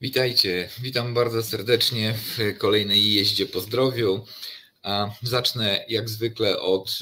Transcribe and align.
Witajcie, 0.00 0.68
witam 0.80 1.14
bardzo 1.14 1.42
serdecznie 1.42 2.14
w 2.14 2.58
kolejnej 2.58 3.14
jeździe 3.14 3.46
po 3.46 3.60
zdrowiu. 3.60 4.24
A 4.82 5.10
zacznę 5.22 5.84
jak 5.88 6.08
zwykle 6.08 6.60
od 6.60 6.98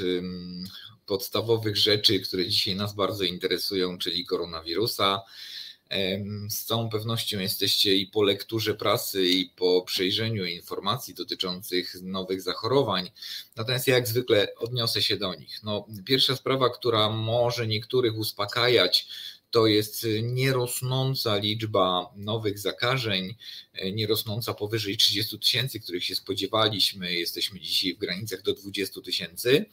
podstawowych 1.06 1.76
rzeczy, 1.76 2.20
które 2.20 2.48
dzisiaj 2.48 2.76
nas 2.76 2.94
bardzo 2.94 3.24
interesują, 3.24 3.98
czyli 3.98 4.26
koronawirusa. 4.26 5.22
Z 6.48 6.64
całą 6.64 6.88
pewnością 6.88 7.38
jesteście 7.38 7.94
i 7.94 8.06
po 8.06 8.22
lekturze 8.22 8.74
prasy, 8.74 9.24
i 9.24 9.50
po 9.56 9.82
przejrzeniu 9.82 10.44
informacji 10.44 11.14
dotyczących 11.14 11.94
nowych 12.02 12.42
zachorowań. 12.42 13.10
Natomiast 13.56 13.86
ja 13.86 13.94
jak 13.94 14.08
zwykle 14.08 14.54
odniosę 14.54 15.02
się 15.02 15.16
do 15.16 15.34
nich. 15.34 15.62
No, 15.62 15.86
pierwsza 16.04 16.36
sprawa, 16.36 16.70
która 16.70 17.10
może 17.10 17.66
niektórych 17.66 18.16
uspokajać, 18.16 19.08
to 19.54 19.66
jest 19.66 20.06
nierosnąca 20.22 21.36
liczba 21.36 22.12
nowych 22.16 22.58
zakażeń, 22.58 23.34
nierosnąca 23.92 24.54
powyżej 24.54 24.96
30 24.96 25.38
tysięcy, 25.38 25.80
których 25.80 26.04
się 26.04 26.14
spodziewaliśmy. 26.14 27.14
Jesteśmy 27.14 27.60
dzisiaj 27.60 27.94
w 27.94 27.98
granicach 27.98 28.42
do 28.42 28.54
20 28.54 29.00
tysięcy. 29.00 29.64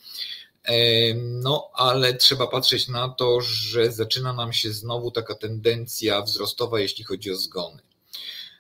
No, 1.16 1.72
ale 1.74 2.14
trzeba 2.14 2.48
patrzeć 2.48 2.88
na 2.88 3.10
to, 3.10 3.42
że 3.42 3.92
zaczyna 3.92 4.34
nam 4.34 4.54
się 4.54 4.74
znowu 4.74 5.12
taka 5.12 5.36
tendencja 5.36 6.22
wzrostowa, 6.22 6.80
jeśli 6.80 7.04
chodzi 7.04 7.32
o 7.32 7.36
zgony. 7.36 7.82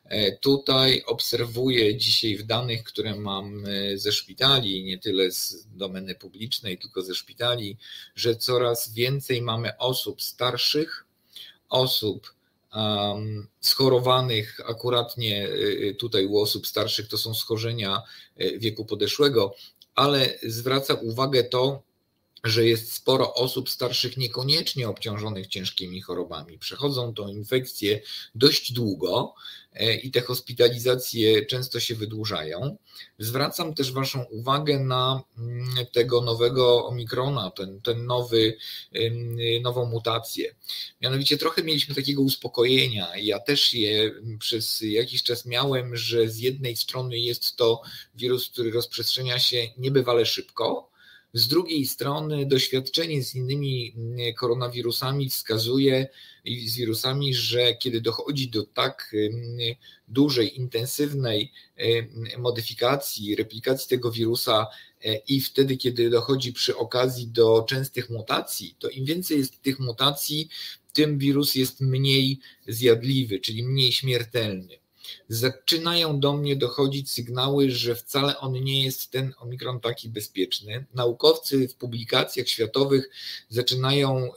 E, 0.06 0.38
tutaj 0.38 1.04
obserwuję 1.06 1.98
dzisiaj 1.98 2.38
w 2.38 2.44
danych, 2.44 2.84
które 2.84 3.16
mam 3.16 3.66
e, 3.66 3.98
ze 3.98 4.12
szpitali, 4.12 4.84
nie 4.84 4.98
tyle 4.98 5.32
z 5.32 5.68
domeny 5.76 6.16
publicznej, 6.16 6.78
tylko 6.78 7.02
ze 7.02 7.16
szpitali, 7.16 7.78
że 8.16 8.36
coraz 8.36 8.94
więcej 8.94 9.42
mamy 9.42 9.78
osób 9.78 10.22
starszych, 10.22 11.06
osób 11.72 12.34
schorowanych, 13.60 14.60
akuratnie 14.70 15.50
e, 15.90 15.94
tutaj 15.94 16.26
u 16.26 16.38
osób 16.38 16.68
starszych 16.68 17.08
to 17.08 17.18
są 17.18 17.34
schorzenia 17.34 18.02
wieku 18.58 18.86
podeszłego, 18.86 19.56
ale 19.96 20.40
zwraca 20.44 20.94
uwagę 20.94 21.44
to, 21.44 21.84
że 22.44 22.66
jest 22.66 22.94
sporo 22.94 23.34
osób 23.34 23.70
starszych 23.70 24.18
niekoniecznie 24.18 24.90
obciążonych 24.90 25.48
ciężkimi 25.48 26.02
chorobami. 26.02 26.58
Przechodzą 26.58 27.14
tą 27.14 27.28
infekcję 27.28 28.02
dość 28.36 28.74
długo 28.74 29.34
e, 29.74 29.96
i 29.96 30.12
te 30.12 30.22
hospitalizacje 30.22 31.46
często 31.46 31.80
się 31.80 31.96
wydłużają. 31.96 32.78
Zwracam 33.20 33.74
też 33.74 33.92
Waszą 33.92 34.24
uwagę 34.24 34.80
na 34.80 35.24
mm, 35.38 35.86
tego 35.94 36.22
nowego 36.22 36.86
omikrona, 36.86 37.52
ten, 37.52 37.82
ten 37.82 38.06
nowy, 38.06 38.58
nową 39.62 39.86
mutację. 39.86 40.56
Mianowicie 41.02 41.38
trochę 41.38 41.64
mieliśmy 41.64 41.96
takiego 41.96 42.22
uspokojenia. 42.22 43.18
Ja 43.18 43.40
też 43.40 43.74
je 43.74 44.12
przez 44.40 44.82
jakiś 44.82 45.24
czas 45.24 45.46
miałem, 45.46 45.96
że 45.96 46.30
z 46.30 46.40
jednej 46.40 46.76
strony 46.76 47.20
jest 47.20 47.56
to 47.56 47.82
wirus, 48.16 48.50
który 48.50 48.72
rozprzestrzenia 48.72 49.40
się 49.40 49.68
niebywale 49.78 50.26
szybko, 50.26 50.91
z 51.34 51.48
drugiej 51.48 51.86
strony 51.86 52.46
doświadczenie 52.46 53.24
z 53.24 53.36
innymi 53.36 53.94
mm, 53.96 54.34
koronawirusami 54.34 55.30
wskazuje 55.30 56.08
i 56.46 56.70
z 56.70 56.76
wirusami, 56.78 57.34
że 57.34 57.76
kiedy 57.76 58.02
dochodzi 58.02 58.50
do 58.50 58.64
tak 58.64 59.12
mm, 59.14 59.76
dużej, 60.08 60.58
intensywnej 60.58 61.52
modyfikacji, 62.38 63.36
replikacji 63.36 63.90
tego 63.90 64.12
wirusa 64.12 64.68
e, 65.06 65.16
i 65.16 65.42
wtedy, 65.42 65.78
kiedy 65.78 66.10
dochodzi 66.10 66.54
przy 66.54 66.78
okazji 66.78 67.28
do 67.28 67.66
częstych 67.70 68.10
mutacji, 68.10 68.76
to 68.80 68.90
im 68.90 69.06
więcej 69.06 69.38
jest 69.38 69.62
tych 69.62 69.80
mutacji, 69.80 70.50
tym 70.94 71.18
wirus 71.18 71.56
jest 71.56 71.82
mniej 71.82 72.40
zjadliwy, 72.68 73.40
czyli 73.40 73.64
mniej 73.64 73.92
śmiertelny 73.92 74.82
zaczynają 75.30 76.20
do 76.20 76.34
mnie 76.34 76.56
dochodzić 76.56 77.12
sygnały, 77.12 77.72
że 77.72 77.96
wcale 77.96 78.38
on 78.40 78.54
nie 78.54 78.84
jest 78.84 79.12
ten 79.12 79.34
omikron 79.40 79.80
taki 79.80 80.10
bezpieczny. 80.10 80.86
Naukowcy 80.94 81.68
w 81.68 81.76
publikacjach 81.76 82.48
światowych 82.48 83.10
zaczynają 83.50 84.32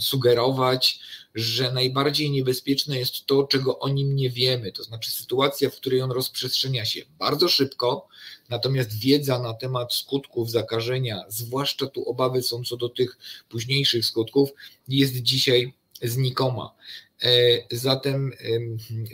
sugerować, 0.00 1.00
że 1.34 1.72
najbardziej 1.72 2.30
niebezpieczne 2.30 2.98
jest 2.98 3.26
to, 3.26 3.44
czego 3.44 3.78
o 3.78 3.88
nim 3.88 4.16
nie 4.16 4.30
wiemy, 4.30 4.72
to 4.72 4.84
znaczy 4.84 5.10
sytuacja, 5.10 5.70
w 5.70 5.76
której 5.76 6.00
on 6.02 6.10
rozprzestrzenia 6.10 6.84
się 6.84 7.02
bardzo 7.18 7.48
szybko, 7.48 8.08
natomiast 8.48 8.98
wiedza 9.00 9.38
na 9.38 9.54
temat 9.54 9.94
skutków 9.94 10.50
zakażenia, 10.50 11.24
zwłaszcza 11.28 11.86
tu 11.86 12.10
obawy 12.10 12.42
są 12.42 12.64
co 12.64 12.76
do 12.76 12.88
tych 12.88 13.18
późniejszych 13.48 14.06
skutków, 14.06 14.50
jest 14.88 15.16
dzisiaj 15.22 15.74
znikoma. 16.02 16.74
E, 17.22 17.30
zatem 17.76 18.32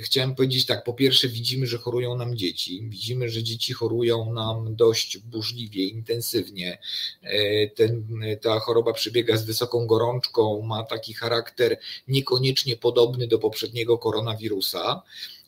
chciałem 0.02 0.34
powiedzieć 0.34 0.66
tak, 0.66 0.84
po 0.84 0.92
pierwsze 0.94 1.28
widzimy, 1.28 1.66
że 1.66 1.78
chorują 1.78 2.16
nam 2.16 2.36
dzieci, 2.36 2.86
widzimy, 2.88 3.28
że 3.28 3.42
dzieci 3.42 3.72
chorują 3.72 4.32
nam 4.32 4.76
dość 4.76 5.18
burzliwie, 5.18 5.84
intensywnie. 5.84 6.78
E, 7.22 7.68
ten, 7.68 8.20
ta 8.42 8.60
choroba 8.60 8.92
przebiega 8.92 9.36
z 9.36 9.44
wysoką 9.44 9.86
gorączką, 9.86 10.62
ma 10.62 10.82
taki 10.82 11.14
charakter 11.14 11.78
niekoniecznie 12.08 12.76
podobny 12.76 13.26
do 13.26 13.38
poprzedniego 13.38 13.98
koronawirusa. 13.98 15.02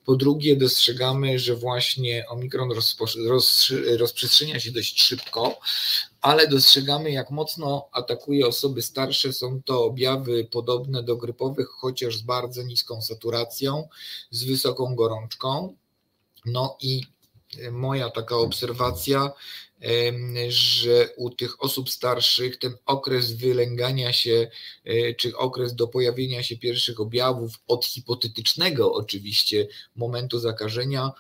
Po 0.06 0.16
drugie, 0.16 0.56
dostrzegamy, 0.56 1.38
że 1.38 1.56
właśnie 1.56 2.28
omikron 2.28 2.70
rozprzestrzenia 3.98 4.60
się 4.60 4.72
dość 4.72 5.02
szybko, 5.02 5.60
ale 6.20 6.48
dostrzegamy, 6.48 7.10
jak 7.10 7.30
mocno 7.30 7.88
atakuje 7.92 8.46
osoby 8.46 8.82
starsze. 8.82 9.32
Są 9.32 9.62
to 9.62 9.84
objawy 9.84 10.48
podobne 10.50 11.02
do 11.02 11.16
grypowych, 11.16 11.68
chociaż 11.68 12.16
z 12.16 12.22
bardzo 12.22 12.62
niską 12.62 13.02
saturacją, 13.02 13.88
z 14.30 14.44
wysoką 14.44 14.94
gorączką. 14.94 15.76
No 16.44 16.76
i 16.80 17.02
moja 17.70 18.10
taka 18.10 18.36
obserwacja 18.36 19.32
że 20.48 21.08
u 21.16 21.30
tych 21.30 21.62
osób 21.64 21.90
starszych 21.90 22.58
ten 22.58 22.76
okres 22.86 23.32
wylęgania 23.32 24.12
się, 24.12 24.50
e, 24.84 25.14
czy 25.14 25.36
okres 25.36 25.74
do 25.74 25.88
pojawienia 25.88 26.42
się 26.42 26.56
pierwszych 26.56 27.00
objawów 27.00 27.52
od 27.66 27.84
hipotetycznego 27.84 28.94
oczywiście 28.94 29.68
momentu 29.96 30.38
zakażenia 30.38 31.10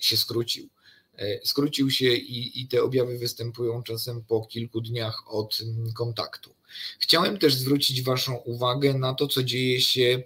się 0.00 0.16
skrócił. 0.16 0.68
E, 1.16 1.46
skrócił 1.46 1.90
się 1.90 2.14
i, 2.14 2.60
i 2.60 2.68
te 2.68 2.82
objawy 2.82 3.18
występują 3.18 3.82
czasem 3.82 4.24
po 4.24 4.46
kilku 4.46 4.80
dniach 4.80 5.22
od 5.34 5.58
kontaktu. 5.94 6.50
Chciałem 6.98 7.38
też 7.38 7.54
zwrócić 7.54 8.02
Waszą 8.02 8.36
uwagę 8.36 8.94
na 8.94 9.14
to, 9.14 9.26
co 9.26 9.42
dzieje 9.42 9.80
się 9.80 10.22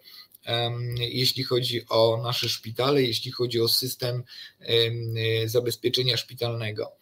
jeśli 0.97 1.45
chodzi 1.45 1.89
o 1.89 2.21
nasze 2.23 2.49
szpitale, 2.49 3.03
jeśli 3.03 3.31
chodzi 3.31 3.61
o 3.61 3.69
system 3.69 4.23
zabezpieczenia 5.47 6.17
szpitalnego. 6.17 6.93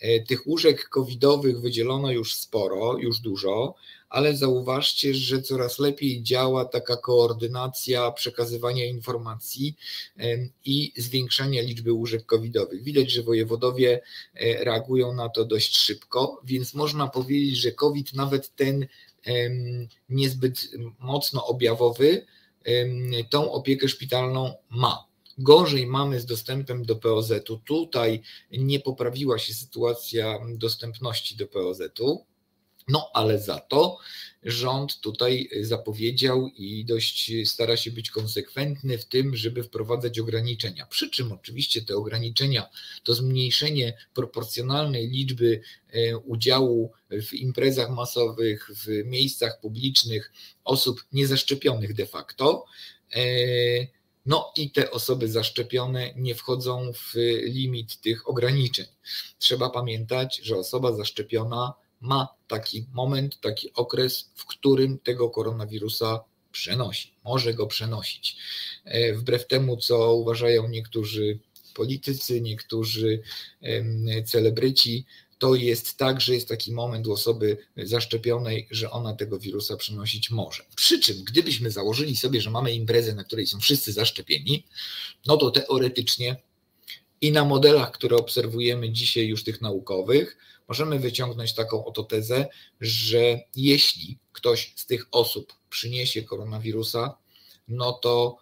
E, 0.00 0.20
tych 0.20 0.46
łóżek 0.46 0.88
covidowych 0.88 1.60
wydzielono 1.60 2.12
już 2.12 2.34
sporo, 2.34 2.98
już 2.98 3.20
dużo, 3.20 3.74
ale 4.08 4.36
zauważcie, 4.36 5.14
że 5.14 5.42
coraz 5.42 5.78
lepiej 5.78 6.22
działa 6.22 6.64
taka 6.64 6.96
koordynacja 6.96 8.10
przekazywania 8.10 8.84
informacji 8.84 9.76
i 10.64 10.92
zwiększania 10.96 11.62
liczby 11.62 11.92
łóżek 11.92 12.26
covidowych. 12.26 12.82
Widać, 12.82 13.10
że 13.10 13.22
wojewodowie 13.22 14.00
e, 14.34 14.64
reagują 14.64 15.14
na 15.14 15.28
to 15.28 15.44
dość 15.44 15.76
szybko, 15.76 16.40
więc 16.44 16.74
można 16.74 17.06
powiedzieć, 17.06 17.56
że 17.56 17.72
COVID 17.72 18.14
nawet 18.14 18.54
ten 18.56 18.86
niezbyt 20.08 20.70
mocno 20.98 21.46
objawowy, 21.46 22.26
tą 23.30 23.52
opiekę 23.52 23.88
szpitalną 23.88 24.54
ma. 24.70 25.06
Gorzej 25.38 25.86
mamy 25.86 26.20
z 26.20 26.26
dostępem 26.26 26.84
do 26.84 26.96
POZ-u. 26.96 27.56
Tutaj 27.56 28.22
nie 28.50 28.80
poprawiła 28.80 29.38
się 29.38 29.54
sytuacja 29.54 30.38
dostępności 30.54 31.36
do 31.36 31.46
POZ-u. 31.46 32.26
No, 32.88 33.10
ale 33.14 33.38
za 33.38 33.60
to 33.60 33.98
rząd 34.42 35.00
tutaj 35.00 35.48
zapowiedział 35.60 36.48
i 36.48 36.84
dość 36.84 37.32
stara 37.44 37.76
się 37.76 37.90
być 37.90 38.10
konsekwentny 38.10 38.98
w 38.98 39.04
tym, 39.04 39.36
żeby 39.36 39.62
wprowadzać 39.62 40.18
ograniczenia. 40.18 40.86
Przy 40.86 41.10
czym 41.10 41.32
oczywiście 41.32 41.82
te 41.82 41.96
ograniczenia 41.96 42.68
to 43.02 43.14
zmniejszenie 43.14 43.96
proporcjonalnej 44.14 45.08
liczby 45.08 45.60
e, 45.90 46.18
udziału 46.18 46.92
w 47.10 47.34
imprezach 47.34 47.90
masowych, 47.90 48.70
w 48.74 49.04
miejscach 49.04 49.60
publicznych 49.60 50.32
osób 50.64 51.04
niezaszczepionych 51.12 51.94
de 51.94 52.06
facto. 52.06 52.64
No 54.26 54.52
i 54.56 54.70
te 54.70 54.90
osoby 54.90 55.28
zaszczepione 55.28 56.12
nie 56.16 56.34
wchodzą 56.34 56.92
w 56.92 57.14
limit 57.44 58.00
tych 58.00 58.28
ograniczeń. 58.28 58.86
Trzeba 59.38 59.70
pamiętać, 59.70 60.40
że 60.42 60.56
osoba 60.56 60.92
zaszczepiona 60.92 61.74
ma 62.00 62.28
taki 62.48 62.86
moment, 62.92 63.40
taki 63.40 63.72
okres, 63.72 64.30
w 64.34 64.46
którym 64.46 64.98
tego 64.98 65.30
koronawirusa 65.30 66.24
przenosi, 66.52 67.12
może 67.24 67.54
go 67.54 67.66
przenosić. 67.66 68.36
E, 68.84 69.12
wbrew 69.14 69.46
temu, 69.46 69.76
co 69.76 70.14
uważają 70.14 70.68
niektórzy 70.68 71.38
politycy, 71.74 72.40
niektórzy 72.40 73.22
celebryci, 74.24 75.06
to 75.38 75.54
jest 75.54 75.96
tak, 75.96 76.20
że 76.20 76.34
jest 76.34 76.48
taki 76.48 76.72
moment 76.72 77.06
u 77.06 77.12
osoby 77.12 77.58
zaszczepionej, 77.76 78.68
że 78.70 78.90
ona 78.90 79.14
tego 79.14 79.38
wirusa 79.38 79.76
przenosić 79.76 80.30
może. 80.30 80.62
Przy 80.76 81.00
czym, 81.00 81.24
gdybyśmy 81.24 81.70
założyli 81.70 82.16
sobie, 82.16 82.40
że 82.40 82.50
mamy 82.50 82.72
imprezę, 82.72 83.14
na 83.14 83.24
której 83.24 83.46
są 83.46 83.60
wszyscy 83.60 83.92
zaszczepieni, 83.92 84.66
no 85.26 85.36
to 85.36 85.50
teoretycznie 85.50 86.36
i 87.20 87.32
na 87.32 87.44
modelach, 87.44 87.90
które 87.92 88.16
obserwujemy 88.16 88.92
dzisiaj 88.92 89.26
już 89.26 89.44
tych 89.44 89.60
naukowych, 89.60 90.36
możemy 90.68 90.98
wyciągnąć 90.98 91.54
taką 91.54 91.84
oto 91.84 92.04
tezę, 92.04 92.48
że 92.80 93.40
jeśli 93.56 94.18
ktoś 94.32 94.72
z 94.76 94.86
tych 94.86 95.06
osób 95.10 95.52
przyniesie 95.70 96.22
koronawirusa, 96.22 97.16
no 97.68 97.92
to 97.92 98.38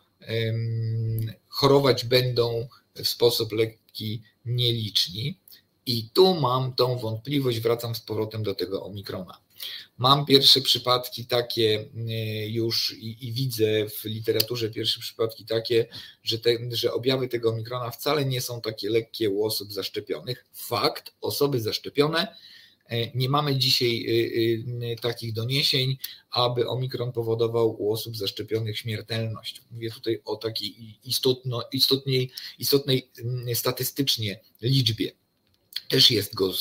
chorować 1.49 2.05
będą 2.05 2.69
w 2.95 3.09
sposób 3.09 3.53
lekki 3.53 4.23
nieliczni. 4.45 5.39
I 5.87 6.09
tu 6.13 6.35
mam 6.35 6.75
tą 6.75 6.99
wątpliwość, 6.99 7.61
wracam 7.61 7.95
z 7.95 8.01
powrotem 8.01 8.43
do 8.43 8.55
tego 8.55 8.85
omikrona. 8.85 9.39
Mam 9.99 10.27
pierwsze 10.27 10.61
przypadki 10.61 11.27
takie 11.27 11.89
y, 12.09 12.49
już 12.49 12.95
i, 12.99 13.29
i, 13.29 13.33
widzę 13.33 13.89
w 13.89 14.05
literaturze 14.05 14.71
pierwsze 14.71 15.01
przypadki 15.01 15.45
takie, 15.45 15.87
że, 16.23 16.39
te, 16.39 16.51
że 16.73 16.93
objawy 16.93 17.29
tego 17.29 17.51
omikrona 17.51 17.91
wcale 17.91 18.25
nie 18.25 18.41
są 18.41 18.61
takie 18.61 18.91
lekkie 18.91 19.31
u 19.31 19.45
osób 19.45 19.73
zaszczepionych. 19.73 20.45
Fakt, 20.53 21.13
osoby 21.21 21.61
zaszczepione 21.61 22.37
y, 22.93 23.11
nie 23.15 23.29
mamy 23.29 23.57
dzisiaj 23.57 24.07
y, 24.09 24.97
takich 25.01 25.33
doniesień, 25.33 25.99
aby 26.31 26.69
omikron 26.69 27.13
powodował 27.13 27.83
u 27.83 27.93
osób 27.93 28.17
zaszczepionych 28.17 28.79
śmiertelność. 28.79 29.63
Mówię 29.71 29.91
tutaj 29.91 30.21
o 30.25 30.37
takiej 30.37 30.99
istotno, 31.05 31.63
istotnej, 31.73 32.31
istotnej 32.59 33.11
statystycznie 33.55 34.41
liczbie 34.63 35.24
też 35.89 36.11
jest 36.11 36.35
go 36.35 36.53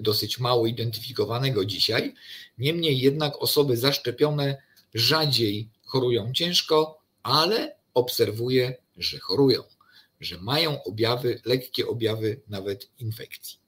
dosyć 0.00 0.38
mało 0.38 0.66
identyfikowanego 0.66 1.64
dzisiaj. 1.64 2.14
Niemniej 2.58 2.98
jednak 2.98 3.42
osoby 3.42 3.76
zaszczepione 3.76 4.62
rzadziej 4.94 5.68
chorują 5.84 6.32
ciężko, 6.32 7.02
ale 7.22 7.76
obserwuję, 7.94 8.76
że 8.96 9.18
chorują, 9.18 9.62
że 10.20 10.38
mają 10.38 10.84
objawy, 10.84 11.40
lekkie 11.44 11.88
objawy 11.88 12.40
nawet 12.48 12.88
infekcji. 12.98 13.58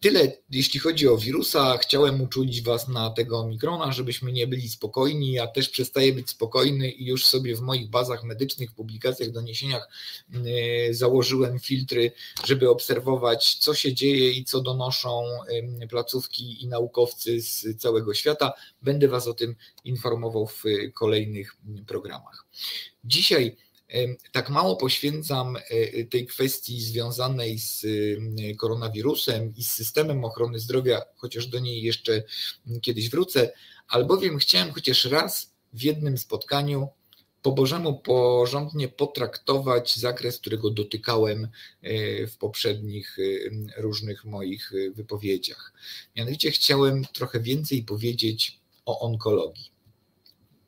Tyle, 0.00 0.32
jeśli 0.50 0.80
chodzi 0.80 1.08
o 1.08 1.18
wirusa. 1.18 1.78
Chciałem 1.78 2.20
uczulić 2.20 2.62
Was 2.62 2.88
na 2.88 3.10
tego 3.10 3.38
omikrona, 3.38 3.92
żebyśmy 3.92 4.32
nie 4.32 4.46
byli 4.46 4.68
spokojni. 4.68 5.32
Ja 5.32 5.46
też 5.46 5.68
przestaję 5.68 6.12
być 6.12 6.30
spokojny 6.30 6.90
i 6.90 7.06
już 7.06 7.26
sobie 7.26 7.56
w 7.56 7.60
moich 7.60 7.90
bazach 7.90 8.24
medycznych, 8.24 8.72
publikacjach, 8.72 9.30
doniesieniach 9.30 9.88
założyłem 10.90 11.58
filtry, 11.58 12.12
żeby 12.44 12.70
obserwować, 12.70 13.54
co 13.54 13.74
się 13.74 13.94
dzieje 13.94 14.30
i 14.30 14.44
co 14.44 14.60
donoszą 14.60 15.24
placówki 15.88 16.62
i 16.62 16.68
naukowcy 16.68 17.40
z 17.40 17.76
całego 17.78 18.14
świata. 18.14 18.52
Będę 18.82 19.08
Was 19.08 19.26
o 19.26 19.34
tym 19.34 19.56
informował 19.84 20.46
w 20.46 20.64
kolejnych 20.94 21.56
programach. 21.86 22.46
Dzisiaj 23.04 23.56
tak 24.32 24.50
mało 24.50 24.76
poświęcam 24.76 25.56
e, 25.56 26.04
tej 26.04 26.26
kwestii 26.26 26.80
związanej 26.80 27.58
z 27.58 27.86
koronawirusem 28.58 29.54
i 29.56 29.64
z 29.64 29.70
systemem 29.70 30.24
ochrony 30.24 30.58
zdrowia, 30.58 31.02
chociaż 31.16 31.46
do 31.46 31.58
niej 31.58 31.82
jeszcze 31.82 32.22
kiedyś 32.82 33.10
wrócę, 33.10 33.52
albowiem 33.88 34.38
chciałem 34.38 34.72
chociaż 34.72 35.04
raz 35.04 35.54
w 35.72 35.82
jednym 35.82 36.18
spotkaniu 36.18 36.88
po 37.42 37.52
Bożemu 37.52 37.98
porządnie 37.98 38.88
potraktować 38.88 39.96
zakres, 39.96 40.38
którego 40.38 40.70
dotykałem 40.70 41.48
e, 41.82 42.26
w 42.26 42.36
poprzednich 42.38 43.16
różnych 43.76 44.24
moich 44.24 44.72
e, 44.72 44.90
wypowiedziach. 44.90 45.72
Mianowicie 46.16 46.50
chciałem 46.50 47.04
trochę 47.04 47.40
więcej 47.40 47.82
powiedzieć 47.82 48.60
o 48.86 49.00
onkologii. 49.00 49.70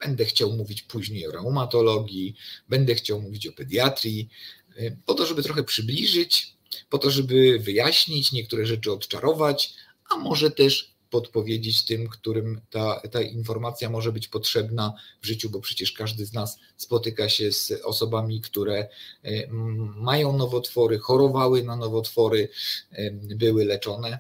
Będę 0.03 0.25
chciał 0.25 0.53
mówić 0.53 0.83
później 0.83 1.27
o 1.27 1.33
reumatologii, 1.33 2.35
będę 2.69 2.95
chciał 2.95 3.21
mówić 3.21 3.47
o 3.47 3.53
pediatrii, 3.53 4.29
y, 4.77 4.97
po 5.07 5.15
to, 5.15 5.27
żeby 5.27 5.43
trochę 5.43 5.65
przybliżyć, 5.65 6.55
po 6.91 6.99
to, 6.99 7.11
żeby 7.11 7.59
wyjaśnić, 7.59 8.33
niektóre 8.33 8.67
rzeczy 8.67 8.93
odczarować, 8.93 9.75
a 10.11 10.17
może 10.17 10.51
też 10.51 10.93
podpowiedzieć 11.13 11.85
tym, 11.85 12.09
którym 12.09 12.61
ta, 12.71 13.01
ta 13.01 13.23
informacja 13.23 13.91
może 13.91 14.13
być 14.13 14.29
potrzebna 14.29 14.95
w 15.23 15.27
życiu, 15.27 15.51
bo 15.51 15.61
przecież 15.61 15.93
każdy 15.93 16.27
z 16.27 16.33
nas 16.33 16.59
spotyka 16.77 17.29
się 17.29 17.53
z 17.53 17.73
osobami, 17.85 18.41
które 18.41 18.89
y, 19.25 19.49
mają 19.97 20.37
nowotwory, 20.37 20.99
chorowały 20.99 21.63
na 21.63 21.77
nowotwory, 21.77 22.49
y, 22.93 23.19
były 23.37 23.65
leczone. 23.65 24.19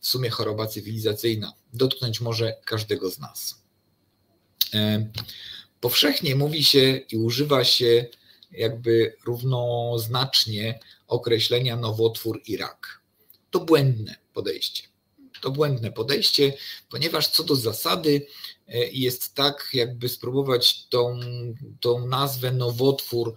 W 0.00 0.06
sumie 0.06 0.30
choroba 0.30 0.66
cywilizacyjna 0.66 1.52
dotknąć 1.72 2.20
może 2.20 2.56
każdego 2.64 3.10
z 3.10 3.18
nas. 3.18 3.62
E, 4.74 5.06
powszechnie 5.80 6.36
mówi 6.36 6.64
się 6.64 7.00
i 7.12 7.16
używa 7.16 7.64
się 7.64 8.06
jakby 8.50 9.16
równoznacznie 9.24 10.80
określenia 11.06 11.76
nowotwór 11.76 12.42
i 12.46 12.56
rak. 12.56 13.00
To 13.50 13.60
błędne 13.60 14.16
podejście. 14.32 14.82
To 15.40 15.50
błędne 15.50 15.92
podejście, 15.92 16.52
ponieważ 16.90 17.28
co 17.28 17.44
do 17.44 17.56
zasady 17.56 18.26
e, 18.68 18.78
jest 18.88 19.34
tak, 19.34 19.68
jakby 19.72 20.08
spróbować 20.08 20.86
tą, 20.86 21.20
tą 21.80 22.06
nazwę 22.06 22.52
nowotwór 22.52 23.34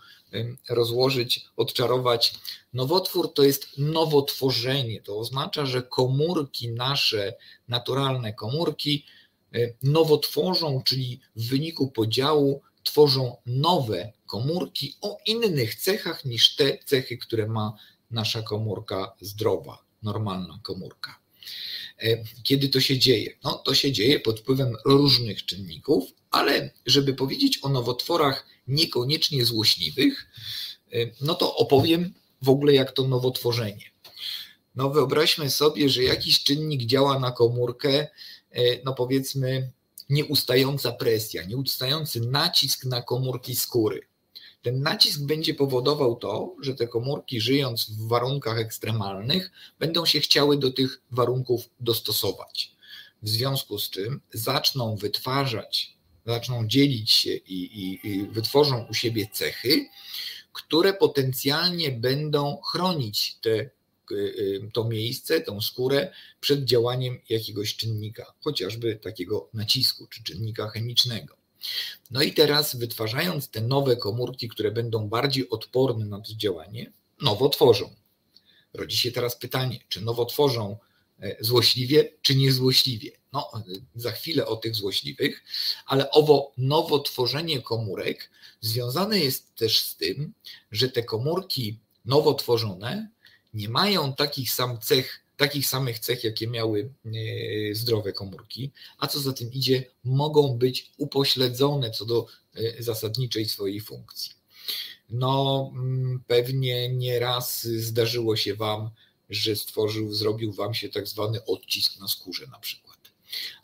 rozłożyć, 0.69 1.45
odczarować. 1.57 2.33
Nowotwór 2.73 3.33
to 3.33 3.43
jest 3.43 3.77
nowotworzenie. 3.77 5.01
To 5.01 5.19
oznacza, 5.19 5.65
że 5.65 5.83
komórki 5.83 6.71
nasze, 6.71 7.33
naturalne 7.67 8.33
komórki, 8.33 9.05
nowotworzą, 9.83 10.81
czyli 10.83 11.19
w 11.35 11.49
wyniku 11.49 11.91
podziału 11.91 12.61
tworzą 12.83 13.35
nowe 13.45 14.13
komórki 14.25 14.95
o 15.01 15.17
innych 15.25 15.75
cechach 15.75 16.25
niż 16.25 16.55
te 16.55 16.77
cechy, 16.85 17.17
które 17.17 17.47
ma 17.47 17.77
nasza 18.11 18.41
komórka 18.41 19.15
zdrowa, 19.21 19.85
normalna 20.03 20.59
komórka. 20.63 21.19
E, 22.03 22.23
kiedy 22.43 22.69
to 22.69 22.79
się 22.79 22.97
dzieje? 22.97 23.37
No, 23.43 23.53
to 23.65 23.73
się 23.73 23.91
dzieje 23.91 24.19
pod 24.19 24.39
wpływem 24.39 24.75
różnych 24.85 25.45
czynników, 25.45 26.03
ale 26.31 26.71
żeby 26.85 27.13
powiedzieć 27.13 27.59
o 27.61 27.69
nowotworach 27.69 28.45
niekoniecznie 28.67 29.45
złośliwych, 29.45 30.27
e, 30.93 30.97
no 31.21 31.35
to 31.35 31.55
opowiem 31.55 32.13
w 32.41 32.49
ogóle, 32.49 32.73
jak 32.73 32.91
to 32.91 33.07
nowotworzenie. 33.07 33.91
No, 34.75 34.89
wyobraźmy 34.89 35.49
sobie, 35.49 35.89
że 35.89 36.03
jakiś 36.03 36.43
czynnik 36.43 36.85
działa 36.85 37.19
na 37.19 37.31
komórkę, 37.31 38.07
E, 38.07 38.07
no 38.85 38.93
powiedzmy, 38.93 39.71
nieustająca 40.09 40.91
presja, 40.91 41.43
nieustający 41.43 42.19
nacisk 42.21 42.85
na 42.85 43.01
komórki 43.01 43.55
skóry. 43.55 44.01
Ten 44.61 44.81
nacisk 44.81 45.21
będzie 45.21 45.53
powodował 45.53 46.15
to, 46.15 46.55
że 46.61 46.75
te 46.75 46.87
komórki, 46.87 47.41
żyjąc 47.41 47.89
w 47.89 48.07
warunkach 48.07 48.57
ekstremalnych, 48.57 49.51
będą 49.79 50.05
się 50.05 50.19
chciały 50.19 50.57
do 50.57 50.71
tych 50.71 51.01
warunków 51.11 51.69
dostosować. 51.79 52.71
W 53.23 53.29
związku 53.29 53.79
z 53.79 53.89
czym 53.89 54.21
zaczną 54.33 54.95
wytwarzać, 54.95 55.97
zaczną 56.25 56.67
dzielić 56.67 57.11
się 57.11 57.29
i, 57.33 57.63
i, 57.63 58.07
i 58.07 58.27
wytworzą 58.27 58.85
u 58.89 58.93
siebie 58.93 59.27
cechy, 59.33 59.89
które 60.53 60.93
potencjalnie 60.93 61.91
będą 61.91 62.61
chronić 62.71 63.35
te 63.41 63.69
to 64.73 64.83
miejsce, 64.83 65.41
tą 65.41 65.61
skórę 65.61 66.11
przed 66.39 66.65
działaniem 66.65 67.19
jakiegoś 67.29 67.75
czynnika, 67.75 68.33
chociażby 68.39 68.95
takiego 68.95 69.49
nacisku 69.53 70.07
czy 70.07 70.23
czynnika 70.23 70.69
chemicznego. 70.69 71.35
No 72.11 72.21
i 72.21 72.33
teraz 72.33 72.75
wytwarzając 72.75 73.49
te 73.49 73.61
nowe 73.61 73.97
komórki, 73.97 74.49
które 74.49 74.71
będą 74.71 75.09
bardziej 75.09 75.49
odporne 75.49 76.05
na 76.05 76.19
to 76.19 76.33
działanie, 76.35 76.91
nowo 77.21 77.49
tworzą. 77.49 77.95
Rodzi 78.73 78.97
się 78.97 79.11
teraz 79.11 79.35
pytanie, 79.35 79.79
czy 79.89 80.01
nowo 80.01 80.25
tworzą 80.25 80.77
e, 81.19 81.35
złośliwie, 81.39 82.11
czy 82.21 82.35
niezłośliwie. 82.35 83.11
No, 83.33 83.51
za 83.95 84.11
chwilę 84.11 84.45
o 84.45 84.55
tych 84.55 84.75
złośliwych, 84.75 85.43
ale 85.85 86.11
owo 86.11 86.51
nowotworzenie 86.57 87.61
komórek 87.61 88.31
związane 88.61 89.19
jest 89.19 89.55
też 89.55 89.79
z 89.79 89.95
tym, 89.95 90.33
że 90.71 90.89
te 90.89 91.03
komórki 91.03 91.79
nowo 92.05 92.33
tworzone 92.33 93.09
nie 93.53 93.69
mają 93.69 94.13
takich 94.13 94.51
sam 94.51 94.79
cech, 94.79 95.23
takich 95.37 95.67
samych 95.67 95.99
cech, 95.99 96.23
jakie 96.23 96.47
miały 96.47 96.93
e, 97.05 97.09
zdrowe 97.75 98.13
komórki, 98.13 98.71
a 98.97 99.07
co 99.07 99.19
za 99.19 99.33
tym 99.33 99.51
idzie, 99.51 99.83
mogą 100.03 100.57
być 100.57 100.91
upośledzone 100.97 101.91
co 101.91 102.05
do 102.05 102.25
e, 102.55 102.83
zasadniczej 102.83 103.45
swojej 103.45 103.81
funkcji. 103.81 104.31
No, 105.09 105.71
mm, 105.73 106.23
pewnie 106.27 106.89
nieraz 106.89 107.63
zdarzyło 107.63 108.35
się 108.35 108.55
Wam, 108.55 108.89
że 109.29 109.55
stworzył, 109.55 110.13
zrobił 110.13 110.53
Wam 110.53 110.73
się 110.73 110.89
tak 110.89 111.07
zwany 111.07 111.45
odcisk 111.45 111.99
na 111.99 112.07
skórze 112.07 112.47
na 112.47 112.59
przykład. 112.59 112.90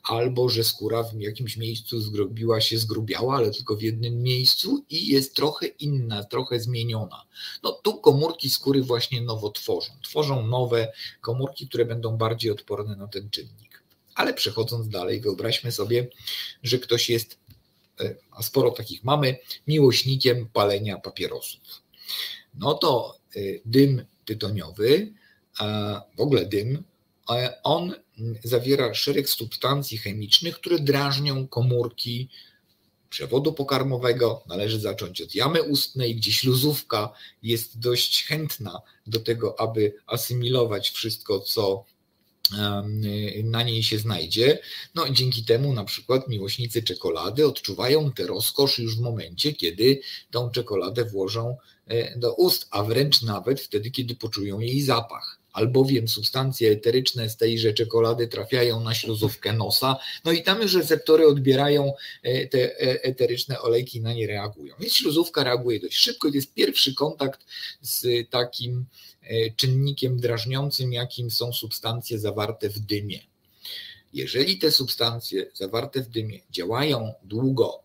Albo 0.04 0.50
że 0.50 0.64
skóra 0.64 1.04
w 1.04 1.20
jakimś 1.20 1.58
miejscu 1.58 2.02
zgrobiła 2.02 2.62
się, 2.62 2.78
zgrubiała, 2.78 3.36
ale 3.36 3.52
tylko 3.52 3.76
w 3.76 3.82
jednym 3.82 4.24
miejscu 4.24 4.86
i 4.90 5.08
jest 5.08 5.36
trochę 5.36 5.66
inna, 5.66 6.24
trochę 6.24 6.60
zmieniona. 6.60 7.24
No 7.64 7.72
tu 7.72 8.02
komórki 8.02 8.50
skóry 8.50 8.82
właśnie 8.82 9.22
nowo 9.22 9.50
tworzą. 9.52 9.94
Tworzą 10.04 10.48
nowe 10.48 10.94
komórki, 11.22 11.68
które 11.68 11.86
będą 11.86 12.18
bardziej 12.18 12.52
odporne 12.52 12.96
na 12.96 13.08
ten 13.08 13.30
czynnik. 13.30 13.84
Ale 14.16 14.34
przechodząc 14.34 14.90
dalej, 14.90 15.22
wyobraźmy 15.22 15.72
sobie, 15.72 16.08
że 16.64 16.80
ktoś 16.80 17.10
jest, 17.10 17.38
e, 18.00 18.16
a 18.32 18.44
sporo 18.44 18.72
takich 18.72 19.04
mamy, 19.04 19.38
miłośnikiem 19.68 20.50
palenia 20.54 20.98
papierosów. 20.98 21.82
No 22.54 22.74
to 22.74 23.18
e, 23.36 23.40
dym 23.66 24.06
tytoniowy, 24.26 25.14
w 26.18 26.22
ogóle 26.22 26.46
dym, 26.46 26.84
on 27.64 27.94
zawiera 28.44 28.94
szereg 28.94 29.30
substancji 29.30 29.98
chemicznych, 29.98 30.56
które 30.56 30.80
drażnią 30.80 31.48
komórki 31.48 32.30
przewodu 33.10 33.54
pokarmowego. 33.54 34.44
Należy 34.48 34.80
zacząć 34.80 35.22
od 35.22 35.36
jamy 35.36 35.64
ustnej, 35.64 36.16
gdzie 36.16 36.32
śluzówka 36.32 37.14
jest 37.44 37.80
dość 37.80 38.24
chętna 38.24 38.82
do 39.08 39.20
tego, 39.20 39.60
aby 39.60 39.94
asymilować 40.08 40.90
wszystko, 40.90 41.40
co 41.40 41.86
na 43.44 43.64
niej 43.64 43.84
się 43.84 43.98
znajdzie. 43.98 44.60
No 44.96 45.10
dzięki 45.10 45.46
temu 45.46 45.74
na 45.74 45.84
przykład 45.84 46.28
miłośnicy 46.28 46.84
czekolady 46.84 47.48
odczuwają 47.48 48.12
tę 48.12 48.28
rozkosz 48.28 48.80
już 48.80 48.98
w 48.98 49.02
momencie, 49.02 49.54
kiedy 49.54 50.00
tą 50.32 50.52
czekoladę 50.52 51.06
włożą 51.06 51.58
e, 51.88 52.20
do 52.20 52.34
ust, 52.34 52.68
a 52.72 52.84
wręcz 52.84 53.22
nawet 53.22 53.62
wtedy, 53.62 53.92
kiedy 53.92 54.16
poczują 54.16 54.60
jej 54.60 54.82
zapach 54.82 55.37
albowiem 55.58 56.08
substancje 56.08 56.72
eteryczne 56.72 57.30
z 57.30 57.38
tejże 57.38 57.74
czekolady 57.74 58.28
trafiają 58.28 58.80
na 58.80 58.94
śluzówkę 58.94 59.54
nosa, 59.54 60.00
no 60.26 60.32
i 60.32 60.44
tam 60.44 60.62
już 60.62 60.74
receptory 60.74 61.28
odbierają 61.28 61.94
e, 62.24 62.48
te 62.48 62.60
e, 62.60 63.04
eteryczne 63.04 63.62
olejki, 63.62 64.02
na 64.02 64.14
nie 64.14 64.28
reagują. 64.28 64.76
Więc 64.80 64.94
śluzówka 64.94 65.44
reaguje 65.44 65.80
dość 65.80 65.98
szybko 65.98 66.28
i 66.28 66.32
to 66.32 66.38
jest 66.38 66.54
pierwszy 66.54 66.94
kontakt 66.94 67.46
z 67.82 68.30
takim 68.30 68.86
e, 69.22 69.52
czynnikiem 69.52 70.20
drażniącym, 70.20 70.94
jakim 70.94 71.32
są 71.32 71.54
substancje 71.54 72.20
zawarte 72.20 72.70
w 72.70 72.80
dymie. 72.80 73.20
Jeżeli 74.14 74.58
te 74.58 74.72
substancje 74.72 75.52
zawarte 75.54 76.02
w 76.02 76.10
dymie 76.10 76.40
działają 76.52 77.14
długo, 77.24 77.84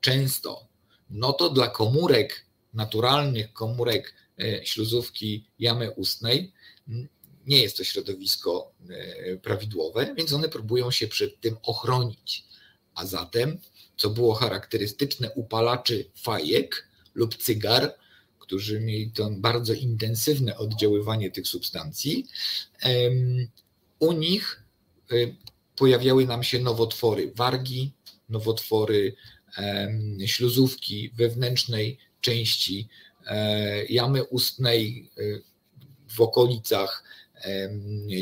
często, 0.00 0.66
no 1.10 1.32
to 1.32 1.50
dla 1.50 1.68
komórek, 1.68 2.44
naturalnych 2.74 3.52
komórek 3.52 4.14
śluzówki 4.64 5.44
jamy 5.58 5.90
ustnej. 5.90 6.52
Nie 7.46 7.62
jest 7.62 7.76
to 7.76 7.84
środowisko 7.84 8.72
e, 8.90 9.36
prawidłowe, 9.36 10.14
więc 10.16 10.32
one 10.32 10.48
próbują 10.48 10.90
się 10.90 11.08
przed 11.08 11.40
tym 11.40 11.56
ochronić. 11.62 12.44
A 12.94 13.06
zatem, 13.06 13.58
co 13.96 14.10
było 14.10 14.34
charakterystyczne 14.34 15.30
u 15.30 15.44
palaczy 15.44 16.10
fajek 16.14 16.88
lub 17.14 17.36
cygar, 17.36 17.94
którzy 18.38 18.80
mieli 18.80 19.10
to 19.10 19.30
bardzo 19.30 19.72
intensywne 19.72 20.56
oddziaływanie 20.56 21.30
tych 21.30 21.48
substancji, 21.48 22.26
u 23.98 24.12
nich 24.12 24.62
e, 25.10 25.14
pojawiały 25.76 26.26
nam 26.26 26.42
się 26.42 26.58
nowotwory 26.58 27.32
wargi, 27.36 27.92
nowotwory 28.28 29.14
śluzówki 30.26 31.10
wewnętrznej 31.16 31.98
części 32.20 32.88
E, 32.88 33.07
jamy 33.88 34.24
ustnej 34.24 35.10
e, 35.18 35.22
w 36.08 36.20
okolicach 36.20 37.04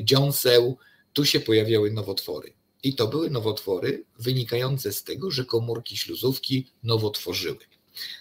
dziąseł, 0.03 0.79
tu 1.13 1.25
się 1.25 1.41
pojawiały 1.41 1.91
nowotwory. 1.91 2.53
I 2.83 2.95
to 2.95 3.09
były 3.09 3.31
nowotwory 3.31 4.05
wynikające 4.19 4.93
z 4.93 5.05
tego, 5.05 5.31
że 5.31 5.45
komórki 5.45 5.97
śluzówki 5.97 6.67
nowotworzyły. 6.83 7.59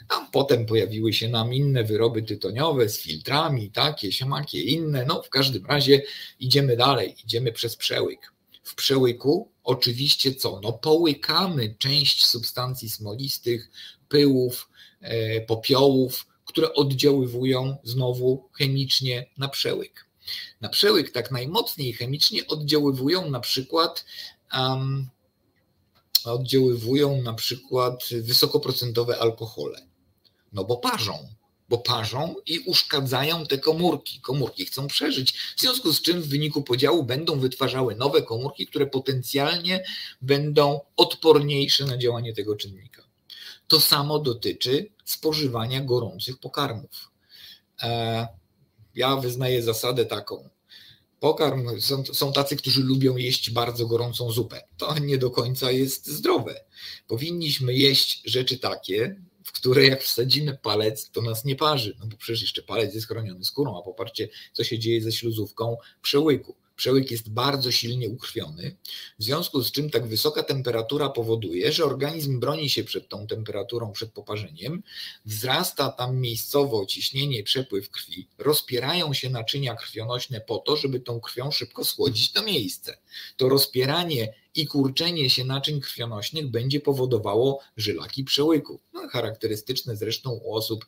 A 0.09 0.27
potem 0.31 0.65
pojawiły 0.65 1.13
się 1.13 1.29
nam 1.29 1.53
inne 1.53 1.83
wyroby 1.83 2.23
tytoniowe 2.23 2.89
z 2.89 2.99
filtrami, 2.99 3.71
takie, 3.71 4.11
siamakie, 4.11 4.61
inne. 4.61 5.05
No 5.05 5.23
w 5.23 5.29
każdym 5.29 5.65
razie 5.65 6.01
idziemy 6.39 6.77
dalej, 6.77 7.15
idziemy 7.25 7.51
przez 7.51 7.75
przełyk. 7.75 8.33
W 8.63 8.75
przełyku 8.75 9.51
oczywiście 9.63 10.35
co? 10.35 10.59
No 10.63 10.73
połykamy 10.73 11.75
część 11.79 12.25
substancji 12.25 12.89
smolistych, 12.89 13.71
pyłów, 14.09 14.69
e, 15.01 15.41
popiołów, 15.41 16.27
które 16.55 16.73
oddziaływują 16.73 17.77
znowu 17.83 18.49
chemicznie 18.53 19.29
na 19.37 19.49
przełyk. 19.49 20.05
Na 20.61 20.69
przełyk 20.69 21.11
tak 21.11 21.31
najmocniej 21.31 21.93
chemicznie 21.93 22.47
oddziaływują 22.47 23.29
na 23.29 23.39
przykład 23.39 24.05
um, 24.53 25.09
oddziaływują 26.25 27.21
na 27.21 27.33
przykład 27.33 28.03
wysokoprocentowe 28.21 29.19
alkohole. 29.19 29.87
No 30.53 30.63
bo 30.63 30.77
parzą, 30.77 31.27
bo 31.69 31.77
parzą 31.77 32.35
i 32.45 32.59
uszkadzają 32.59 33.45
te 33.45 33.57
komórki. 33.57 34.21
Komórki 34.21 34.65
chcą 34.65 34.87
przeżyć, 34.87 35.31
w 35.57 35.61
związku 35.61 35.93
z 35.93 36.01
czym 36.01 36.21
w 36.21 36.27
wyniku 36.27 36.61
podziału 36.61 37.03
będą 37.03 37.39
wytwarzały 37.39 37.95
nowe 37.95 38.21
komórki, 38.21 38.67
które 38.67 38.85
potencjalnie 38.87 39.83
będą 40.21 40.81
odporniejsze 40.97 41.85
na 41.85 41.97
działanie 41.97 42.33
tego 42.33 42.55
czynnika. 42.55 43.04
To 43.67 43.79
samo 43.79 44.19
dotyczy 44.19 44.91
spożywania 45.05 45.81
gorących 45.81 46.39
pokarmów. 46.39 47.11
E, 47.83 48.27
ja 48.95 49.15
wyznaję 49.15 49.63
zasadę 49.63 50.05
taką. 50.05 50.49
Pokarm, 51.19 51.81
są, 51.81 52.05
są 52.05 52.33
tacy, 52.33 52.55
którzy 52.55 52.83
lubią 52.83 53.17
jeść 53.17 53.51
bardzo 53.51 53.87
gorącą 53.87 54.31
zupę. 54.31 54.61
To 54.77 54.99
nie 54.99 55.17
do 55.17 55.31
końca 55.31 55.71
jest 55.71 56.07
zdrowe. 56.07 56.65
Powinniśmy 57.07 57.73
jeść 57.73 58.21
rzeczy 58.25 58.57
takie, 58.59 59.21
w 59.43 59.51
które 59.51 59.87
jak 59.87 60.03
wsadzimy 60.03 60.57
palec, 60.57 61.09
to 61.11 61.21
nas 61.21 61.45
nie 61.45 61.55
parzy. 61.55 61.95
No 61.99 62.07
bo 62.07 62.17
przecież 62.17 62.41
jeszcze 62.41 62.61
palec 62.61 62.95
jest 62.95 63.07
chroniony 63.07 63.45
skórą, 63.45 63.79
a 63.79 63.81
popatrzcie, 63.81 64.29
co 64.53 64.63
się 64.63 64.79
dzieje 64.79 65.01
ze 65.01 65.11
śluzówką 65.11 65.77
przełyku 66.01 66.55
przełyk 66.75 67.11
jest 67.11 67.29
bardzo 67.29 67.71
silnie 67.71 68.09
ukrwiony, 68.09 68.75
w 69.19 69.23
związku 69.23 69.61
z 69.61 69.71
czym 69.71 69.89
tak 69.89 70.07
wysoka 70.07 70.43
temperatura 70.43 71.09
powoduje, 71.09 71.71
że 71.71 71.85
organizm 71.85 72.39
broni 72.39 72.69
się 72.69 72.83
przed 72.83 73.09
tą 73.09 73.27
temperaturą, 73.27 73.91
przed 73.91 74.11
poparzeniem, 74.11 74.83
wzrasta 75.25 75.89
tam 75.89 76.17
miejscowo 76.17 76.85
ciśnienie, 76.85 77.43
przepływ 77.43 77.89
krwi, 77.89 78.27
rozpierają 78.37 79.13
się 79.13 79.29
naczynia 79.29 79.75
krwionośne 79.75 80.41
po 80.41 80.57
to, 80.57 80.75
żeby 80.75 80.99
tą 80.99 81.19
krwią 81.19 81.51
szybko 81.51 81.85
schłodzić 81.85 82.31
to 82.31 82.43
miejsce. 82.43 82.97
To 83.37 83.49
rozpieranie 83.49 84.33
i 84.55 84.67
kurczenie 84.67 85.29
się 85.29 85.45
naczyń 85.45 85.81
krwionośnych 85.81 86.47
będzie 86.47 86.79
powodowało 86.79 87.59
żylaki 87.77 88.23
przełyku. 88.23 88.79
No, 88.93 89.07
charakterystyczne 89.07 89.95
zresztą 89.95 90.31
u 90.31 90.53
osób 90.53 90.85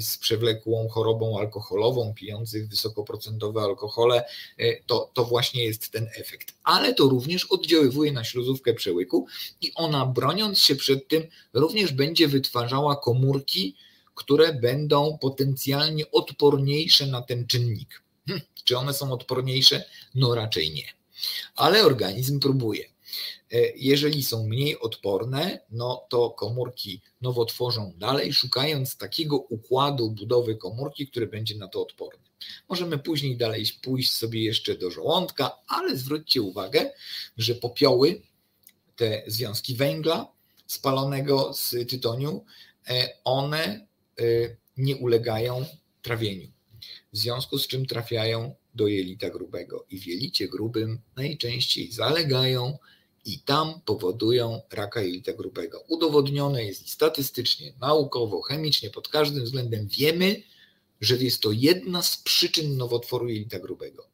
z 0.00 0.18
przewlekłą 0.18 0.88
chorobą 0.88 1.38
alkoholową, 1.38 2.14
pijących 2.14 2.68
wysokoprocentowe 2.68 3.60
alkohole, 3.60 4.24
e, 4.58 4.82
to, 4.86 5.10
to 5.14 5.24
właśnie 5.24 5.64
jest 5.64 5.90
ten 5.90 6.08
efekt. 6.14 6.54
Ale 6.64 6.94
to 6.94 7.04
również 7.04 7.44
oddziaływuje 7.44 8.12
na 8.12 8.24
śluzówkę 8.24 8.74
przełyku 8.74 9.26
i 9.60 9.72
ona 9.74 10.06
broniąc 10.06 10.58
się 10.58 10.76
przed 10.76 11.08
tym 11.08 11.26
również 11.52 11.92
będzie 11.92 12.28
wytwarzała 12.28 12.96
komórki, 12.96 13.76
które 14.14 14.52
będą 14.52 15.18
potencjalnie 15.18 16.10
odporniejsze 16.10 17.06
na 17.06 17.22
ten 17.22 17.46
czynnik. 17.46 18.02
Hm, 18.28 18.40
czy 18.64 18.78
one 18.78 18.94
są 18.94 19.12
odporniejsze? 19.12 19.84
No 20.14 20.34
raczej 20.34 20.70
nie 20.70 21.03
ale 21.54 21.84
organizm 21.84 22.40
próbuje. 22.40 22.84
E, 23.52 23.58
jeżeli 23.76 24.24
są 24.24 24.46
mniej 24.46 24.78
odporne, 24.78 25.60
no 25.70 26.06
to 26.08 26.30
komórki 26.30 27.00
nowotworzą 27.20 27.92
dalej, 27.96 28.32
szukając 28.32 28.96
takiego 28.96 29.36
układu 29.36 30.10
budowy 30.10 30.56
komórki, 30.56 31.06
który 31.06 31.26
będzie 31.26 31.56
na 31.56 31.68
to 31.68 31.82
odporny. 31.82 32.24
Możemy 32.68 32.98
później 32.98 33.36
dalej 33.36 33.66
pójść 33.82 34.12
sobie 34.12 34.44
jeszcze 34.44 34.74
do 34.74 34.90
żołądka, 34.90 35.58
ale 35.66 35.96
zwróćcie 35.96 36.42
uwagę, 36.42 36.92
że 37.36 37.54
popioły, 37.54 38.22
te 38.96 39.22
związki 39.26 39.74
węgla 39.74 40.32
spalonego 40.66 41.54
z 41.54 41.70
tytoniu, 41.90 42.44
e, 42.88 43.08
one 43.24 43.64
e, 43.64 44.24
nie 44.76 44.96
ulegają 44.96 45.64
trawieniu. 46.02 46.48
W 47.12 47.18
związku 47.18 47.58
z 47.58 47.66
czym 47.66 47.86
trafiają 47.86 48.54
do 48.74 48.88
jelita 48.88 49.30
grubego 49.30 49.86
i 49.90 49.98
w 49.98 50.06
jelicie 50.06 50.48
grubym 50.48 51.00
najczęściej 51.16 51.92
zalegają 51.92 52.78
i 53.24 53.38
tam 53.38 53.80
powodują 53.84 54.60
raka 54.72 55.02
jelita 55.02 55.32
grubego. 55.32 55.84
Udowodnione 55.88 56.64
jest 56.64 56.86
i 56.86 56.88
statystycznie, 56.88 57.72
naukowo, 57.80 58.42
chemicznie, 58.42 58.90
pod 58.90 59.08
każdym 59.08 59.44
względem 59.44 59.88
wiemy, 59.88 60.42
że 61.00 61.16
jest 61.16 61.40
to 61.40 61.52
jedna 61.52 62.02
z 62.02 62.16
przyczyn 62.16 62.76
nowotworu 62.76 63.28
jelita 63.28 63.58
grubego. 63.58 64.06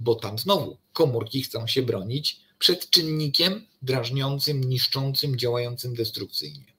Bo 0.00 0.14
tam 0.14 0.38
znowu 0.38 0.76
komórki 0.92 1.42
chcą 1.42 1.66
się 1.66 1.82
bronić 1.82 2.40
przed 2.58 2.90
czynnikiem 2.90 3.66
drażniącym, 3.82 4.64
niszczącym, 4.64 5.38
działającym 5.38 5.94
destrukcyjnie. 5.94 6.72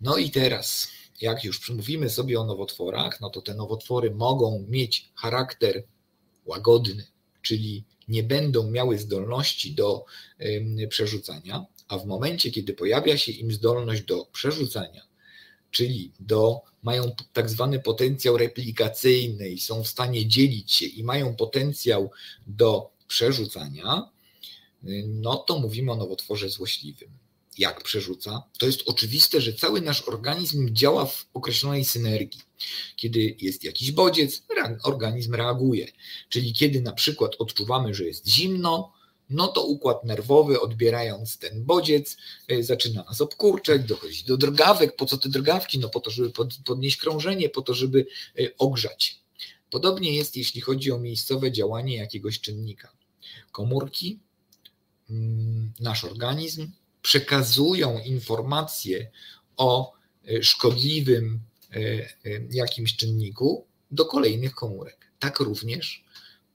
No 0.00 0.16
i 0.16 0.30
teraz, 0.30 0.88
jak 1.20 1.44
już 1.44 1.70
mówimy 1.70 2.10
sobie 2.10 2.40
o 2.40 2.44
nowotworach, 2.44 3.20
no 3.20 3.30
to 3.30 3.42
te 3.42 3.54
nowotwory 3.54 4.10
mogą 4.10 4.64
mieć 4.68 5.08
charakter 5.14 5.84
łagodny, 6.46 7.06
czyli 7.42 7.84
nie 8.08 8.22
będą 8.22 8.70
miały 8.70 8.98
zdolności 8.98 9.74
do 9.74 10.04
przerzucania, 10.88 11.66
a 11.88 11.98
w 11.98 12.06
momencie, 12.06 12.50
kiedy 12.50 12.74
pojawia 12.74 13.18
się 13.18 13.32
im 13.32 13.52
zdolność 13.52 14.02
do 14.02 14.24
przerzucania, 14.32 15.02
czyli 15.70 16.12
do, 16.20 16.60
mają 16.82 17.12
tak 17.32 17.50
zwany 17.50 17.80
potencjał 17.80 18.36
replikacyjny 18.36 19.48
i 19.48 19.60
są 19.60 19.84
w 19.84 19.88
stanie 19.88 20.26
dzielić 20.26 20.72
się 20.72 20.86
i 20.86 21.04
mają 21.04 21.36
potencjał 21.36 22.10
do 22.46 22.90
przerzucania, 23.08 24.10
no 25.06 25.36
to 25.36 25.58
mówimy 25.58 25.92
o 25.92 25.96
nowotworze 25.96 26.48
złośliwym. 26.48 27.25
Jak 27.58 27.82
przerzuca? 27.82 28.42
To 28.58 28.66
jest 28.66 28.82
oczywiste, 28.86 29.40
że 29.40 29.52
cały 29.52 29.80
nasz 29.80 30.02
organizm 30.02 30.74
działa 30.74 31.06
w 31.06 31.26
określonej 31.34 31.84
synergii. 31.84 32.40
Kiedy 32.96 33.36
jest 33.40 33.64
jakiś 33.64 33.92
bodziec, 33.92 34.42
organizm 34.82 35.34
reaguje. 35.34 35.86
Czyli 36.28 36.52
kiedy 36.52 36.80
na 36.80 36.92
przykład 36.92 37.32
odczuwamy, 37.38 37.94
że 37.94 38.04
jest 38.04 38.28
zimno, 38.28 38.92
no 39.30 39.48
to 39.48 39.64
układ 39.64 40.04
nerwowy, 40.04 40.60
odbierając 40.60 41.38
ten 41.38 41.64
bodziec, 41.64 42.16
e, 42.48 42.62
zaczyna 42.62 43.02
nas 43.02 43.20
obkurczać, 43.20 43.82
dochodzi 43.82 44.24
do 44.24 44.36
drgawek. 44.36 44.96
Po 44.96 45.06
co 45.06 45.16
te 45.16 45.28
drgawki? 45.28 45.78
No 45.78 45.88
po 45.88 46.00
to, 46.00 46.10
żeby 46.10 46.30
podnieść 46.64 46.96
krążenie, 46.96 47.48
po 47.48 47.62
to, 47.62 47.74
żeby 47.74 48.06
e, 48.38 48.48
ogrzać. 48.58 49.20
Podobnie 49.70 50.14
jest, 50.16 50.36
jeśli 50.36 50.60
chodzi 50.60 50.92
o 50.92 50.98
miejscowe 50.98 51.52
działanie 51.52 51.96
jakiegoś 51.96 52.40
czynnika. 52.40 52.92
Komórki, 53.52 54.18
mm, 55.10 55.72
nasz 55.80 56.04
organizm 56.04 56.70
przekazują 57.06 57.98
informacje 57.98 59.10
o 59.56 59.92
e, 60.28 60.42
szkodliwym 60.42 61.40
jakimś 62.50 62.96
czynniku 62.96 63.66
do 63.90 64.04
kolejnych 64.04 64.54
komórek. 64.54 65.12
Tak 65.18 65.40
również 65.40 66.04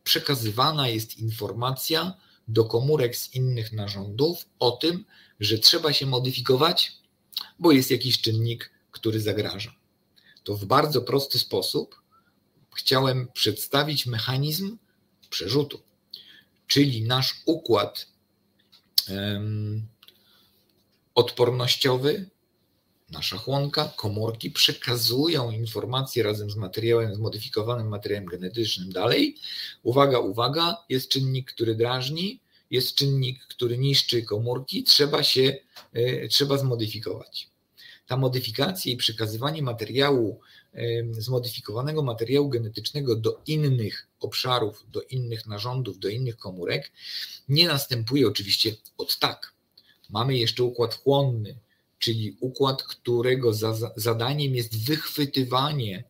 przekazywana 0.04 0.88
jest 0.88 1.20
informacja 1.20 2.14
do 2.48 2.66
komórek 2.66 3.16
z 3.16 3.36
innych 3.36 3.72
narządów 3.72 4.46
o 4.60 4.72
tym, 4.72 5.06
że 5.40 5.60
trzeba 5.60 5.94
się 5.94 6.06
modyfikować, 6.06 6.92
bo 7.60 7.72
jest 7.72 7.92
jakiś 7.92 8.22
czynnik, 8.22 8.72
który 8.92 9.22
zagraża. 9.22 9.76
To 10.44 10.56
w 10.56 10.66
bardzo 10.66 11.02
prosty 11.02 11.40
sposób 11.40 12.02
chciałem 12.76 13.28
przedstawić 13.34 14.06
mechanizm 14.06 14.78
przerzutu, 15.30 15.82
czyli 16.68 17.04
nasz 17.04 17.42
układ 17.46 18.08
um, 19.10 19.91
odpornościowy 21.16 22.30
nasza 23.10 23.38
chłonka, 23.38 23.94
komórki 23.96 24.52
przekazują 24.52 25.52
informacje 25.52 26.24
razem 26.24 26.52
z 26.52 26.56
materiałem, 26.56 27.16
zmodyfikowanym 27.16 27.88
materiałem 27.88 28.26
genetycznym 28.26 28.92
dalej. 28.92 29.38
Uwaga, 29.84 30.20
uwaga, 30.20 30.78
jest 30.90 31.10
czynnik, 31.10 31.52
który 31.54 31.76
drażni, 31.76 32.40
jest 32.72 32.96
czynnik, 32.96 33.40
który 33.48 33.78
niszczy 33.78 34.24
komórki, 34.24 34.84
trzeba 34.84 35.24
się, 35.24 35.58
e, 35.94 36.28
trzeba 36.28 36.58
zmodyfikować. 36.58 37.50
Ta 38.08 38.18
modyfikacja 38.18 38.94
i 38.94 38.98
przekazywanie 38.98 39.62
materiału, 39.62 40.40
zmodyfikowanego 41.12 42.04
materiału 42.04 42.50
genetycznego 42.50 43.16
do 43.16 43.42
innych 43.48 44.08
obszarów, 44.20 44.86
do 44.92 45.02
innych 45.02 45.48
narządów, 45.48 46.00
do 46.00 46.10
innych 46.10 46.38
komórek 46.38 46.92
nie 47.50 47.68
następuje 47.68 48.28
oczywiście 48.28 48.76
od 48.98 49.20
tak. 49.20 49.54
Mamy 50.12 50.38
jeszcze 50.38 50.64
układ 50.64 50.96
chłonny, 50.96 51.56
czyli 52.00 52.38
układ, 52.40 52.84
którego 52.84 53.54
za, 53.54 53.92
zadaniem 53.96 54.56
jest 54.56 54.86
wychwytywanie 54.86 56.04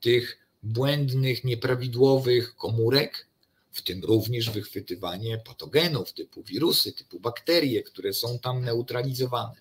tych 0.00 0.38
błędnych, 0.62 1.44
nieprawidłowych 1.44 2.56
komórek, 2.56 3.26
w 3.72 3.82
tym 3.82 4.04
również 4.04 4.50
wychwytywanie 4.50 5.38
patogenów 5.38 6.12
typu 6.12 6.42
wirusy, 6.42 6.92
typu 6.92 7.20
bakterie, 7.20 7.82
które 7.82 8.12
są 8.12 8.38
tam 8.38 8.64
neutralizowane. 8.64 9.54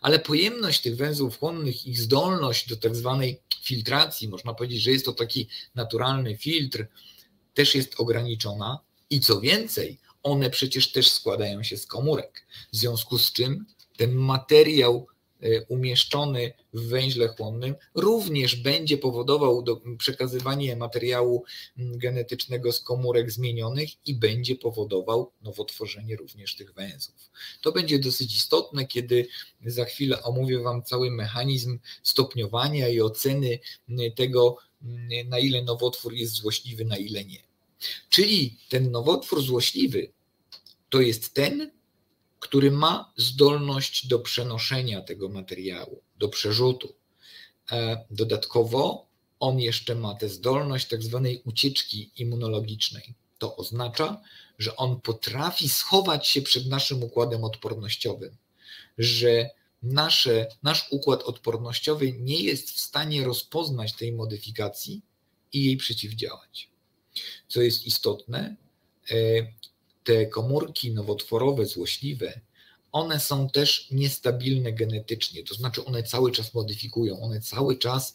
Ale 0.00 0.18
pojemność 0.18 0.80
tych 0.82 0.96
węzłów 0.96 1.38
chłonnych, 1.38 1.86
ich 1.86 2.00
zdolność 2.00 2.68
do 2.68 2.76
tak 2.76 2.96
zwanej 2.96 3.40
filtracji, 3.62 4.28
można 4.28 4.54
powiedzieć, 4.54 4.82
że 4.82 4.90
jest 4.90 5.04
to 5.04 5.12
taki 5.12 5.48
naturalny 5.74 6.36
filtr, 6.36 6.86
też 7.54 7.74
jest 7.74 7.94
ograniczona. 8.00 8.78
I 9.10 9.20
co 9.20 9.40
więcej, 9.40 9.98
one 10.24 10.50
przecież 10.50 10.92
też 10.92 11.10
składają 11.10 11.62
się 11.62 11.76
z 11.76 11.86
komórek. 11.86 12.46
W 12.72 12.76
związku 12.76 13.18
z 13.18 13.32
czym 13.32 13.66
ten 13.96 14.14
materiał 14.14 15.06
E, 15.44 15.64
umieszczony 15.64 16.52
w 16.72 16.88
węźle 16.88 17.28
chłonnym 17.28 17.74
również 17.94 18.56
będzie 18.56 18.98
powodował 18.98 19.62
do, 19.62 19.80
przekazywanie 19.98 20.76
materiału 20.76 21.44
genetycznego 21.76 22.72
z 22.72 22.80
komórek 22.80 23.30
zmienionych 23.30 23.88
i 24.06 24.14
będzie 24.14 24.56
powodował 24.56 25.32
nowotworzenie 25.42 26.16
również 26.16 26.56
tych 26.56 26.74
węzłów. 26.74 27.30
To 27.62 27.72
będzie 27.72 27.98
dosyć 27.98 28.36
istotne, 28.36 28.86
kiedy 28.86 29.26
za 29.66 29.84
chwilę 29.84 30.22
omówię 30.22 30.58
Wam 30.58 30.82
cały 30.82 31.10
mechanizm 31.10 31.78
stopniowania 32.02 32.88
i 32.88 33.00
oceny 33.00 33.58
tego, 34.16 34.56
na 35.26 35.38
ile 35.38 35.62
nowotwór 35.62 36.14
jest 36.14 36.32
złośliwy, 36.32 36.84
na 36.84 36.96
ile 36.96 37.24
nie. 37.24 37.42
Czyli 38.08 38.58
ten 38.68 38.90
nowotwór 38.90 39.42
złośliwy 39.42 40.13
to 40.94 41.00
jest 41.00 41.34
ten, 41.34 41.70
który 42.40 42.70
ma 42.70 43.12
zdolność 43.16 44.06
do 44.06 44.18
przenoszenia 44.18 45.00
tego 45.00 45.28
materiału, 45.28 46.02
do 46.16 46.28
przerzutu. 46.28 46.94
E, 47.72 48.04
dodatkowo 48.10 49.08
on 49.40 49.60
jeszcze 49.60 49.94
ma 49.94 50.14
tę 50.14 50.28
zdolność 50.28 50.88
tak 50.88 51.02
zwanej 51.02 51.42
ucieczki 51.44 52.10
immunologicznej. 52.16 53.14
To 53.38 53.56
oznacza, 53.56 54.20
że 54.58 54.76
on 54.76 55.00
potrafi 55.00 55.68
schować 55.68 56.28
się 56.28 56.42
przed 56.42 56.66
naszym 56.66 57.02
układem 57.02 57.44
odpornościowym, 57.44 58.36
że 58.98 59.50
nasze, 59.82 60.46
nasz 60.62 60.86
układ 60.90 61.22
odpornościowy 61.22 62.12
nie 62.12 62.42
jest 62.42 62.70
w 62.70 62.80
stanie 62.80 63.24
rozpoznać 63.24 63.92
tej 63.92 64.12
modyfikacji 64.12 65.02
i 65.52 65.64
jej 65.64 65.76
przeciwdziałać. 65.76 66.70
Co 67.48 67.62
jest 67.62 67.86
istotne, 67.86 68.56
e, 69.10 69.14
te 70.04 70.26
komórki 70.26 70.92
nowotworowe, 70.92 71.66
złośliwe, 71.66 72.40
one 72.92 73.20
są 73.20 73.50
też 73.50 73.90
niestabilne 73.90 74.72
genetycznie, 74.72 75.44
to 75.44 75.54
znaczy 75.54 75.84
one 75.84 76.02
cały 76.02 76.32
czas 76.32 76.54
modyfikują, 76.54 77.20
one 77.22 77.40
cały 77.40 77.78
czas 77.78 78.14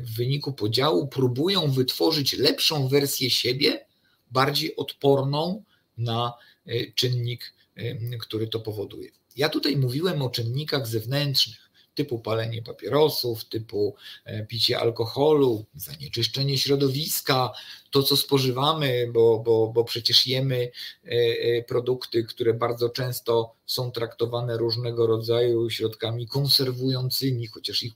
w 0.00 0.16
wyniku 0.16 0.52
podziału 0.52 1.08
próbują 1.08 1.70
wytworzyć 1.70 2.32
lepszą 2.32 2.88
wersję 2.88 3.30
siebie, 3.30 3.86
bardziej 4.30 4.76
odporną 4.76 5.62
na 5.98 6.32
e, 6.66 6.92
czynnik, 6.92 7.54
który 8.20 8.48
to 8.48 8.60
powoduje. 8.60 9.10
Ja 9.36 9.48
tutaj 9.48 9.76
mówiłem 9.76 10.22
o 10.22 10.30
czynnikach 10.30 10.86
zewnętrznych, 10.86 11.65
typu 11.96 12.18
palenie 12.18 12.62
papierosów, 12.62 13.44
typu 13.44 13.94
e, 14.24 14.46
picie 14.46 14.78
alkoholu, 14.78 15.64
zanieczyszczenie 15.74 16.58
środowiska, 16.58 17.52
to 17.90 18.02
co 18.02 18.16
spożywamy, 18.16 19.10
bo, 19.12 19.38
bo, 19.38 19.72
bo 19.74 19.84
przecież 19.84 20.26
jemy 20.26 20.70
e, 21.04 21.08
e, 21.08 21.62
produkty, 21.62 22.24
które 22.24 22.54
bardzo 22.54 22.88
często 22.88 23.54
są 23.66 23.90
traktowane 23.90 24.56
różnego 24.56 25.06
rodzaju 25.06 25.70
środkami 25.70 26.26
konserwującymi, 26.26 27.46
chociaż 27.46 27.82
ich 27.82 27.92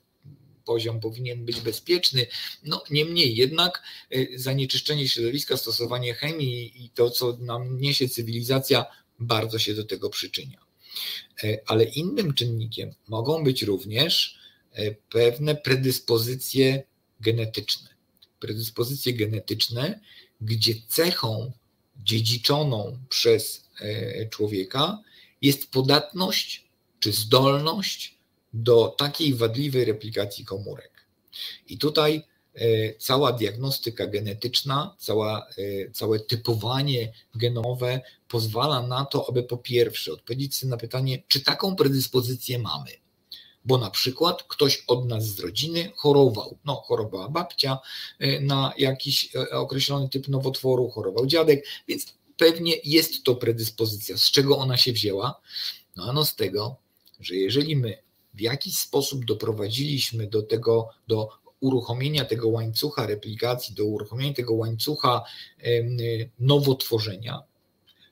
poziom 0.64 1.00
powinien 1.00 1.44
być 1.44 1.60
bezpieczny. 1.60 2.26
No, 2.64 2.82
niemniej 2.90 3.36
jednak 3.36 3.82
zanieczyszczenie 4.36 5.08
środowiska, 5.08 5.56
stosowanie 5.56 6.14
chemii 6.14 6.84
i 6.84 6.90
to, 6.90 7.10
co 7.10 7.36
nam 7.40 7.80
niesie 7.80 8.08
cywilizacja, 8.08 8.86
bardzo 9.18 9.58
się 9.58 9.74
do 9.74 9.84
tego 9.84 10.10
przyczynia. 10.10 10.69
E, 11.44 11.58
ale 11.66 11.84
innym 11.84 12.34
czynnikiem 12.34 12.94
mogą 13.08 13.44
być 13.44 13.62
również 13.62 14.38
e, 14.72 14.90
pewne 14.94 15.54
predyspozycje 15.54 16.82
genetyczne. 17.20 17.88
Predyspozycje 18.40 19.12
genetyczne, 19.12 20.00
gdzie 20.40 20.74
cechą 20.88 21.52
dziedziczoną 22.04 22.98
przez 23.08 23.68
e, 23.80 24.28
człowieka 24.28 24.98
jest 25.42 25.70
podatność 25.70 26.64
czy 27.00 27.12
zdolność 27.12 28.18
do 28.52 28.88
takiej 28.98 29.34
wadliwej 29.34 29.84
replikacji 29.84 30.44
komórek. 30.44 30.90
I 31.68 31.78
tutaj 31.78 32.22
cała 32.98 33.32
diagnostyka 33.32 34.06
genetyczna, 34.06 34.94
cała, 34.98 35.46
całe 35.92 36.20
typowanie 36.20 37.12
genowe 37.34 38.00
pozwala 38.30 38.86
na 38.86 39.04
to, 39.04 39.28
aby 39.28 39.42
po 39.42 39.56
pierwsze 39.56 40.12
odpowiedzieć 40.12 40.56
sobie 40.56 40.70
na 40.70 40.76
pytanie, 40.76 41.22
czy 41.28 41.40
taką 41.40 41.76
predyspozycję 41.76 42.58
mamy. 42.58 42.90
Bo 43.64 43.78
na 43.78 43.90
przykład 43.90 44.42
ktoś 44.42 44.84
od 44.86 45.06
nas 45.06 45.26
z 45.26 45.40
rodziny 45.40 45.92
chorował. 45.96 46.56
No, 46.64 46.74
chorowała 46.74 47.28
babcia 47.28 47.78
e, 48.18 48.40
na 48.40 48.72
jakiś 48.78 49.32
określony 49.50 50.08
typ 50.08 50.28
nowotworu, 50.28 50.90
chorował 50.90 51.26
dziadek, 51.26 51.66
więc 51.88 52.14
pewnie 52.36 52.74
jest 52.84 53.24
to 53.24 53.34
predyspozycja. 53.34 54.16
Z 54.16 54.30
czego 54.30 54.58
ona 54.58 54.76
się 54.76 54.92
wzięła? 54.92 55.40
No 55.96 56.04
ano 56.04 56.24
z 56.24 56.36
tego, 56.36 56.76
że 57.20 57.34
jeżeli 57.34 57.76
my 57.76 57.98
w 58.34 58.40
jakiś 58.40 58.78
sposób 58.78 59.24
doprowadziliśmy 59.24 60.26
do 60.26 60.42
tego, 60.42 60.88
do 61.08 61.28
uruchomienia 61.60 62.24
tego 62.24 62.48
łańcucha 62.48 63.06
replikacji, 63.06 63.74
do 63.74 63.84
uruchomienia 63.84 64.34
tego 64.34 64.54
łańcucha 64.54 65.24
nowotworzenia, 66.38 67.42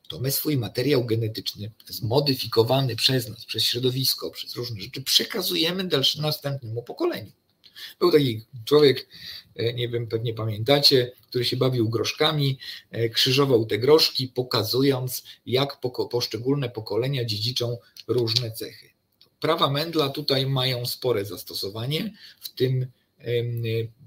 to 0.09 0.21
my 0.21 0.31
swój 0.31 0.57
materiał 0.57 1.05
genetyczny, 1.05 1.71
zmodyfikowany 1.87 2.97
przez 2.97 3.29
nas, 3.29 3.45
przez 3.45 3.65
środowisko, 3.65 4.31
przez 4.31 4.57
różne 4.57 4.81
rzeczy, 4.81 5.03
przekazujemy 5.03 5.85
dalszym, 5.85 6.23
następnemu 6.23 6.83
pokoleniu. 6.83 7.33
Był 7.99 8.13
taki 8.13 8.45
człowiek, 8.65 9.09
e, 9.57 9.75
nie 9.75 9.89
wiem, 9.89 10.07
pewnie 10.07 10.35
pamiętacie, 10.35 11.13
który 11.29 11.45
się 11.45 11.57
bawił 11.57 11.89
groszkami, 11.89 12.59
e, 12.91 13.09
krzyżował 13.09 13.67
te 13.67 13.79
groszki, 13.79 14.29
pokazując, 14.29 15.25
jak 15.47 15.81
poszczególne 16.11 16.69
pokolenia 16.71 17.25
dziedziczą 17.25 17.79
różne 18.07 18.53
cechy. 18.53 18.91
Prawa 19.41 19.71
Mendla 19.71 20.09
tutaj 20.09 20.47
mają 20.47 20.87
spore 20.87 21.25
zastosowanie 21.25 22.13
w 22.41 22.49
tym, 22.49 22.87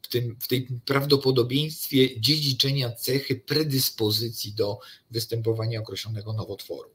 w 0.04 0.08
tym 0.08 0.38
w 0.40 0.48
tej 0.48 0.68
prawdopodobieństwie 0.86 2.22
dziedziczenia 2.22 2.92
cechy 2.92 3.36
predyspozycji 3.36 4.54
do 4.54 4.80
występowania 5.12 5.80
określonego 5.80 6.34
nowotworu. 6.34 6.90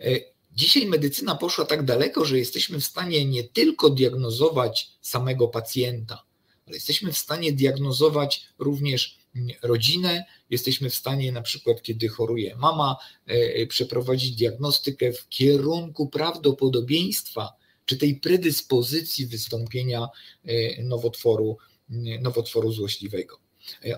E, 0.00 0.20
dzisiaj 0.52 0.86
medycyna 0.86 1.34
poszła 1.34 1.64
tak 1.64 1.84
daleko, 1.84 2.24
że 2.24 2.38
jesteśmy 2.38 2.80
w 2.80 2.84
stanie 2.84 3.24
nie 3.24 3.44
tylko 3.44 3.90
diagnozować 3.90 4.90
samego 5.00 5.48
pacjenta, 5.48 6.24
ale 6.66 6.76
jesteśmy 6.76 7.12
w 7.12 7.18
stanie 7.18 7.52
diagnozować 7.52 8.46
również 8.58 9.18
rodzinę, 9.62 10.24
jesteśmy 10.50 10.90
w 10.90 10.94
stanie 10.94 11.32
na 11.32 11.42
przykład, 11.42 11.82
kiedy 11.82 12.08
choruje 12.08 12.56
mama, 12.56 12.96
e, 13.28 13.32
e, 13.32 13.66
przeprowadzić 13.66 14.36
diagnostykę 14.36 15.12
w 15.12 15.28
kierunku 15.28 16.08
prawdopodobieństwa 16.08 17.52
czy 17.86 17.96
tej 17.96 18.16
predyspozycji 18.16 19.26
wystąpienia 19.26 20.08
e, 20.44 20.82
nowotworu, 20.82 21.58
nowotworu 22.20 22.72
złośliwego. 22.72 23.38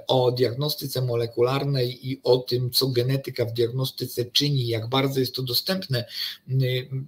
O 0.07 0.33
diagnostyce 0.33 1.03
molekularnej 1.03 2.09
i 2.11 2.21
o 2.23 2.39
tym, 2.39 2.71
co 2.71 2.89
genetyka 2.89 3.45
w 3.45 3.53
diagnostyce 3.53 4.25
czyni, 4.25 4.67
jak 4.67 4.89
bardzo 4.89 5.21
jest 5.21 5.35
to 5.35 5.43
dostępne, 5.43 6.05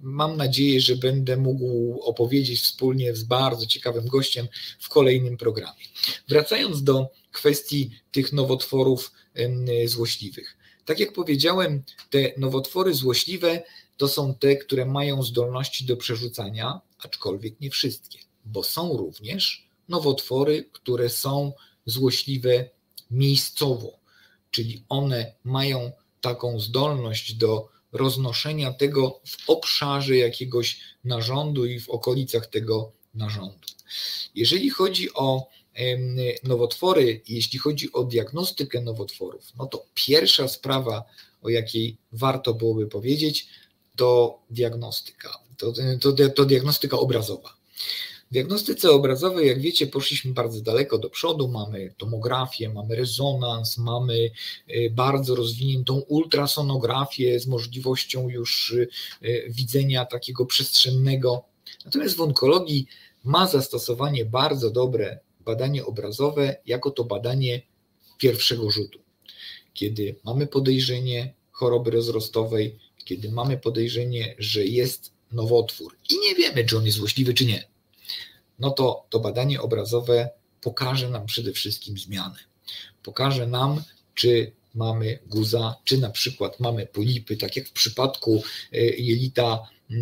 mam 0.01 0.37
nadzieję, 0.37 0.81
że 0.81 0.95
będę 0.95 1.37
mógł 1.37 1.99
opowiedzieć 2.01 2.61
wspólnie 2.61 3.15
z 3.15 3.23
bardzo 3.23 3.65
ciekawym 3.65 4.07
gościem 4.07 4.47
w 4.79 4.89
kolejnym 4.89 5.37
programie. 5.37 5.83
Wracając 6.27 6.83
do 6.83 7.09
kwestii 7.31 7.89
tych 8.11 8.33
nowotworów 8.33 9.11
złośliwych. 9.85 10.57
Tak 10.85 10.99
jak 10.99 11.13
powiedziałem, 11.13 11.83
te 12.09 12.31
nowotwory 12.37 12.93
złośliwe 12.93 13.63
to 14.01 14.07
są 14.07 14.33
te, 14.35 14.55
które 14.55 14.85
mają 14.85 15.23
zdolności 15.23 15.85
do 15.85 15.97
przerzucania, 15.97 16.81
aczkolwiek 16.99 17.59
nie 17.59 17.69
wszystkie, 17.69 18.19
bo 18.45 18.63
są 18.63 18.97
również 18.97 19.67
nowotwory, 19.89 20.69
które 20.71 21.09
są 21.09 21.53
złośliwe 21.85 22.69
miejscowo, 23.11 23.99
czyli 24.51 24.83
one 24.89 25.33
mają 25.43 25.91
taką 26.21 26.59
zdolność 26.59 27.33
do 27.33 27.69
roznoszenia 27.91 28.73
tego 28.73 29.21
w 29.25 29.49
obszarze 29.49 30.15
jakiegoś 30.15 30.79
narządu 31.03 31.65
i 31.65 31.79
w 31.79 31.89
okolicach 31.89 32.47
tego 32.47 32.91
narządu. 33.13 33.67
Jeżeli 34.35 34.69
chodzi 34.69 35.13
o 35.13 35.47
nowotwory, 36.43 37.21
jeśli 37.27 37.59
chodzi 37.59 37.93
o 37.93 38.03
diagnostykę 38.03 38.81
nowotworów, 38.81 39.51
no 39.57 39.65
to 39.65 39.85
pierwsza 39.93 40.47
sprawa, 40.47 41.03
o 41.41 41.49
jakiej 41.49 41.97
warto 42.11 42.53
byłoby 42.53 42.87
powiedzieć, 42.87 43.47
to 43.95 44.39
diagnostyka. 44.49 45.29
To, 45.57 45.73
to, 45.99 46.29
to 46.35 46.45
diagnostyka 46.45 46.99
obrazowa. 46.99 47.61
W 48.31 48.33
diagnostyce 48.33 48.91
obrazowej, 48.91 49.47
jak 49.47 49.61
wiecie, 49.61 49.87
poszliśmy 49.87 50.33
bardzo 50.33 50.61
daleko 50.61 50.97
do 50.97 51.09
przodu. 51.09 51.47
Mamy 51.47 51.93
tomografię, 51.97 52.69
mamy 52.69 52.95
rezonans, 52.95 53.77
mamy 53.77 54.31
y, 54.69 54.91
bardzo 54.95 55.35
rozwiniętą 55.35 55.99
ultrasonografię 55.99 57.39
z 57.39 57.47
możliwością 57.47 58.29
już 58.29 58.71
y, 58.71 58.89
widzenia 59.49 60.05
takiego 60.05 60.45
przestrzennego. 60.45 61.43
Natomiast 61.85 62.15
w 62.15 62.21
onkologii 62.21 62.87
ma 63.23 63.47
zastosowanie 63.47 64.25
bardzo 64.25 64.69
dobre 64.69 65.19
badanie 65.39 65.85
obrazowe 65.85 66.55
jako 66.65 66.91
to 66.91 67.03
badanie 67.03 67.61
pierwszego 68.17 68.71
rzutu. 68.71 68.99
Kiedy 69.73 70.15
mamy 70.23 70.47
podejrzenie 70.47 71.33
choroby 71.51 71.91
rozrostowej, 71.91 72.79
kiedy 73.03 73.31
mamy 73.31 73.57
podejrzenie, 73.57 74.35
że 74.37 74.65
jest 74.65 75.11
nowotwór 75.31 75.95
i 76.09 76.19
nie 76.19 76.35
wiemy, 76.35 76.65
czy 76.65 76.77
on 76.77 76.85
jest 76.85 76.97
złośliwy, 76.97 77.33
czy 77.33 77.45
nie, 77.45 77.67
no 78.59 78.71
to 78.71 79.05
to 79.09 79.19
badanie 79.19 79.61
obrazowe 79.61 80.29
pokaże 80.61 81.09
nam 81.09 81.25
przede 81.25 81.51
wszystkim 81.51 81.97
zmianę. 81.97 82.35
Pokaże 83.03 83.47
nam, 83.47 83.83
czy 84.15 84.51
mamy 84.75 85.19
guza, 85.27 85.75
czy 85.83 85.97
na 85.97 86.09
przykład 86.09 86.59
mamy 86.59 86.85
polipy, 86.85 87.37
tak 87.37 87.55
jak 87.55 87.67
w 87.67 87.71
przypadku 87.71 88.43
e, 88.73 88.77
jelita, 88.79 89.69
e, 89.91 89.95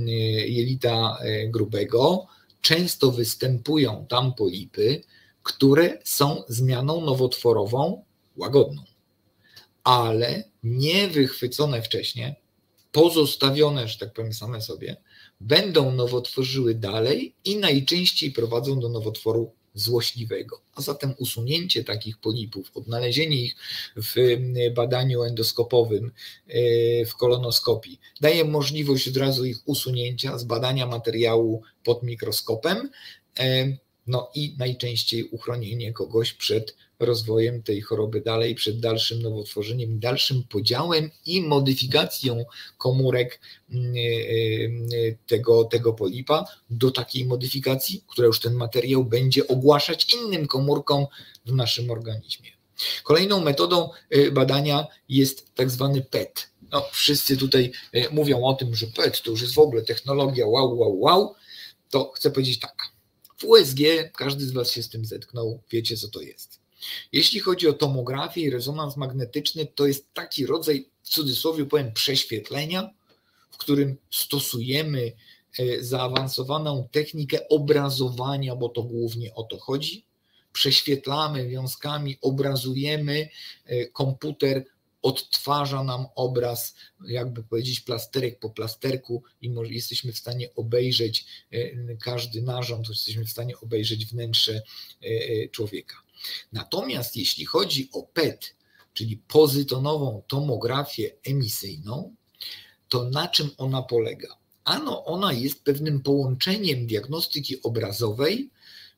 jelita 0.48 1.18
e, 1.22 1.48
grubego, 1.48 2.28
często 2.62 3.12
występują 3.12 4.06
tam 4.10 4.34
polipy, 4.34 5.02
które 5.44 5.98
są 6.04 6.44
zmianą 6.48 7.02
nowotworową 7.02 8.04
łagodną, 8.38 8.84
ale 9.84 10.44
nie 10.64 11.08
wychwycone 11.08 11.82
wcześniej, 11.82 12.36
pozostawione, 12.92 13.88
że 13.88 13.98
tak 13.98 14.14
powiem, 14.14 14.34
same 14.34 14.62
sobie, 14.62 14.98
będą 15.42 15.92
nowotworzyły 15.92 16.76
dalej 16.76 17.36
i 17.46 17.58
najczęściej 17.58 18.32
prowadzą 18.32 18.80
do 18.80 18.90
nowotworu 18.90 19.52
złośliwego. 19.74 20.62
A 20.76 20.82
zatem 20.82 21.14
usunięcie 21.18 21.84
takich 21.84 22.18
polipów, 22.18 22.72
odnalezienie 22.78 23.42
ich 23.42 23.56
w 23.96 24.16
badaniu 24.74 25.24
endoskopowym, 25.24 26.12
e, 26.48 27.06
w 27.06 27.16
kolonoskopii, 27.16 28.00
daje 28.22 28.46
możliwość 28.46 29.08
od 29.08 29.18
razu 29.18 29.46
ich 29.46 29.58
usunięcia, 29.66 30.38
zbadania 30.38 30.86
materiału 30.86 31.64
pod 31.84 32.04
mikroskopem 32.04 32.90
e, 33.40 33.78
no 34.10 34.30
i 34.36 34.56
najczęściej 34.58 35.24
uchronienie 35.24 35.94
kogoś 35.94 36.34
przed 36.34 36.76
rozwojem 37.00 37.64
tej 37.64 37.82
choroby 37.82 38.22
dalej, 38.22 38.56
przed 38.56 38.80
dalszym 38.80 39.22
nowotworzeniem, 39.22 40.00
dalszym 40.00 40.44
podziałem 40.44 41.12
i 41.26 41.42
modyfikacją 41.42 42.46
komórek 42.78 43.40
mm, 43.72 43.94
e, 43.96 44.00
e, 44.00 45.16
tego, 45.28 45.64
tego 45.64 45.94
polipa 45.94 46.46
do 46.70 46.92
takiej 46.92 47.26
modyfikacji, 47.26 48.04
która 48.08 48.28
już 48.28 48.40
ten 48.40 48.54
materiał 48.54 49.06
będzie 49.06 49.48
ogłaszać 49.48 50.14
innym 50.14 50.48
komórkom 50.48 51.06
w 51.46 51.56
naszym 51.56 51.92
organizmie. 51.92 52.50
Kolejną 53.04 53.42
metodą 53.42 53.90
e, 54.10 54.32
badania 54.32 54.88
jest 55.10 55.56
tak 55.56 55.70
zwany 55.70 56.02
PET. 56.02 56.50
No, 56.72 56.86
wszyscy 56.92 57.38
tutaj 57.38 57.72
mówią 58.12 58.44
o 58.44 58.54
tym, 58.54 58.76
że 58.76 58.88
PET 58.88 59.22
to 59.22 59.32
już 59.32 59.42
jest 59.42 59.54
w 59.54 59.60
ogóle 59.60 59.82
technologia 59.82 60.48
wow, 60.48 60.78
wow, 60.80 61.00
wow. 61.00 61.36
To 61.90 62.12
chcę 62.16 62.32
powiedzieć 62.32 62.60
tak 62.60 62.99
w 63.40 63.44
USG 63.44 63.80
każdy 64.14 64.46
z 64.46 64.52
Was 64.52 64.72
się 64.72 64.84
z 64.84 64.90
tym 64.90 65.06
zetknął, 65.06 65.62
wiecie 65.72 65.98
co 65.98 66.08
to 66.08 66.22
jest. 66.22 66.60
Jeśli 67.12 67.40
chodzi 67.40 67.68
o 67.68 67.74
tomografię 67.74 68.42
i 68.42 68.50
rezonans 68.50 68.98
magnetyczny, 68.98 69.66
to 69.66 69.88
jest 69.88 70.14
taki 70.14 70.46
rodzaj, 70.46 70.90
w 71.04 71.10
cudzysłowie 71.10 71.66
powiem, 71.66 71.94
prześwietlenia, 71.94 72.90
w 73.52 73.58
którym 73.58 73.98
stosujemy 74.12 75.12
e, 75.60 75.84
zaawansowaną 75.84 76.88
technikę 76.92 77.50
obrazowania, 77.50 78.56
bo 78.56 78.70
to 78.70 78.84
głównie 78.84 79.34
o 79.34 79.44
to 79.44 79.58
chodzi. 79.58 80.06
Prześwietlamy 80.54 81.50
wiązkami, 81.50 82.18
obrazujemy 82.22 83.30
e, 83.66 83.86
komputer 83.86 84.66
odtwarza 85.02 85.84
nam 85.84 86.06
obraz, 86.16 86.76
jakby 87.08 87.44
powiedzieć, 87.44 87.82
plasterek 87.82 88.40
po 88.40 88.50
plasterku, 88.50 89.24
i 89.42 89.54
jesteśmy 89.70 90.14
w 90.14 90.18
stanie 90.18 90.56
obejrzeć 90.56 91.26
e, 91.52 91.96
każdy 91.96 92.42
narząd, 92.42 92.90
jesteśmy 92.90 93.26
w 93.26 93.30
stanie 93.30 93.60
obejrzeć 93.60 94.06
wnętrze 94.06 94.54
e, 94.54 95.06
e, 95.06 95.50
człowieka. 95.50 95.96
Natomiast 96.52 97.16
jeśli 97.16 97.46
chodzi 97.46 97.90
o 97.94 98.04
PET, 98.04 98.56
czyli 98.94 99.18
pozytonową 99.18 100.24
tomografię 100.28 101.12
emisyjną, 101.24 102.16
to 102.90 103.10
na 103.10 103.28
czym 103.28 103.50
ona 103.58 103.82
polega? 103.82 104.38
Ano, 104.64 105.06
ona 105.06 105.34
jest 105.34 105.64
pewnym 105.64 106.02
połączeniem 106.02 106.88
diagnostyki 106.88 107.62
obrazowej 107.62 108.50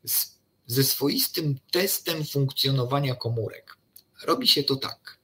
z, 0.06 0.38
ze 0.68 0.84
swoistym 0.84 1.60
testem 1.72 2.26
funkcjonowania 2.26 3.16
komórek. 3.16 3.78
Robi 4.24 4.48
się 4.48 4.64
to 4.64 4.76
tak. 4.76 5.21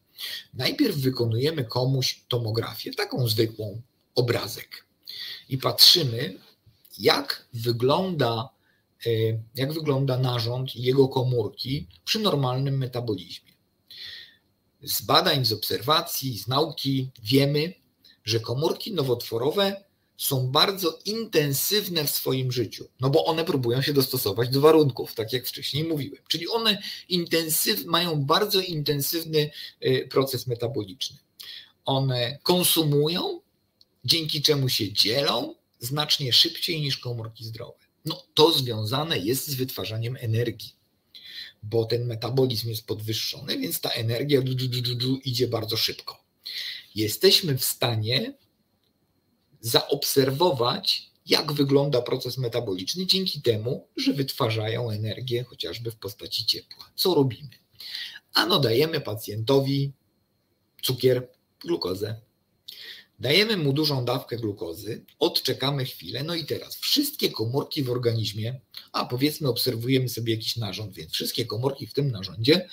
Najpierw 0.53 0.95
wykonujemy 0.95 1.65
komuś 1.65 2.21
tomografię, 2.27 2.93
taką 2.93 3.27
zwykłą, 3.27 3.81
obrazek. 4.15 4.85
I 5.49 5.57
patrzymy, 5.57 6.39
jak 6.97 7.47
wygląda, 7.53 8.49
e, 9.05 9.09
jak 9.55 9.73
wygląda 9.73 10.17
narząd 10.17 10.75
jego 10.75 11.07
komórki 11.07 11.87
przy 12.05 12.19
normalnym 12.19 12.77
metabolizmie. 12.77 13.51
Z 14.83 15.01
badań, 15.01 15.45
z 15.45 15.53
obserwacji, 15.53 16.37
z 16.39 16.47
nauki 16.47 17.09
wiemy, 17.23 17.73
że 18.23 18.39
komórki 18.39 18.93
nowotworowe 18.93 19.83
są 20.17 20.47
bardzo 20.47 20.99
intensywne 21.05 22.05
w 22.05 22.09
swoim 22.09 22.51
życiu, 22.51 22.89
no 22.99 23.09
bo 23.09 23.25
one 23.25 23.45
próbują 23.45 23.81
się 23.81 23.93
dostosować 23.93 24.49
do 24.49 24.61
warunków, 24.61 25.15
tak 25.15 25.33
jak 25.33 25.47
wcześniej 25.47 25.83
mówiłem. 25.83 26.23
Czyli 26.27 26.47
one 26.47 26.81
intensyw, 27.09 27.85
mają 27.85 28.25
bardzo 28.25 28.61
intensywny 28.61 29.51
y, 29.85 30.07
proces 30.11 30.47
metaboliczny. 30.47 31.17
one 31.85 32.39
konsumują, 32.43 33.41
dzięki 34.05 34.41
czemu 34.41 34.69
się 34.69 34.93
dzielą 34.93 35.55
znacznie 35.79 36.33
szybciej 36.33 36.81
niż 36.81 36.97
komórki 36.97 37.45
zdrowe. 37.45 37.79
No, 38.05 38.23
to 38.33 38.51
związane 38.51 39.17
jest 39.17 39.47
z 39.47 39.55
wytwarzaniem 39.55 40.17
energii, 40.19 40.73
bo 41.63 41.85
ten 41.85 42.05
metabolizm 42.05 42.69
jest 42.69 42.85
podwyższony, 42.85 43.57
więc 43.57 43.79
ta 43.79 43.89
energia 43.89 44.41
idzie 45.23 45.47
bardzo 45.47 45.77
szybko. 45.77 46.23
Jesteśmy 46.95 47.57
w 47.57 47.63
stanie 47.63 48.33
zaobserwować, 49.61 51.11
jak 51.25 51.53
wygląda 51.53 52.01
proces 52.01 52.37
metaboliczny 52.37 53.05
dzięki 53.05 53.41
temu, 53.41 53.87
że 53.97 54.13
wytwarzają 54.13 54.89
energię 54.89 55.43
chociażby 55.43 55.91
w 55.91 55.95
postaci 55.95 56.45
ciepła. 56.45 56.91
Co 56.95 57.13
robimy? 57.13 57.49
Ano 58.33 58.59
dajemy 58.59 59.01
pacjentowi 59.01 59.93
cukier, 60.81 61.27
glukozę. 61.59 62.21
Dajemy 63.19 63.57
mu 63.57 63.73
dużą 63.73 64.05
dawkę 64.05 64.37
glukozy, 64.37 65.05
odczekamy 65.19 65.85
chwilę, 65.85 66.23
no 66.23 66.35
i 66.35 66.45
teraz 66.45 66.75
wszystkie 66.75 67.31
komórki 67.31 67.83
w 67.83 67.89
organizmie, 67.89 68.59
a 68.91 69.05
powiedzmy 69.05 69.49
obserwujemy 69.49 70.09
sobie 70.09 70.33
jakiś 70.33 70.55
narząd, 70.55 70.93
więc 70.93 71.11
wszystkie 71.11 71.45
komórki 71.45 71.87
w 71.87 71.93
tym 71.93 72.11
narządzie 72.11 72.67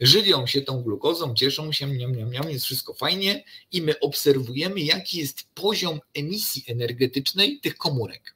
żywią 0.00 0.46
się 0.46 0.62
tą 0.62 0.82
glukozą, 0.82 1.34
cieszą 1.34 1.72
się, 1.72 1.86
miam, 1.86 2.12
miam, 2.12 2.30
miam, 2.30 2.50
jest 2.50 2.64
wszystko 2.64 2.94
fajnie 2.94 3.44
i 3.72 3.82
my 3.82 4.00
obserwujemy 4.00 4.80
jaki 4.80 5.18
jest 5.18 5.44
poziom 5.54 6.00
emisji 6.14 6.64
energetycznej 6.66 7.60
tych 7.60 7.76
komórek. 7.76 8.34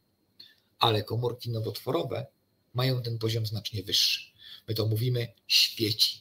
Ale 0.79 1.05
komórki 1.05 1.51
nowotworowe 1.51 2.27
mają 2.75 3.03
ten 3.03 3.19
poziom 3.19 3.47
znacznie 3.47 3.83
wyższy. 3.83 4.21
My 4.69 4.75
to 4.75 4.87
mówimy 4.87 5.29
świeci, 5.47 6.21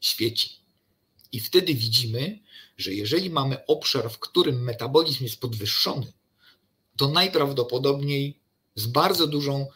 świeci. 0.00 0.63
I 1.34 1.40
wtedy 1.40 1.74
widzimy, 1.74 2.38
że 2.76 2.94
jeżeli 2.94 3.30
mamy 3.30 3.66
obszar, 3.66 4.10
w 4.10 4.18
którym 4.18 4.62
metabolizm 4.62 5.24
jest 5.24 5.40
podwyższony, 5.40 6.12
to 6.96 7.08
najprawdopodobniej 7.08 8.40
z 8.74 8.86
bardzo 8.86 9.26
dużą, 9.26 9.66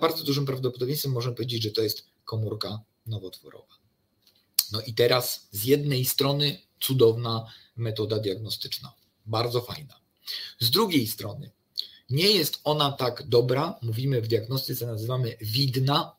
bardzo 0.00 0.24
dużym 0.24 0.46
prawdopodobieństwem 0.46 1.12
możemy 1.12 1.36
powiedzieć, 1.36 1.62
że 1.62 1.70
to 1.70 1.82
jest 1.82 2.04
komórka 2.24 2.80
nowotworowa. 3.06 3.74
No 4.72 4.80
i 4.80 4.94
teraz 4.94 5.48
z 5.50 5.64
jednej 5.64 6.04
strony 6.04 6.58
cudowna 6.80 7.52
metoda 7.76 8.18
diagnostyczna, 8.18 8.92
bardzo 9.26 9.60
fajna. 9.60 10.00
Z 10.60 10.70
drugiej 10.70 11.06
strony 11.06 11.50
nie 12.10 12.30
jest 12.30 12.60
ona 12.64 12.92
tak 12.92 13.28
dobra, 13.28 13.78
mówimy 13.82 14.22
w 14.22 14.28
diagnostyce, 14.28 14.86
nazywamy 14.86 15.36
widna 15.40 16.16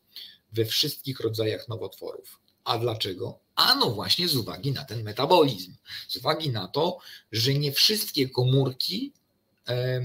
we 0.52 0.66
wszystkich 0.66 1.20
rodzajach 1.20 1.68
nowotworów. 1.68 2.40
A 2.64 2.78
dlaczego? 2.78 3.40
A 3.60 3.76
no 3.76 3.92
właśnie 3.92 4.28
z 4.28 4.36
uwagi 4.36 4.72
na 4.72 4.86
ten 4.86 5.04
metabolizm, 5.04 5.74
z 6.08 6.18
uwagi 6.18 6.50
na 6.50 6.68
to, 6.68 7.00
że 7.32 7.54
nie 7.54 7.72
wszystkie 7.72 8.30
komórki, 8.30 9.14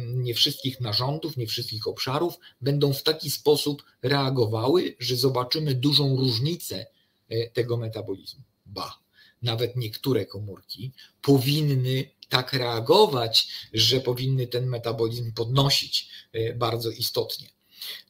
nie 0.07 0.35
wszystkich 0.35 0.81
narządów, 0.81 1.37
nie 1.37 1.47
wszystkich 1.47 1.87
obszarów 1.87 2.39
będą 2.61 2.93
w 2.93 3.03
taki 3.03 3.31
sposób 3.31 3.85
reagowały, 4.03 4.97
że 4.99 5.17
zobaczymy 5.17 5.75
dużą 5.75 6.17
różnicę 6.17 6.87
e, 7.29 7.51
tego 7.51 7.77
metabolizmu. 7.77 8.43
Ba, 8.67 8.99
nawet 9.43 9.77
niektóre 9.77 10.27
komórki 10.27 10.93
powinny 11.23 12.11
tak 12.29 12.53
reagować, 12.53 13.49
że 13.73 14.01
powinny 14.01 14.47
ten 14.47 14.67
metabolizm 14.67 15.33
podnosić 15.33 16.09
e, 16.33 16.55
bardzo 16.55 16.91
istotnie. 16.91 17.49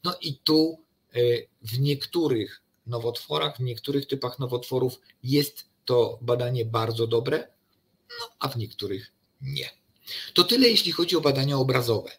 No 0.04 0.14
i 0.20 0.34
tu 0.34 0.78
e, 1.14 1.18
w 1.62 1.80
niektórych 1.80 2.63
nowotworach, 2.86 3.56
w 3.56 3.60
niektórych 3.60 4.06
typach 4.06 4.38
nowotworów 4.38 5.00
jest 5.22 5.64
to 5.84 6.18
badanie 6.22 6.64
bardzo 6.64 7.06
dobre, 7.06 7.48
no, 8.20 8.26
a 8.38 8.48
w 8.48 8.56
niektórych 8.56 9.12
nie. 9.40 9.70
To 10.34 10.44
tyle, 10.44 10.68
jeśli 10.68 10.92
chodzi 10.92 11.16
o 11.16 11.20
badania 11.20 11.56
obrazowe. 11.56 12.10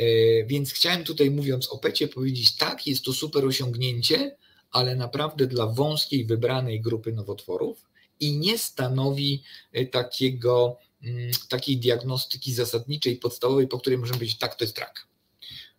E, 0.00 0.04
więc 0.44 0.72
chciałem 0.72 1.04
tutaj, 1.04 1.30
mówiąc 1.30 1.68
o 1.68 1.78
PECie, 1.78 2.08
powiedzieć: 2.08 2.56
tak, 2.56 2.86
jest 2.86 3.04
to 3.04 3.12
super 3.12 3.44
osiągnięcie, 3.44 4.36
ale 4.70 4.96
naprawdę 4.96 5.46
dla 5.46 5.66
wąskiej, 5.66 6.24
wybranej 6.24 6.80
grupy 6.80 7.12
nowotworów 7.12 7.86
i 8.20 8.36
nie 8.36 8.58
stanowi 8.58 9.42
e, 9.72 9.86
takiego, 9.86 10.78
mm, 11.02 11.30
takiej 11.48 11.76
diagnostyki 11.76 12.54
zasadniczej, 12.54 13.16
podstawowej, 13.16 13.68
po 13.68 13.78
której 13.78 13.98
możemy 13.98 14.18
powiedzieć: 14.18 14.38
tak, 14.38 14.54
to 14.54 14.64
jest 14.64 14.78
rak, 14.78 15.06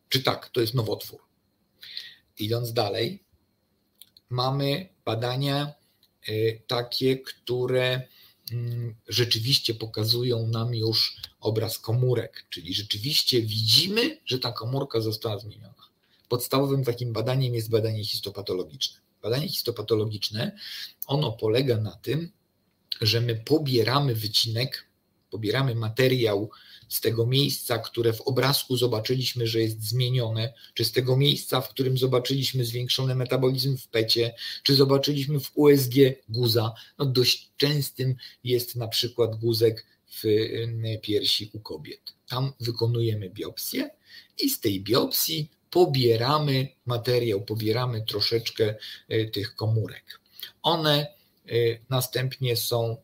czy 0.10 0.23
tak, 0.23 0.49
to 0.49 0.62
jest 0.62 0.73
nowotwór. 0.73 1.19
Idąc 2.39 2.73
dalej, 2.73 3.23
mamy 4.30 4.90
badania 5.06 5.74
y, 6.30 6.62
takie, 6.68 7.18
które 7.18 8.08
mm, 8.52 8.96
rzeczywiście 9.08 9.74
pokazują 9.74 10.48
nam 10.48 10.76
już 10.76 11.18
obraz 11.40 11.80
komórek, 11.80 12.46
czyli 12.50 12.74
rzeczywiście 12.74 13.42
widzimy, 13.42 14.18
że 14.26 14.40
ta 14.40 14.52
komórka 14.52 15.02
została 15.02 15.40
zmieniona. 15.40 15.86
Podstawowym 16.30 16.84
takim 16.84 17.14
badaniem 17.14 17.56
jest 17.56 17.70
badanie 17.70 18.06
histopatologiczne. 18.06 19.00
Badanie 19.22 19.50
histopatologiczne, 19.50 20.52
ono 21.08 21.32
polega 21.32 21.78
na 21.78 21.92
tym, 21.92 22.32
że 23.02 23.22
my 23.22 23.36
pobieramy 23.36 24.16
wycinek, 24.16 24.88
pobieramy 25.32 25.76
materiał 25.76 26.50
z 26.89 27.02
tego 27.02 27.26
miejsca, 27.26 27.78
które 27.78 28.13
w 28.13 28.21
obrazku 28.21 28.78
zobaczyliśmy, 28.78 29.48
że 29.48 29.62
jest 29.62 29.84
zmienione, 29.84 30.54
czy 30.74 30.86
z 30.86 30.91
tego 30.91 31.17
miejsca, 31.17 31.62
w 31.62 31.69
którym 31.69 31.98
zobaczyliśmy 31.98 32.65
zwiększony 32.65 33.15
metabolizm 33.15 33.78
w 33.78 33.88
pecie, 33.88 34.34
czy 34.63 34.76
zobaczyliśmy 34.76 35.39
w 35.39 35.52
USG 35.56 35.93
guza. 36.30 36.74
No 36.98 37.06
dość 37.06 37.52
częstym 37.58 38.15
jest 38.43 38.76
na 38.76 38.88
przykład 38.88 39.36
guzek 39.36 39.86
w 40.08 40.24
piersi 41.02 41.50
u 41.54 41.60
kobiet. 41.60 42.02
Tam 42.28 42.54
wykonujemy 42.60 43.30
biopsję 43.30 43.89
i 44.38 44.50
z 44.50 44.60
tej 44.60 44.82
biopsji 44.82 45.50
pobieramy 45.69 46.67
materiał, 46.86 47.41
pobieramy 47.41 48.02
troszeczkę 48.02 48.76
e, 49.08 49.26
tych 49.26 49.56
komórek. 49.56 50.19
One 50.62 51.08
e, 51.48 51.54
następnie 51.89 52.56
są 52.56 52.98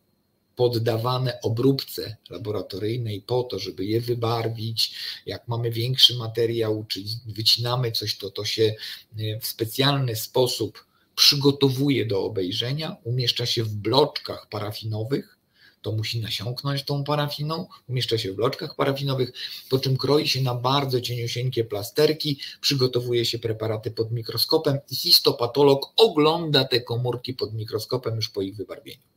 poddawane 0.56 1.42
obróbce 1.42 2.18
laboratoryjnej 2.30 3.22
po 3.22 3.44
to, 3.44 3.60
żeby 3.60 3.86
je 3.86 4.02
wybarwić. 4.02 4.96
Jak 5.26 5.48
mamy 5.48 5.72
większy 5.72 6.16
materiał, 6.16 6.86
czyli 6.88 7.08
wycinamy 7.26 7.92
coś, 7.92 8.18
to 8.18 8.30
to 8.30 8.46
się 8.46 8.76
e, 9.20 9.40
w 9.40 9.48
specjalny 9.48 10.16
sposób 10.16 10.86
przygotowuje 11.16 12.06
do 12.06 12.24
obejrzenia, 12.24 12.98
umieszcza 13.04 13.46
się 13.46 13.64
w 13.64 13.76
bloczkach 13.76 14.48
parafinowych, 14.50 15.38
to 15.82 15.92
musi 15.92 16.20
nasiąknąć 16.20 16.84
tą 16.84 17.04
parafiną, 17.04 17.68
umieszcza 17.90 18.18
się 18.18 18.32
w 18.32 18.36
bloczkach 18.36 18.76
parafinowych, 18.76 19.32
po 19.70 19.80
czym 19.80 19.98
kroi 19.98 20.28
się 20.28 20.42
na 20.42 20.56
bardzo 20.56 21.02
cieniusieńkie 21.02 21.64
plasterki, 21.64 22.40
przygotowuje 22.62 23.26
się 23.26 23.40
preparaty 23.40 23.92
pod 23.92 24.12
mikroskopem 24.12 24.80
i 24.92 24.96
histopatolog 24.96 25.94
ogląda 25.96 26.66
te 26.66 26.82
komórki 26.82 27.34
pod 27.34 27.54
mikroskopem 27.54 28.16
już 28.16 28.30
po 28.30 28.42
ich 28.42 28.56
wybarwieniu. 28.56 29.11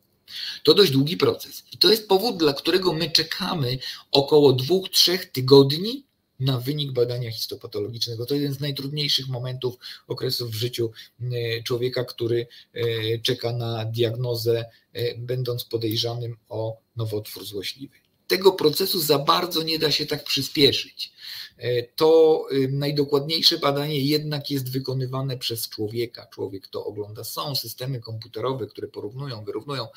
To 0.62 0.74
dość 0.74 0.92
długi 0.92 1.16
proces. 1.16 1.64
I 1.72 1.78
to 1.78 1.90
jest 1.90 2.08
powód, 2.08 2.37
dla 2.37 2.52
którego 2.52 2.92
my 2.92 3.10
czekamy 3.10 3.78
około 4.10 4.52
dwóch, 4.52 4.88
trzech 4.88 5.32
tygodni 5.32 6.04
na 6.40 6.60
wynik 6.60 6.92
badania 6.92 7.30
histopatologicznego. 7.30 8.26
To 8.26 8.34
jeden 8.34 8.54
z 8.54 8.60
najtrudniejszych 8.60 9.28
momentów 9.28 9.74
okresów 10.06 10.50
w 10.50 10.54
życiu 10.54 10.92
e, 11.20 11.62
człowieka, 11.62 12.04
który 12.04 12.46
e, 12.72 12.82
czeka 13.18 13.52
na 13.52 13.84
diagnozę, 13.84 14.64
e, 14.92 15.18
będąc 15.18 15.64
podejrzanym 15.64 16.37
o 16.48 16.76
nowotwór 16.96 17.44
złośliwy 17.44 18.04
tego 18.28 18.52
procesu 18.52 19.00
za 19.00 19.18
bardzo 19.18 19.62
nie 19.62 19.78
da 19.78 19.90
się 19.90 20.06
tak 20.06 20.24
przyspieszyć. 20.24 21.12
E, 21.56 21.82
to 21.82 22.46
y, 22.52 22.68
najdokładniejsze 22.68 23.58
badanie 23.58 24.00
jednak 24.00 24.50
jest 24.50 24.72
wykonywane 24.72 25.38
przez 25.38 25.68
człowieka. 25.68 26.26
Człowiek 26.26 26.68
to 26.68 26.84
ogląda. 26.84 27.24
Są 27.24 27.54
systemy 27.56 28.00
komputerowe, 28.00 28.66
które 28.66 28.88
porównują, 28.88 29.44
wyrównują, 29.44 29.88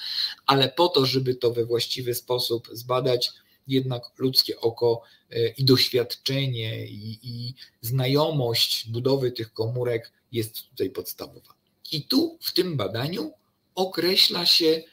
ale 0.45 0.69
po 0.69 0.87
to, 0.87 1.05
żeby 1.05 1.35
to 1.35 1.51
we 1.51 1.65
właściwy 1.65 2.13
sposób 2.13 2.69
zbadać, 2.71 3.31
jednak 3.67 4.03
ludzkie 4.17 4.59
oko 4.59 5.01
e, 5.31 5.47
i 5.47 5.65
doświadczenie 5.65 6.87
i, 6.87 7.19
i 7.23 7.53
znajomość 7.81 8.89
budowy 8.89 9.31
tych 9.31 9.53
komórek 9.53 10.11
jest 10.31 10.69
tutaj 10.69 10.89
podstawowa. 10.89 11.53
I 11.91 12.01
tu 12.01 12.37
w 12.41 12.53
tym 12.53 12.77
badaniu 12.77 13.33
określa 13.75 14.45
się, 14.45 14.83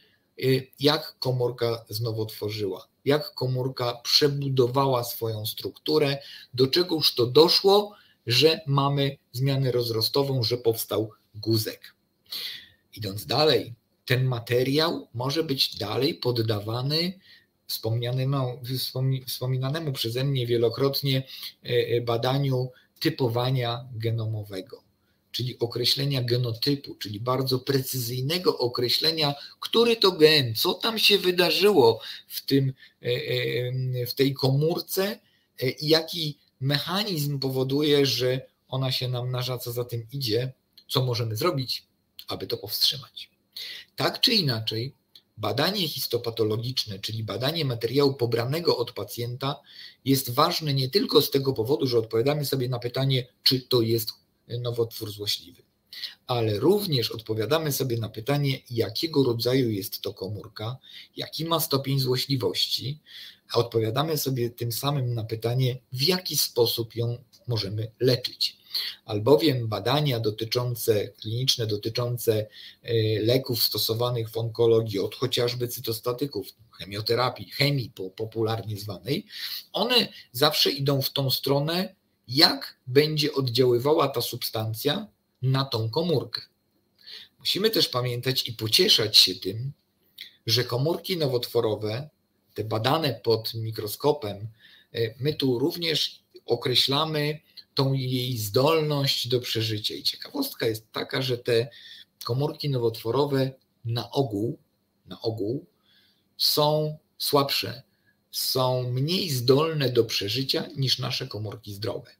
y, 0.42 0.66
jak 0.80 1.18
komórka 1.18 1.84
znowotworzyła 1.88 2.88
jak 3.04 3.34
komórka 3.34 3.94
przebudowała 4.02 5.04
swoją 5.04 5.46
strukturę, 5.46 6.18
do 6.54 6.66
czegoż 6.66 7.14
to 7.14 7.26
doszło, 7.26 7.94
że 8.26 8.60
mamy 8.66 9.16
zmianę 9.32 9.72
rozrostową, 9.72 10.42
że 10.42 10.56
powstał 10.56 11.10
guzek. 11.34 11.94
Idąc 12.96 13.26
dalej, 13.26 13.74
ten 14.04 14.24
materiał 14.24 15.08
może 15.14 15.42
być 15.42 15.76
dalej 15.76 16.14
poddawany 16.14 17.18
wspomnianemu, 17.66 18.60
wspominanemu 19.26 19.92
przeze 19.92 20.24
mnie 20.24 20.46
wielokrotnie 20.46 21.22
e, 21.64 21.68
e, 21.68 22.00
badaniu 22.00 22.70
typowania 23.00 23.88
genomowego. 23.92 24.83
Czyli 25.34 25.58
określenia 25.58 26.22
genotypu, 26.22 26.94
czyli 26.94 27.20
bardzo 27.20 27.58
precyzyjnego 27.58 28.58
określenia, 28.58 29.34
który 29.60 29.96
to 29.96 30.12
gen, 30.12 30.54
co 30.54 30.74
tam 30.74 30.98
się 30.98 31.18
wydarzyło 31.18 32.00
w, 32.28 32.46
tym, 32.46 32.72
e, 33.02 33.06
e, 33.06 34.06
w 34.06 34.14
tej 34.14 34.34
komórce 34.34 35.20
e, 35.60 35.70
i 35.70 35.88
jaki 35.88 36.38
mechanizm 36.60 37.38
powoduje, 37.38 38.06
że 38.06 38.46
ona 38.68 38.92
się 38.92 39.08
namnaża, 39.08 39.58
co 39.58 39.72
za 39.72 39.84
tym 39.84 40.06
idzie, 40.12 40.52
co 40.88 41.04
możemy 41.04 41.36
zrobić, 41.36 41.86
aby 42.28 42.46
to 42.46 42.56
powstrzymać. 42.56 43.30
Tak 43.96 44.20
czy 44.20 44.34
inaczej, 44.34 44.94
badanie 45.36 45.88
histopatologiczne, 45.88 46.98
czyli 46.98 47.24
badanie 47.24 47.64
materiału 47.64 48.14
pobranego 48.14 48.76
od 48.76 48.92
pacjenta, 48.92 49.60
jest 50.04 50.30
ważne 50.30 50.74
nie 50.74 50.90
tylko 50.90 51.22
z 51.22 51.30
tego 51.30 51.52
powodu, 51.52 51.86
że 51.86 51.98
odpowiadamy 51.98 52.44
sobie 52.44 52.68
na 52.68 52.78
pytanie, 52.78 53.26
czy 53.42 53.60
to 53.60 53.82
jest 53.82 54.23
nowotwór 54.48 55.10
złośliwy, 55.10 55.62
ale 56.26 56.58
również 56.58 57.10
odpowiadamy 57.10 57.72
sobie 57.72 57.96
na 57.98 58.08
pytanie, 58.08 58.60
jakiego 58.70 59.24
rodzaju 59.24 59.70
jest 59.70 60.00
to 60.00 60.14
komórka, 60.14 60.76
jaki 61.16 61.44
ma 61.44 61.60
stopień 61.60 62.00
złośliwości, 62.00 62.98
a 63.52 63.58
odpowiadamy 63.58 64.18
sobie 64.18 64.50
tym 64.50 64.72
samym 64.72 65.14
na 65.14 65.24
pytanie, 65.24 65.78
w 65.92 66.02
jaki 66.02 66.36
sposób 66.36 66.96
ją 66.96 67.18
możemy 67.46 67.90
leczyć. 68.00 68.56
Albowiem 69.04 69.68
badania 69.68 70.20
dotyczące, 70.20 71.08
kliniczne 71.08 71.66
dotyczące 71.66 72.46
e, 72.82 72.92
leków 73.22 73.62
stosowanych 73.62 74.30
w 74.30 74.36
onkologii, 74.36 74.98
od 74.98 75.14
chociażby 75.14 75.68
cytostatyków, 75.68 76.46
chemioterapii, 76.70 77.50
chemii 77.50 77.92
popularnie 78.16 78.76
zwanej, 78.76 79.26
one 79.72 80.08
zawsze 80.32 80.70
idą 80.70 81.02
w 81.02 81.10
tą 81.10 81.30
stronę, 81.30 81.94
jak 82.28 82.76
będzie 82.86 83.32
oddziaływała 83.32 84.08
ta 84.08 84.20
substancja 84.20 85.06
na 85.42 85.64
tą 85.64 85.90
komórkę. 85.90 86.40
Musimy 87.38 87.70
też 87.70 87.88
pamiętać 87.88 88.48
i 88.48 88.52
pocieszać 88.52 89.16
się 89.16 89.34
tym, 89.34 89.72
że 90.46 90.64
komórki 90.64 91.16
nowotworowe, 91.16 92.08
te 92.54 92.64
badane 92.64 93.20
pod 93.24 93.54
mikroskopem, 93.54 94.48
e, 94.92 95.14
my 95.20 95.34
tu 95.34 95.58
również 95.58 96.24
określamy 96.46 97.40
tą 97.74 97.92
jej 97.92 98.38
zdolność 98.38 99.28
do 99.28 99.40
przeżycia. 99.40 99.94
I 99.94 100.02
ciekawostka 100.02 100.66
jest 100.66 100.92
taka, 100.92 101.22
że 101.22 101.38
te 101.38 101.68
komórki 102.24 102.70
nowotworowe 102.70 103.50
na 103.84 104.10
ogół, 104.10 104.58
na 105.06 105.20
ogół 105.20 105.66
są 106.36 106.98
słabsze, 107.18 107.82
są 108.34 108.90
mniej 108.90 109.30
zdolne 109.30 109.88
do 109.88 110.04
przeżycia 110.04 110.66
niż 110.76 110.98
nasze 110.98 111.26
komórki 111.26 111.74
zdrowe. 111.74 112.10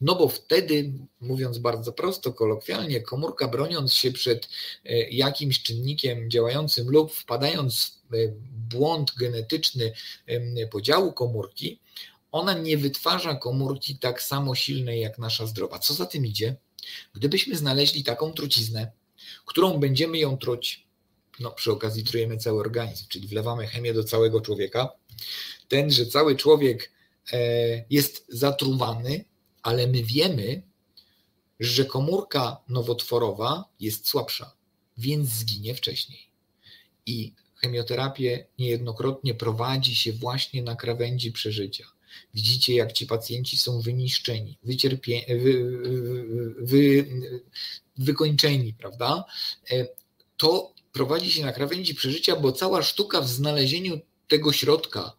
No 0.00 0.14
bo 0.14 0.28
wtedy, 0.28 0.92
mówiąc 1.20 1.58
bardzo 1.58 1.92
prosto, 1.92 2.32
kolokwialnie, 2.32 3.00
komórka 3.00 3.48
broniąc 3.48 3.94
się 3.94 4.12
przed 4.12 4.48
e, 4.84 5.10
jakimś 5.10 5.62
czynnikiem 5.62 6.30
działającym 6.30 6.90
lub 6.90 7.12
wpadając 7.12 8.00
w 8.10 8.14
e, 8.14 8.18
błąd 8.70 9.12
genetyczny 9.18 9.92
podziału 10.70 11.12
komórki, 11.12 11.80
ona 12.32 12.52
nie 12.52 12.76
wytwarza 12.78 13.34
komórki 13.34 13.98
tak 13.98 14.22
samo 14.22 14.54
silnej 14.54 15.00
jak 15.00 15.18
nasza 15.18 15.46
zdrowa. 15.46 15.78
Co 15.78 15.94
za 15.94 16.06
tym 16.06 16.26
idzie? 16.26 16.56
Gdybyśmy 17.14 17.56
znaleźli 17.56 18.04
taką 18.04 18.32
truciznę, 18.32 18.92
którą 19.46 19.78
będziemy 19.78 20.18
ją 20.18 20.38
truć, 20.38 20.86
no 21.40 21.50
przy 21.50 21.72
okazji 21.72 22.04
trujemy 22.04 22.36
cały 22.36 22.60
organizm, 22.60 23.04
czyli 23.08 23.28
wlewamy 23.28 23.66
chemię 23.66 23.94
do 23.94 24.04
całego 24.04 24.40
człowieka, 24.40 24.99
ten, 25.68 25.90
że 25.90 26.06
cały 26.06 26.36
człowiek 26.36 26.90
e, 27.32 27.38
jest 27.90 28.24
zatruwany, 28.28 29.24
ale 29.62 29.86
my 29.86 30.02
wiemy, 30.02 30.62
że 31.60 31.84
komórka 31.84 32.56
nowotworowa 32.68 33.64
jest 33.80 34.08
słabsza, 34.08 34.52
więc 34.98 35.28
zginie 35.28 35.74
wcześniej. 35.74 36.30
I 37.06 37.32
chemioterapię 37.54 38.46
niejednokrotnie 38.58 39.34
prowadzi 39.34 39.94
się 39.94 40.12
właśnie 40.12 40.62
na 40.62 40.76
krawędzi 40.76 41.32
przeżycia. 41.32 41.84
Widzicie, 42.34 42.74
jak 42.74 42.92
ci 42.92 43.06
pacjenci 43.06 43.56
są 43.56 43.80
wyniszczeni, 43.80 44.58
wy, 44.62 44.76
wy, 46.58 47.06
wykończeni, 47.96 48.74
prawda? 48.74 49.24
E, 49.70 49.86
to 50.36 50.74
prowadzi 50.92 51.32
się 51.32 51.44
na 51.44 51.52
krawędzi 51.52 51.94
przeżycia, 51.94 52.36
bo 52.36 52.52
cała 52.52 52.82
sztuka 52.82 53.20
w 53.20 53.28
znalezieniu 53.28 54.00
tego 54.30 54.52
środka, 54.52 55.12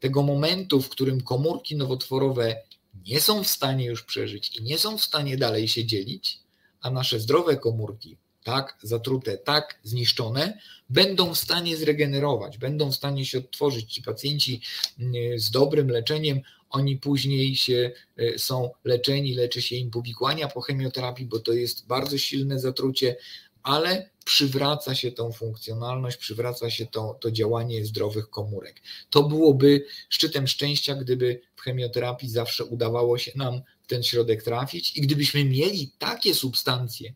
tego 0.00 0.22
momentu, 0.22 0.82
w 0.82 0.88
którym 0.88 1.20
komórki 1.20 1.76
nowotworowe 1.76 2.62
nie 3.06 3.20
są 3.20 3.44
w 3.44 3.48
stanie 3.48 3.84
już 3.84 4.02
przeżyć 4.02 4.56
i 4.56 4.62
nie 4.62 4.78
są 4.78 4.98
w 4.98 5.02
stanie 5.02 5.36
dalej 5.36 5.68
się 5.68 5.84
dzielić, 5.84 6.38
a 6.80 6.90
nasze 6.90 7.20
zdrowe 7.20 7.56
komórki, 7.56 8.16
tak 8.44 8.78
zatrute, 8.82 9.38
tak 9.38 9.80
zniszczone, 9.82 10.58
będą 10.90 11.34
w 11.34 11.38
stanie 11.38 11.76
zregenerować, 11.76 12.58
będą 12.58 12.92
w 12.92 12.94
stanie 12.94 13.26
się 13.26 13.38
odtworzyć. 13.38 13.94
Ci 13.94 14.02
pacjenci 14.02 14.60
mm, 14.98 15.14
z 15.38 15.50
dobrym 15.50 15.90
leczeniem, 15.90 16.40
oni 16.70 16.96
później 16.96 17.56
się 17.56 17.90
e, 18.16 18.38
są 18.38 18.70
leczeni, 18.84 19.34
leczy 19.34 19.62
się 19.62 19.76
im 19.76 19.90
powikłania 19.90 20.48
po 20.48 20.60
chemioterapii, 20.60 21.26
bo 21.26 21.38
to 21.38 21.52
jest 21.52 21.86
bardzo 21.86 22.18
silne 22.18 22.58
zatrucie, 22.60 23.16
ale 23.62 24.10
przywraca 24.24 24.94
się 24.94 25.12
tą 25.12 25.32
funkcjonalność, 25.32 26.16
przywraca 26.16 26.70
się 26.70 26.86
to, 26.86 27.18
to 27.20 27.30
działanie 27.30 27.84
zdrowych 27.84 28.30
komórek. 28.30 28.82
To 29.10 29.22
byłoby 29.22 29.84
szczytem 30.08 30.46
szczęścia, 30.46 30.94
gdyby 30.94 31.40
w 31.56 31.60
chemioterapii 31.60 32.28
zawsze 32.28 32.64
udawało 32.64 33.18
się 33.18 33.32
nam 33.34 33.60
w 33.82 33.86
ten 33.86 34.02
środek 34.02 34.42
trafić 34.42 34.96
i 34.96 35.00
gdybyśmy 35.00 35.44
mieli 35.44 35.92
takie 35.98 36.34
substancje, 36.34 37.14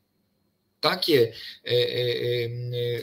takie 0.81 1.33
e, 1.65 1.71
e, 1.71 1.73
e, 1.73 2.49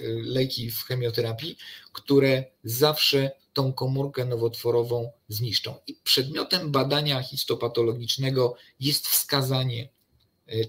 leki 0.07 0.71
w 0.71 0.83
chemioterapii, 0.83 1.57
które 1.93 2.43
zawsze 2.63 3.31
tą 3.53 3.73
komórkę 3.73 4.25
nowotworową 4.25 5.11
zniszczą. 5.27 5.75
I 5.87 5.95
przedmiotem 6.03 6.71
badania 6.71 7.23
histopatologicznego 7.23 8.55
jest 8.79 9.07
wskazanie 9.07 9.89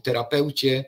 terapeucie, 0.02 0.84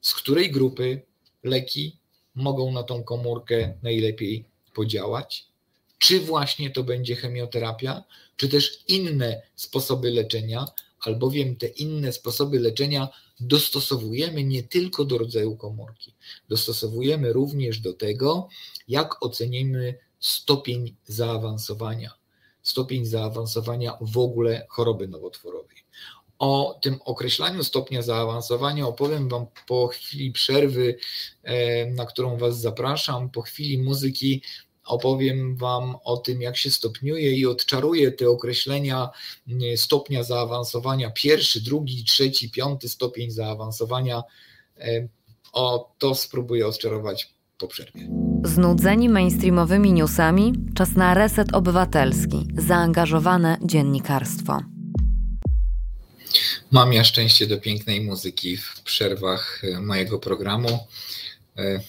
z 0.00 0.14
której 0.14 0.50
grupy 0.50 1.02
leki 1.46 1.96
mogą 2.34 2.72
na 2.72 2.82
tą 2.82 3.02
komórkę 3.02 3.74
najlepiej 3.82 4.44
podziałać. 4.74 5.46
Czy 5.98 6.20
właśnie 6.20 6.70
to 6.70 6.84
będzie 6.84 7.16
chemioterapia, 7.16 8.04
czy 8.36 8.48
też 8.48 8.84
inne 8.88 9.42
sposoby 9.54 10.10
leczenia, 10.10 10.66
albowiem 11.00 11.56
te 11.56 11.66
inne 11.66 12.12
sposoby 12.12 12.60
leczenia 12.60 13.08
dostosowujemy 13.40 14.44
nie 14.44 14.62
tylko 14.62 15.04
do 15.04 15.18
rodzaju 15.18 15.56
komórki, 15.56 16.14
dostosowujemy 16.48 17.32
również 17.32 17.80
do 17.80 17.92
tego, 17.92 18.48
jak 18.88 19.24
ocenimy 19.24 19.98
stopień 20.20 20.96
zaawansowania, 21.04 22.14
stopień 22.62 23.04
zaawansowania 23.04 23.98
w 24.00 24.18
ogóle 24.18 24.66
choroby 24.68 25.08
nowotworowej. 25.08 25.85
O 26.38 26.78
tym 26.82 26.98
określaniu 27.04 27.64
stopnia 27.64 28.02
zaawansowania 28.02 28.86
opowiem 28.86 29.28
Wam 29.28 29.46
po 29.66 29.86
chwili 29.86 30.32
przerwy, 30.32 30.98
e, 31.42 31.86
na 31.86 32.06
którą 32.06 32.38
Was 32.38 32.60
zapraszam, 32.60 33.30
po 33.30 33.42
chwili 33.42 33.78
muzyki 33.78 34.42
opowiem 34.86 35.56
Wam 35.56 35.96
o 36.04 36.16
tym, 36.16 36.42
jak 36.42 36.56
się 36.56 36.70
stopniuje 36.70 37.32
i 37.32 37.46
odczaruję 37.46 38.12
te 38.12 38.28
określenia 38.28 39.10
mm, 39.48 39.76
stopnia 39.76 40.22
zaawansowania, 40.22 41.10
pierwszy, 41.10 41.60
drugi, 41.60 42.04
trzeci, 42.04 42.50
piąty 42.50 42.88
stopień 42.88 43.30
zaawansowania. 43.30 44.22
E, 44.78 45.08
o 45.52 45.94
to 45.98 46.14
spróbuję 46.14 46.66
odczarować 46.66 47.34
po 47.58 47.68
przerwie. 47.68 48.08
Znudzeni 48.44 49.08
mainstreamowymi 49.08 49.92
newsami, 49.92 50.52
czas 50.74 50.92
na 50.96 51.14
reset 51.14 51.54
obywatelski, 51.54 52.46
zaangażowane 52.56 53.58
dziennikarstwo. 53.62 54.75
Mam 56.70 56.92
ja 56.92 57.04
szczęście 57.04 57.46
do 57.46 57.58
pięknej 57.58 58.00
muzyki 58.00 58.56
w 58.56 58.80
przerwach 58.80 59.62
e, 59.64 59.80
mojego 59.80 60.18
programu. 60.18 60.86
E, 61.58 61.80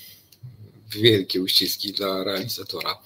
wielkie 0.89 1.41
uściski 1.41 1.93
dla 1.93 2.23
realizatora. 2.23 2.97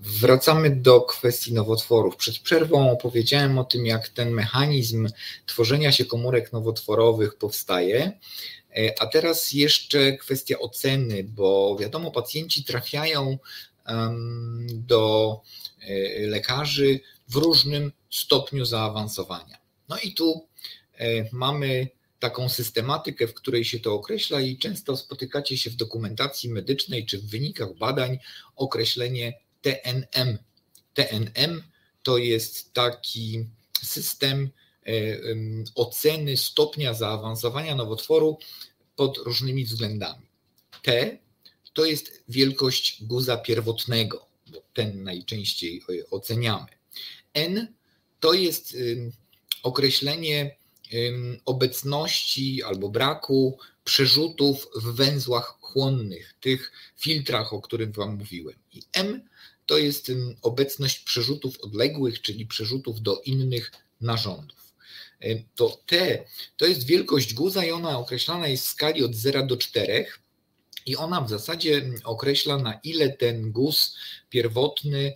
Wracamy 0.00 0.70
do 0.70 1.00
kwestii 1.00 1.52
nowotworów. 1.52 2.16
Przed 2.16 2.38
przerwą 2.38 2.90
opowiedziałem 2.90 3.58
o 3.58 3.64
tym, 3.64 3.86
jak 3.86 4.08
ten 4.08 4.30
mechanizm 4.30 5.08
tworzenia 5.46 5.92
się 5.92 6.04
komórek 6.04 6.52
nowotworowych 6.52 7.34
powstaje. 7.34 8.12
E, 8.76 9.02
a 9.02 9.06
teraz 9.06 9.52
jeszcze 9.52 10.16
kwestia 10.16 10.58
oceny, 10.58 11.24
bo 11.24 11.76
wiadomo, 11.80 12.10
pacjenci 12.10 12.64
trafiają 12.64 13.38
do 14.68 15.40
lekarzy 16.18 17.00
w 17.28 17.36
różnym 17.36 17.92
stopniu 18.10 18.64
zaawansowania. 18.64 19.63
No 19.94 20.00
i 20.00 20.12
tu 20.12 20.48
e, 20.94 21.28
mamy 21.32 21.88
taką 22.18 22.48
systematykę, 22.48 23.28
w 23.28 23.34
której 23.34 23.64
się 23.64 23.80
to 23.80 23.94
określa, 23.94 24.40
i 24.40 24.58
często 24.58 24.96
spotykacie 24.96 25.58
się 25.58 25.70
w 25.70 25.76
dokumentacji 25.76 26.50
medycznej 26.50 27.06
czy 27.06 27.18
w 27.18 27.30
wynikach 27.30 27.74
badań 27.74 28.18
określenie 28.56 29.38
TNM. 29.62 30.38
TNM 30.94 31.62
to 32.02 32.18
jest 32.18 32.72
taki 32.72 33.46
system 33.82 34.50
oceny 35.74 36.36
stopnia 36.36 36.94
zaawansowania 36.94 37.74
nowotworu 37.74 38.38
pod 38.96 39.18
różnymi 39.18 39.64
względami. 39.64 40.26
T 40.82 41.18
to 41.72 41.84
jest 41.84 42.24
wielkość 42.28 43.04
guza 43.04 43.36
pierwotnego, 43.36 44.26
bo 44.46 44.62
ten 44.72 45.02
najczęściej 45.02 45.82
oceniamy. 46.10 46.66
N 47.34 47.74
to 48.20 48.32
jest 48.32 48.76
określenie 49.64 50.56
obecności 51.44 52.62
albo 52.62 52.88
braku 52.88 53.58
przerzutów 53.84 54.68
w 54.76 54.94
węzłach 54.94 55.58
chłonnych, 55.60 56.34
tych 56.40 56.72
filtrach, 56.96 57.52
o 57.52 57.60
których 57.60 57.92
Wam 57.92 58.16
mówiłem. 58.16 58.58
I 58.72 58.82
M 58.92 59.28
to 59.66 59.78
jest 59.78 60.12
obecność 60.42 60.98
przerzutów 60.98 61.60
odległych, 61.60 62.22
czyli 62.22 62.46
przerzutów 62.46 63.02
do 63.02 63.20
innych 63.20 63.72
narządów. 64.00 64.74
To 65.54 65.80
T 65.86 66.24
to 66.56 66.66
jest 66.66 66.86
wielkość 66.86 67.34
guza 67.34 67.64
i 67.64 67.70
ona 67.70 67.98
określana 67.98 68.48
jest 68.48 68.66
w 68.66 68.68
skali 68.68 69.04
od 69.04 69.14
0 69.14 69.46
do 69.46 69.56
4 69.56 70.06
i 70.86 70.96
ona 70.96 71.20
w 71.20 71.30
zasadzie 71.30 71.90
określa, 72.04 72.58
na 72.58 72.80
ile 72.84 73.10
ten 73.10 73.52
guz 73.52 73.96
pierwotny 74.30 75.14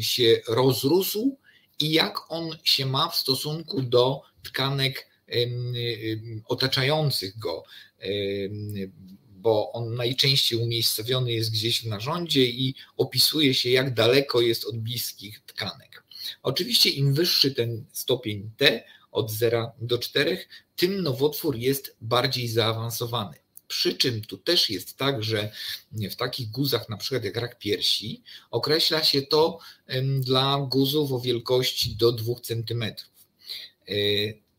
się 0.00 0.40
rozrósł 0.48 1.36
i 1.80 1.92
jak 1.92 2.32
on 2.32 2.56
się 2.64 2.86
ma 2.86 3.08
w 3.08 3.16
stosunku 3.16 3.82
do 3.82 4.22
tkanek 4.42 5.08
otaczających 6.48 7.38
go, 7.38 7.64
bo 9.28 9.72
on 9.72 9.94
najczęściej 9.94 10.58
umiejscowiony 10.58 11.32
jest 11.32 11.52
gdzieś 11.52 11.82
w 11.82 11.86
narządzie 11.86 12.44
i 12.44 12.74
opisuje 12.96 13.54
się, 13.54 13.70
jak 13.70 13.94
daleko 13.94 14.40
jest 14.40 14.64
od 14.64 14.78
bliskich 14.78 15.40
tkanek. 15.46 16.04
Oczywiście 16.42 16.90
im 16.90 17.14
wyższy 17.14 17.54
ten 17.54 17.84
stopień 17.92 18.50
T, 18.56 18.84
od 19.12 19.30
0 19.30 19.72
do 19.80 19.98
4, 19.98 20.38
tym 20.76 21.02
nowotwór 21.02 21.56
jest 21.56 21.96
bardziej 22.00 22.48
zaawansowany. 22.48 23.36
Przy 23.70 23.94
czym 23.94 24.22
tu 24.22 24.38
też 24.38 24.70
jest 24.70 24.96
tak, 24.96 25.22
że 25.22 25.52
w 25.92 26.16
takich 26.16 26.50
guzach, 26.50 26.88
na 26.88 26.96
przykład 26.96 27.24
jak 27.24 27.36
rak 27.36 27.58
piersi, 27.58 28.22
określa 28.50 29.04
się 29.04 29.22
to 29.22 29.58
dla 30.20 30.66
guzów 30.70 31.12
o 31.12 31.20
wielkości 31.20 31.96
do 31.96 32.12
2 32.12 32.34
cm. 32.42 32.84
E, 32.84 32.94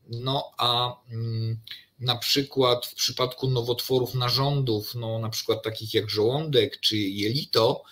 no 0.08 0.50
a 0.58 0.96
mm, 1.10 1.58
na 2.00 2.16
przykład 2.16 2.86
w 2.86 2.94
przypadku 2.94 3.50
nowotworów 3.50 4.14
narządów, 4.14 4.94
no 4.94 5.18
na 5.18 5.28
przykład 5.28 5.62
takich 5.62 5.94
jak 5.94 6.10
żołądek 6.10 6.80
czy 6.80 6.96
jelito, 6.96 7.82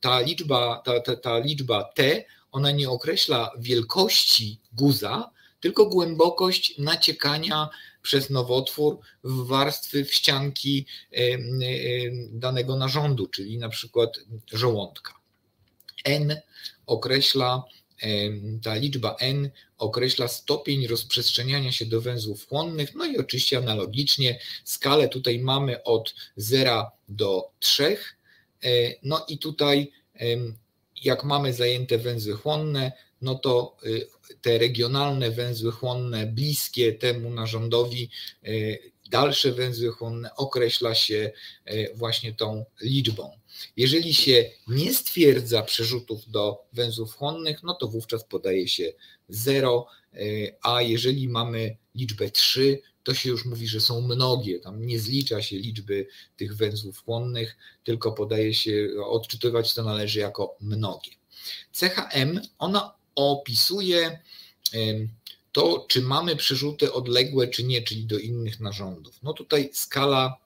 ta 0.00 0.20
liczba, 0.20 0.82
ta, 0.84 1.00
ta, 1.00 1.16
ta 1.16 1.38
liczba 1.38 1.84
T, 1.84 2.24
ona 2.52 2.70
nie 2.70 2.90
określa 2.90 3.50
wielkości 3.58 4.60
guza, 4.72 5.30
tylko 5.60 5.86
głębokość 5.86 6.78
naciekania 6.78 7.68
przez 8.08 8.30
nowotwór 8.30 8.98
w 9.24 9.46
warstwy 9.46 10.04
ścianki 10.04 10.86
danego 12.30 12.76
narządu, 12.76 13.26
czyli 13.26 13.58
na 13.58 13.68
przykład 13.68 14.18
żołądka. 14.52 15.14
N 16.04 16.40
określa, 16.86 17.62
ta 18.62 18.74
liczba 18.74 19.16
N 19.20 19.50
określa 19.78 20.28
stopień 20.28 20.86
rozprzestrzeniania 20.86 21.72
się 21.72 21.86
do 21.86 22.00
węzłów 22.00 22.48
chłonnych, 22.48 22.94
no 22.94 23.04
i 23.04 23.18
oczywiście 23.18 23.58
analogicznie 23.58 24.40
skalę 24.64 25.08
tutaj 25.08 25.38
mamy 25.38 25.82
od 25.82 26.14
0 26.36 26.90
do 27.08 27.50
3, 27.58 27.96
e, 28.64 28.68
no 29.02 29.24
i 29.28 29.38
tutaj 29.38 29.92
jak 31.04 31.24
mamy 31.24 31.52
zajęte 31.52 31.98
węzły 31.98 32.36
chłonne, 32.36 32.92
no 33.20 33.34
to 33.34 33.76
y, 33.86 34.08
te 34.40 34.58
regionalne 34.58 35.30
węzły 35.30 35.72
chłonne 35.72 36.26
bliskie 36.26 36.92
temu 36.92 37.30
narządowi, 37.30 38.10
y, 38.46 38.92
dalsze 39.10 39.52
węzły 39.52 39.92
chłonne 39.92 40.34
określa 40.34 40.94
się 40.94 41.32
y, 41.70 41.92
właśnie 41.94 42.34
tą 42.34 42.64
liczbą. 42.80 43.30
Jeżeli 43.76 44.14
się 44.14 44.50
nie 44.68 44.94
stwierdza 44.94 45.62
przerzutów 45.62 46.30
do 46.30 46.64
węzłów 46.72 47.16
chłonnych, 47.16 47.62
no 47.62 47.74
to 47.74 47.88
wówczas 47.88 48.24
podaje 48.24 48.68
się 48.68 48.92
0, 49.28 49.86
a 50.62 50.82
jeżeli 50.82 51.28
mamy 51.28 51.76
liczbę 51.94 52.30
3, 52.30 52.82
to 53.02 53.14
się 53.14 53.30
już 53.30 53.44
mówi, 53.44 53.68
że 53.68 53.80
są 53.80 54.00
mnogie. 54.00 54.60
Tam 54.60 54.86
nie 54.86 54.98
zlicza 54.98 55.42
się 55.42 55.56
liczby 55.56 56.06
tych 56.36 56.56
węzłów 56.56 57.04
chłonnych, 57.04 57.56
tylko 57.84 58.12
podaje 58.12 58.54
się, 58.54 58.88
odczytywać 59.04 59.74
to 59.74 59.82
należy 59.82 60.18
jako 60.18 60.56
mnogie. 60.60 61.10
Cecha 61.72 62.08
M, 62.08 62.40
ona 62.58 62.97
opisuje 63.18 64.18
to, 65.52 65.86
czy 65.88 66.02
mamy 66.02 66.36
przerzuty 66.36 66.92
odległe, 66.92 67.48
czy 67.48 67.64
nie, 67.64 67.82
czyli 67.82 68.04
do 68.04 68.18
innych 68.18 68.60
narządów. 68.60 69.22
No 69.22 69.32
tutaj 69.32 69.70
skala 69.72 70.36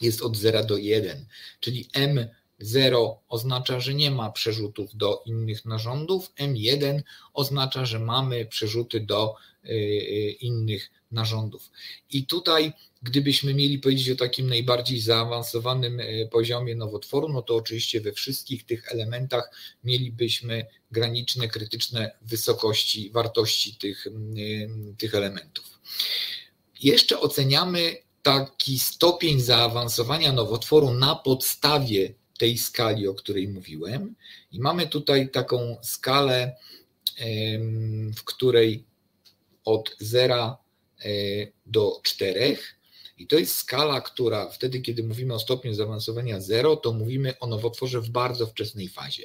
jest 0.00 0.22
od 0.22 0.36
0 0.36 0.64
do 0.64 0.76
1, 0.76 1.26
czyli 1.60 1.88
M0 1.94 3.14
oznacza, 3.28 3.80
że 3.80 3.94
nie 3.94 4.10
ma 4.10 4.32
przerzutów 4.32 4.96
do 4.96 5.22
innych 5.26 5.64
narządów, 5.64 6.32
M1 6.38 7.02
oznacza, 7.32 7.84
że 7.84 7.98
mamy 7.98 8.46
przerzuty 8.46 9.00
do 9.00 9.34
innych 10.40 10.90
narządów. 11.10 11.70
I 12.10 12.26
tutaj 12.26 12.72
Gdybyśmy 13.04 13.54
mieli 13.54 13.78
powiedzieć 13.78 14.10
o 14.10 14.16
takim 14.16 14.48
najbardziej 14.48 15.00
zaawansowanym 15.00 16.00
e, 16.00 16.26
poziomie 16.26 16.74
nowotworu, 16.74 17.28
no 17.28 17.42
to 17.42 17.56
oczywiście 17.56 18.00
we 18.00 18.12
wszystkich 18.12 18.66
tych 18.66 18.92
elementach 18.92 19.50
mielibyśmy 19.84 20.66
graniczne, 20.90 21.48
krytyczne 21.48 22.10
wysokości, 22.22 23.10
wartości 23.10 23.74
tych, 23.74 24.06
tych 24.98 25.14
elementów. 25.14 25.80
Jeszcze 26.82 27.20
oceniamy 27.20 27.96
taki 28.22 28.78
stopień 28.78 29.40
zaawansowania 29.40 30.32
nowotworu 30.32 30.94
na 30.94 31.16
podstawie 31.16 32.14
tej 32.38 32.58
skali, 32.58 33.08
o 33.08 33.14
której 33.14 33.48
mówiłem. 33.48 34.14
I 34.52 34.60
mamy 34.60 34.86
tutaj 34.86 35.30
taką 35.30 35.76
skalę, 35.82 36.56
w 38.16 38.24
której 38.24 38.84
od 39.64 39.96
0 40.00 40.56
e, 41.04 41.08
do 41.66 42.00
4 42.02 42.56
i 43.18 43.26
to 43.26 43.38
jest 43.38 43.56
skala, 43.56 44.00
która 44.00 44.48
wtedy, 44.48 44.80
kiedy 44.80 45.02
mówimy 45.02 45.34
o 45.34 45.38
stopniu 45.38 45.74
zaawansowania 45.74 46.40
0, 46.40 46.76
to 46.76 46.92
mówimy 46.92 47.38
o 47.38 47.46
nowotworze 47.46 48.00
w 48.00 48.10
bardzo 48.10 48.46
wczesnej 48.46 48.88
fazie. 48.88 49.22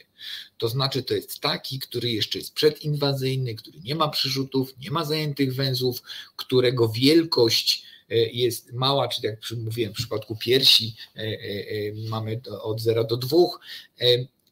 To 0.58 0.68
znaczy, 0.68 1.04
to 1.04 1.14
jest 1.14 1.40
taki, 1.40 1.80
który 1.80 2.12
jeszcze 2.12 2.40
jest 2.40 2.54
przedinwazyjny, 2.54 3.56
który 3.56 3.80
nie 3.80 3.96
ma 3.96 4.08
przyrzutów, 4.10 4.74
nie 4.80 4.92
ma 4.92 5.06
zajętych 5.06 5.56
węzłów, 5.56 6.02
którego 6.36 6.90
wielkość 6.90 7.84
e, 8.10 8.16
jest 8.18 8.74
mała, 8.74 9.08
czyli 9.08 9.28
jak 9.28 9.40
mówiłem 9.58 9.94
w 9.94 9.98
przypadku 9.98 10.36
piersi, 10.36 10.96
e, 11.16 11.24
mamy 12.10 12.42
od 12.62 12.82
0 12.82 13.04
do 13.04 13.18
2, 13.18 13.38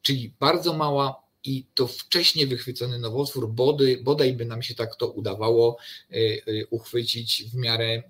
czyli 0.02 0.34
bardzo 0.40 0.72
mała 0.72 1.27
i 1.44 1.64
to 1.74 1.86
wcześnie 1.86 2.46
wychwycony 2.46 2.98
nowotwór, 2.98 3.52
body, 3.52 4.00
bodaj 4.02 4.32
by 4.32 4.44
nam 4.44 4.62
się 4.62 4.74
tak 4.74 4.96
to 4.96 5.10
udawało 5.10 5.78
e, 6.10 6.14
e, 6.14 6.66
uchwycić 6.70 7.44
w 7.44 7.54
miarę 7.54 7.86
e, 7.86 8.02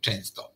często. 0.00 0.54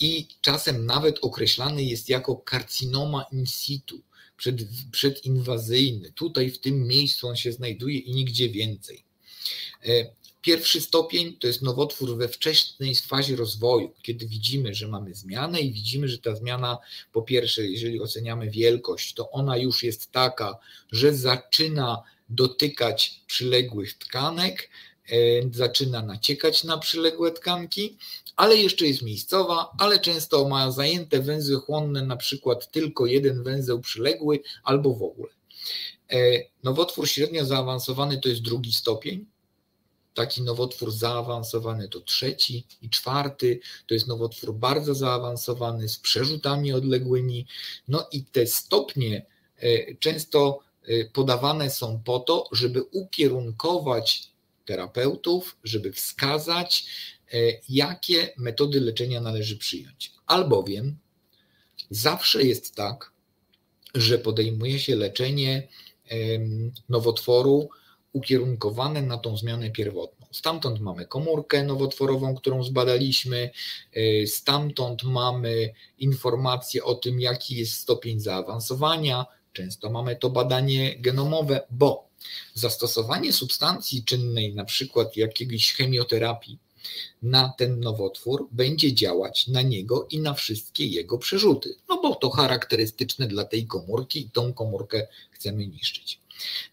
I 0.00 0.26
czasem 0.40 0.86
nawet 0.86 1.18
określany 1.22 1.82
jest 1.82 2.08
jako 2.08 2.36
karcinoma 2.36 3.26
in 3.32 3.46
situ, 3.46 4.00
przed, 4.36 4.56
przedinwazyjny. 4.92 6.12
Tutaj 6.12 6.50
w 6.50 6.58
tym 6.58 6.86
miejscu 6.86 7.28
on 7.28 7.36
się 7.36 7.52
znajduje 7.52 7.98
i 7.98 8.14
nigdzie 8.14 8.48
więcej. 8.48 9.04
Pierwszy 10.46 10.80
stopień 10.80 11.36
to 11.36 11.46
jest 11.46 11.62
nowotwór 11.62 12.16
we 12.16 12.28
wczesnej 12.28 12.94
fazie 12.94 13.36
rozwoju, 13.36 13.92
kiedy 14.02 14.26
widzimy, 14.26 14.74
że 14.74 14.88
mamy 14.88 15.14
zmianę 15.14 15.60
i 15.60 15.72
widzimy, 15.72 16.08
że 16.08 16.18
ta 16.18 16.36
zmiana, 16.36 16.78
po 17.12 17.22
pierwsze, 17.22 17.66
jeżeli 17.66 18.00
oceniamy 18.00 18.50
wielkość, 18.50 19.14
to 19.14 19.30
ona 19.30 19.56
już 19.56 19.82
jest 19.82 20.12
taka, 20.12 20.58
że 20.92 21.14
zaczyna 21.14 22.02
dotykać 22.28 23.20
przyległych 23.26 23.98
tkanek, 23.98 24.70
e, 25.08 25.16
zaczyna 25.52 26.02
naciekać 26.02 26.64
na 26.64 26.78
przyległe 26.78 27.32
tkanki, 27.32 27.96
ale 28.36 28.56
jeszcze 28.56 28.86
jest 28.86 29.02
miejscowa, 29.02 29.70
ale 29.78 30.00
często 30.00 30.48
ma 30.48 30.70
zajęte 30.70 31.22
węzły 31.22 31.56
chłonne, 31.56 32.02
na 32.02 32.16
przykład 32.16 32.70
tylko 32.70 33.06
jeden 33.06 33.42
węzeł 33.42 33.80
przyległy 33.80 34.40
albo 34.64 34.94
w 34.94 35.02
ogóle. 35.02 35.32
E, 36.10 36.16
nowotwór 36.62 37.08
średnio 37.08 37.44
zaawansowany 37.44 38.20
to 38.20 38.28
jest 38.28 38.42
drugi 38.42 38.72
stopień, 38.72 39.26
taki 40.16 40.42
nowotwór 40.42 40.92
zaawansowany 40.92 41.88
to 41.88 42.00
trzeci 42.00 42.66
i 42.82 42.90
czwarty, 42.90 43.60
to 43.86 43.94
jest 43.94 44.06
nowotwór 44.06 44.54
bardzo 44.54 44.94
zaawansowany 44.94 45.88
z 45.88 45.98
przerzutami 45.98 46.72
odległymi. 46.72 47.46
No 47.88 48.08
i 48.12 48.24
te 48.24 48.46
stopnie 48.46 49.26
e, 49.58 49.94
często 49.94 50.60
e, 50.82 51.04
podawane 51.04 51.70
są 51.70 52.00
po 52.04 52.18
to, 52.18 52.48
żeby 52.52 52.82
ukierunkować 52.82 54.30
terapeutów, 54.64 55.56
żeby 55.64 55.92
wskazać, 55.92 56.86
e, 57.32 57.36
jakie 57.68 58.32
metody 58.36 58.80
leczenia 58.80 59.20
należy 59.20 59.56
przyjąć. 59.58 60.12
Albowiem 60.26 60.96
zawsze 61.90 62.42
jest 62.42 62.74
tak, 62.74 63.12
że 63.94 64.18
podejmuje 64.18 64.78
się 64.78 64.96
leczenie 64.96 65.68
nowotworu 66.88 67.68
ukierunkowane 68.16 69.02
na 69.02 69.18
tą 69.18 69.36
zmianę 69.36 69.70
pierwotną. 69.70 70.26
Stamtąd 70.32 70.80
mamy 70.80 71.06
komórkę 71.06 71.64
nowotworową, 71.64 72.34
którą 72.34 72.64
zbadaliśmy, 72.64 73.50
y, 73.96 74.24
stamtąd 74.26 75.02
mamy 75.02 75.74
informacje 75.98 76.84
o 76.84 76.94
tym, 76.94 77.20
jaki 77.20 77.56
jest 77.56 77.72
stopień 77.72 78.20
zaawansowania. 78.20 79.26
Często 79.52 79.90
mamy 79.90 80.16
to 80.16 80.30
badanie 80.30 80.96
genomowe, 80.98 81.66
bo 81.70 82.08
zastosowanie 82.54 83.32
substancji 83.32 84.04
czynnej, 84.04 84.54
na 84.54 84.64
przykład 84.64 85.16
jakiejś 85.16 85.72
chemioterapii, 85.72 86.58
na 87.22 87.48
ten 87.58 87.80
nowotwór 87.80 88.48
będzie 88.50 88.94
działać 88.94 89.48
na 89.48 89.62
niego 89.62 90.06
i 90.10 90.20
na 90.20 90.34
wszystkie 90.34 90.86
jego 90.86 91.18
przerzuty. 91.18 91.76
No 91.88 92.02
bo 92.02 92.14
to 92.14 92.30
charakterystyczne 92.30 93.26
dla 93.26 93.44
tej 93.44 93.66
komórki 93.66 94.20
i 94.20 94.30
tą 94.30 94.52
komórkę 94.52 95.06
chcemy 95.30 95.66
niszczyć. 95.66 96.25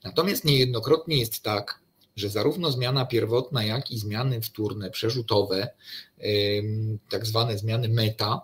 Natomiast 0.03 0.45
niejednokrotnie 0.45 1.18
jest 1.18 1.43
tak, 1.43 1.84
że 2.16 2.30
zarówno 2.30 2.72
zmiana 2.72 3.05
pierwotna, 3.05 3.64
jak 3.64 3.91
i 3.91 3.97
zmiany 3.97 4.41
wtórne, 4.41 4.91
przerzutowe, 4.91 5.70
tak 7.09 7.26
zwane 7.26 7.57
zmiany 7.57 7.89
meta, 7.89 8.41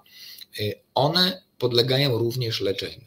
y, 0.59 0.73
one 0.95 1.41
podlegają 1.57 2.17
również 2.17 2.61
leczeniu. 2.61 3.05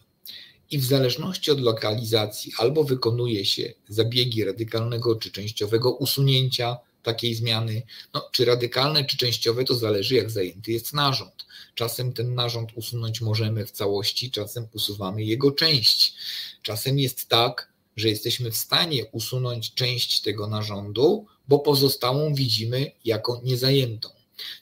I 0.70 0.78
w 0.78 0.84
zależności 0.84 1.50
od 1.50 1.60
lokalizacji 1.60 2.52
albo 2.58 2.84
wykonuje 2.84 3.44
się 3.44 3.72
zabiegi 3.88 4.44
radykalnego 4.44 5.16
czy 5.16 5.30
częściowego 5.30 5.94
usunięcia 5.94 6.76
takiej 7.02 7.34
zmiany, 7.34 7.82
no, 8.14 8.28
czy 8.32 8.44
radykalne, 8.44 9.04
czy 9.04 9.16
częściowe, 9.16 9.64
to 9.64 9.74
zależy 9.74 10.14
jak 10.14 10.30
zajęty 10.30 10.72
jest 10.72 10.92
narząd. 10.92 11.46
Czasem 11.74 12.12
ten 12.12 12.34
narząd 12.34 12.70
usunąć 12.74 13.20
możemy 13.20 13.66
w 13.66 13.70
całości, 13.70 14.30
czasem 14.30 14.66
usuwamy 14.72 15.24
jego 15.24 15.52
część. 15.52 16.14
Czasem 16.62 16.98
jest 16.98 17.28
tak, 17.28 17.71
że 17.96 18.08
jesteśmy 18.08 18.50
w 18.50 18.56
stanie 18.56 19.06
usunąć 19.06 19.74
część 19.74 20.20
tego 20.20 20.46
narządu, 20.46 21.26
bo 21.48 21.58
pozostałą 21.58 22.34
widzimy 22.34 22.90
jako 23.04 23.40
niezajętą. 23.44 24.08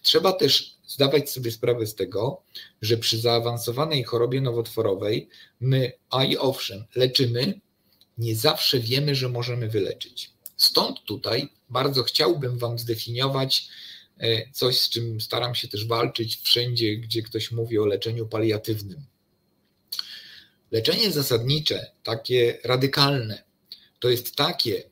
Trzeba 0.02 0.32
też 0.32 0.76
zdawać 0.86 1.30
sobie 1.30 1.50
sprawę 1.50 1.86
z 1.86 1.94
tego, 1.94 2.42
że 2.82 2.96
przy 2.96 3.18
zaawansowanej 3.18 4.04
chorobie 4.04 4.40
nowotworowej 4.40 5.28
my, 5.60 5.92
a 6.10 6.24
i 6.24 6.36
owszem, 6.36 6.84
leczymy, 6.94 7.60
nie 8.18 8.36
zawsze 8.36 8.80
wiemy, 8.80 9.14
że 9.14 9.28
możemy 9.28 9.68
wyleczyć. 9.68 10.30
Stąd 10.56 11.04
tutaj 11.04 11.48
bardzo 11.68 12.02
chciałbym 12.02 12.58
Wam 12.58 12.78
zdefiniować 12.78 13.68
e, 14.18 14.50
coś, 14.52 14.80
z 14.80 14.88
czym 14.88 15.20
staram 15.20 15.54
się 15.54 15.68
też 15.68 15.86
walczyć 15.86 16.36
wszędzie, 16.36 16.96
gdzie 16.96 17.22
ktoś 17.22 17.52
mówi 17.52 17.78
o 17.78 17.86
leczeniu 17.86 18.26
paliatywnym. 18.26 19.04
Leczenie 20.70 21.10
zasadnicze, 21.10 21.90
takie 22.02 22.58
radykalne, 22.64 23.42
to 23.98 24.08
jest 24.08 24.36
takie, 24.36 24.82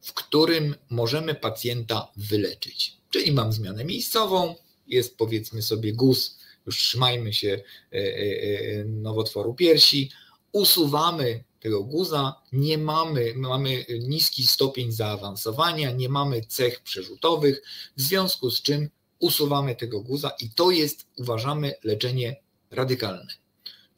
w 0.00 0.12
którym 0.12 0.74
możemy 0.90 1.34
pacjenta 1.34 2.12
wyleczyć. 2.16 2.96
Czyli 3.10 3.32
mam 3.32 3.52
zmianę 3.52 3.84
miejscową, 3.84 4.54
jest 4.86 5.16
powiedzmy 5.16 5.62
sobie 5.62 5.92
guz, 5.92 6.38
już 6.66 6.78
trzymajmy 6.78 7.32
się 7.32 7.62
e, 7.92 7.96
e, 7.96 8.84
nowotworu 8.84 9.54
piersi, 9.54 10.10
usuwamy 10.52 11.44
tego 11.60 11.84
guza, 11.84 12.34
nie 12.52 12.78
mamy, 12.78 13.32
mamy 13.36 13.84
niski 14.00 14.44
stopień 14.44 14.92
zaawansowania, 14.92 15.90
nie 15.90 16.08
mamy 16.08 16.44
cech 16.44 16.80
przerzutowych, 16.80 17.62
w 17.96 18.02
związku 18.02 18.50
z 18.50 18.62
czym 18.62 18.88
usuwamy 19.18 19.76
tego 19.76 20.00
guza 20.00 20.30
i 20.40 20.50
to 20.50 20.70
jest, 20.70 21.06
uważamy, 21.18 21.74
leczenie 21.84 22.36
radykalne. 22.70 23.34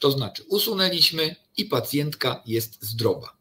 To 0.03 0.11
znaczy, 0.11 0.43
usunęliśmy 0.49 1.37
i 1.57 1.65
pacjentka 1.65 2.43
jest 2.47 2.85
zdrowa. 2.85 3.37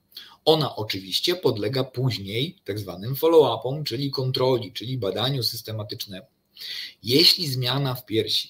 Ona 0.45 0.75
oczywiście 0.75 1.35
podlega 1.35 1.83
później 1.83 2.55
tak 2.63 2.79
zwanym 2.79 3.15
follow-upom, 3.15 3.83
czyli 3.83 4.11
kontroli, 4.11 4.73
czyli 4.73 4.97
badaniu 4.97 5.43
systematycznemu. 5.43 6.25
Jeśli 7.03 7.47
zmiana 7.47 7.95
w 7.95 8.05
piersi 8.05 8.49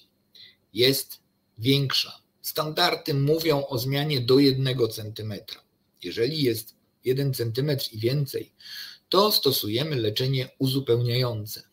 jest 0.73 1.19
większa, 1.57 2.21
Standardy 2.41 3.13
mówią 3.13 3.65
o 3.67 3.77
zmianie 3.77 4.21
do 4.21 4.39
1 4.39 4.77
cm. 4.91 5.33
Jeżeli 6.03 6.43
jest 6.43 6.75
1 7.05 7.33
cm 7.33 7.77
i 7.91 7.97
więcej, 7.97 8.51
to 9.09 9.31
stosujemy 9.31 9.95
leczenie 9.95 10.49
uzupełniające. 10.59 11.63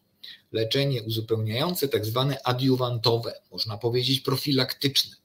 Leczenie 0.52 1.02
uzupełniające, 1.02 1.88
tak 1.88 2.06
zwane 2.06 2.42
adiuwantowe, 2.44 3.40
można 3.52 3.78
powiedzieć 3.78 4.20
profilaktyczne. 4.20 5.16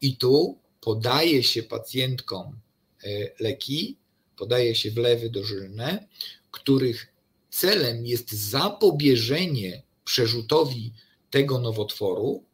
I 0.00 0.16
tu 0.16 0.58
podaje 0.80 1.42
się 1.42 1.62
pacjentkom 1.62 2.60
e, 3.04 3.08
leki, 3.40 3.96
podaje 4.36 4.74
się 4.74 4.90
wlewy 4.90 5.30
dożylne, 5.30 6.06
których 6.50 7.12
celem 7.50 8.06
jest 8.06 8.32
zapobieżenie 8.32 9.82
przerzutowi 10.04 10.92
tego 11.30 11.58
nowotworu, 11.58 12.44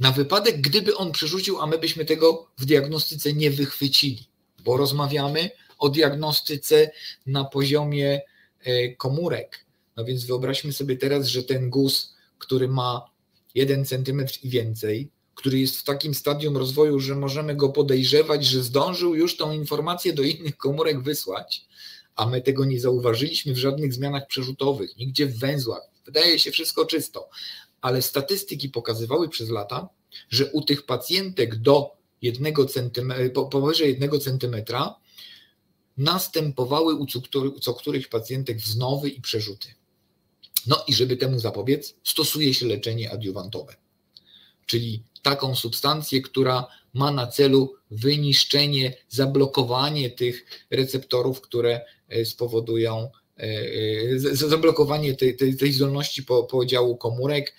na 0.00 0.12
wypadek, 0.12 0.60
gdyby 0.60 0.96
on 0.96 1.12
przerzucił, 1.12 1.60
a 1.60 1.66
my 1.66 1.78
byśmy 1.78 2.04
tego 2.04 2.50
w 2.58 2.64
diagnostyce 2.64 3.32
nie 3.32 3.50
wychwycili, 3.50 4.26
bo 4.64 4.76
rozmawiamy 4.76 5.50
o 5.78 5.88
diagnostyce 5.88 6.90
na 7.26 7.44
poziomie 7.44 8.20
e, 8.60 8.88
komórek. 8.88 9.64
No 9.96 10.04
więc 10.04 10.24
wyobraźmy 10.24 10.72
sobie 10.72 10.96
teraz, 10.96 11.26
że 11.26 11.42
ten 11.42 11.70
guz, 11.70 12.14
który 12.38 12.68
ma 12.68 13.10
1 13.54 13.84
cm 13.84 14.26
i 14.42 14.48
więcej, 14.48 15.10
który 15.34 15.58
jest 15.58 15.78
w 15.78 15.84
takim 15.84 16.14
stadium 16.14 16.56
rozwoju, 16.56 17.00
że 17.00 17.14
możemy 17.14 17.56
go 17.56 17.68
podejrzewać, 17.68 18.46
że 18.46 18.62
zdążył 18.62 19.14
już 19.14 19.36
tą 19.36 19.52
informację 19.52 20.12
do 20.12 20.22
innych 20.22 20.56
komórek 20.56 21.02
wysłać, 21.02 21.66
a 22.16 22.26
my 22.26 22.42
tego 22.42 22.64
nie 22.64 22.80
zauważyliśmy 22.80 23.54
w 23.54 23.58
żadnych 23.58 23.94
zmianach 23.94 24.26
przerzutowych, 24.26 24.96
nigdzie 24.96 25.26
w 25.26 25.38
węzłach. 25.38 25.82
Wydaje 26.06 26.38
się 26.38 26.50
wszystko 26.50 26.86
czysto, 26.86 27.28
ale 27.80 28.02
statystyki 28.02 28.68
pokazywały 28.68 29.28
przez 29.28 29.50
lata, 29.50 29.88
że 30.30 30.46
u 30.46 30.62
tych 30.62 30.86
pacjentek 30.86 31.56
do 31.56 31.96
1 32.22 32.54
cm, 32.68 33.12
powyżej 33.50 33.98
1 34.00 34.20
cm 34.20 34.56
następowały 35.96 36.94
u 36.94 37.06
co 37.60 37.74
których 37.74 38.08
pacjentek 38.08 38.58
wznowy 38.58 39.08
i 39.08 39.20
przerzuty. 39.20 39.68
No 40.66 40.84
i 40.86 40.94
żeby 40.94 41.16
temu 41.16 41.38
zapobiec, 41.38 41.94
stosuje 42.04 42.54
się 42.54 42.66
leczenie 42.66 43.12
adiuwantowe, 43.12 43.76
czyli 44.66 45.02
taką 45.24 45.54
substancję, 45.54 46.22
która 46.22 46.66
ma 46.94 47.10
na 47.10 47.26
celu 47.26 47.74
wyniszczenie, 47.90 48.96
zablokowanie 49.08 50.10
tych 50.10 50.66
receptorów, 50.70 51.40
które 51.40 51.80
e, 52.08 52.24
spowodują 52.24 53.10
E, 53.38 53.46
e, 54.30 54.36
zablokowanie 54.36 55.14
tej, 55.14 55.36
tej, 55.36 55.56
tej 55.56 55.72
zdolności 55.72 56.22
po, 56.22 56.44
podziału 56.44 56.96
komórek, 56.96 57.54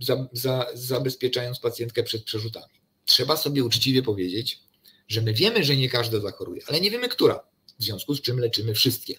za, 0.00 0.28
za, 0.32 0.66
zabezpieczając 0.74 1.60
pacjentkę 1.60 2.02
przed 2.02 2.24
przerzutami. 2.24 2.74
Trzeba 3.04 3.36
sobie 3.36 3.64
uczciwie 3.64 4.02
powiedzieć, 4.02 4.60
że 5.08 5.22
my 5.22 5.34
wiemy, 5.34 5.64
że 5.64 5.76
nie 5.76 5.88
każda 5.88 6.20
zachoruje, 6.20 6.62
ale 6.66 6.80
nie 6.80 6.90
wiemy, 6.90 7.08
która, 7.08 7.40
w 7.78 7.84
związku 7.84 8.14
z 8.14 8.22
czym 8.22 8.38
leczymy 8.38 8.74
wszystkie. 8.74 9.14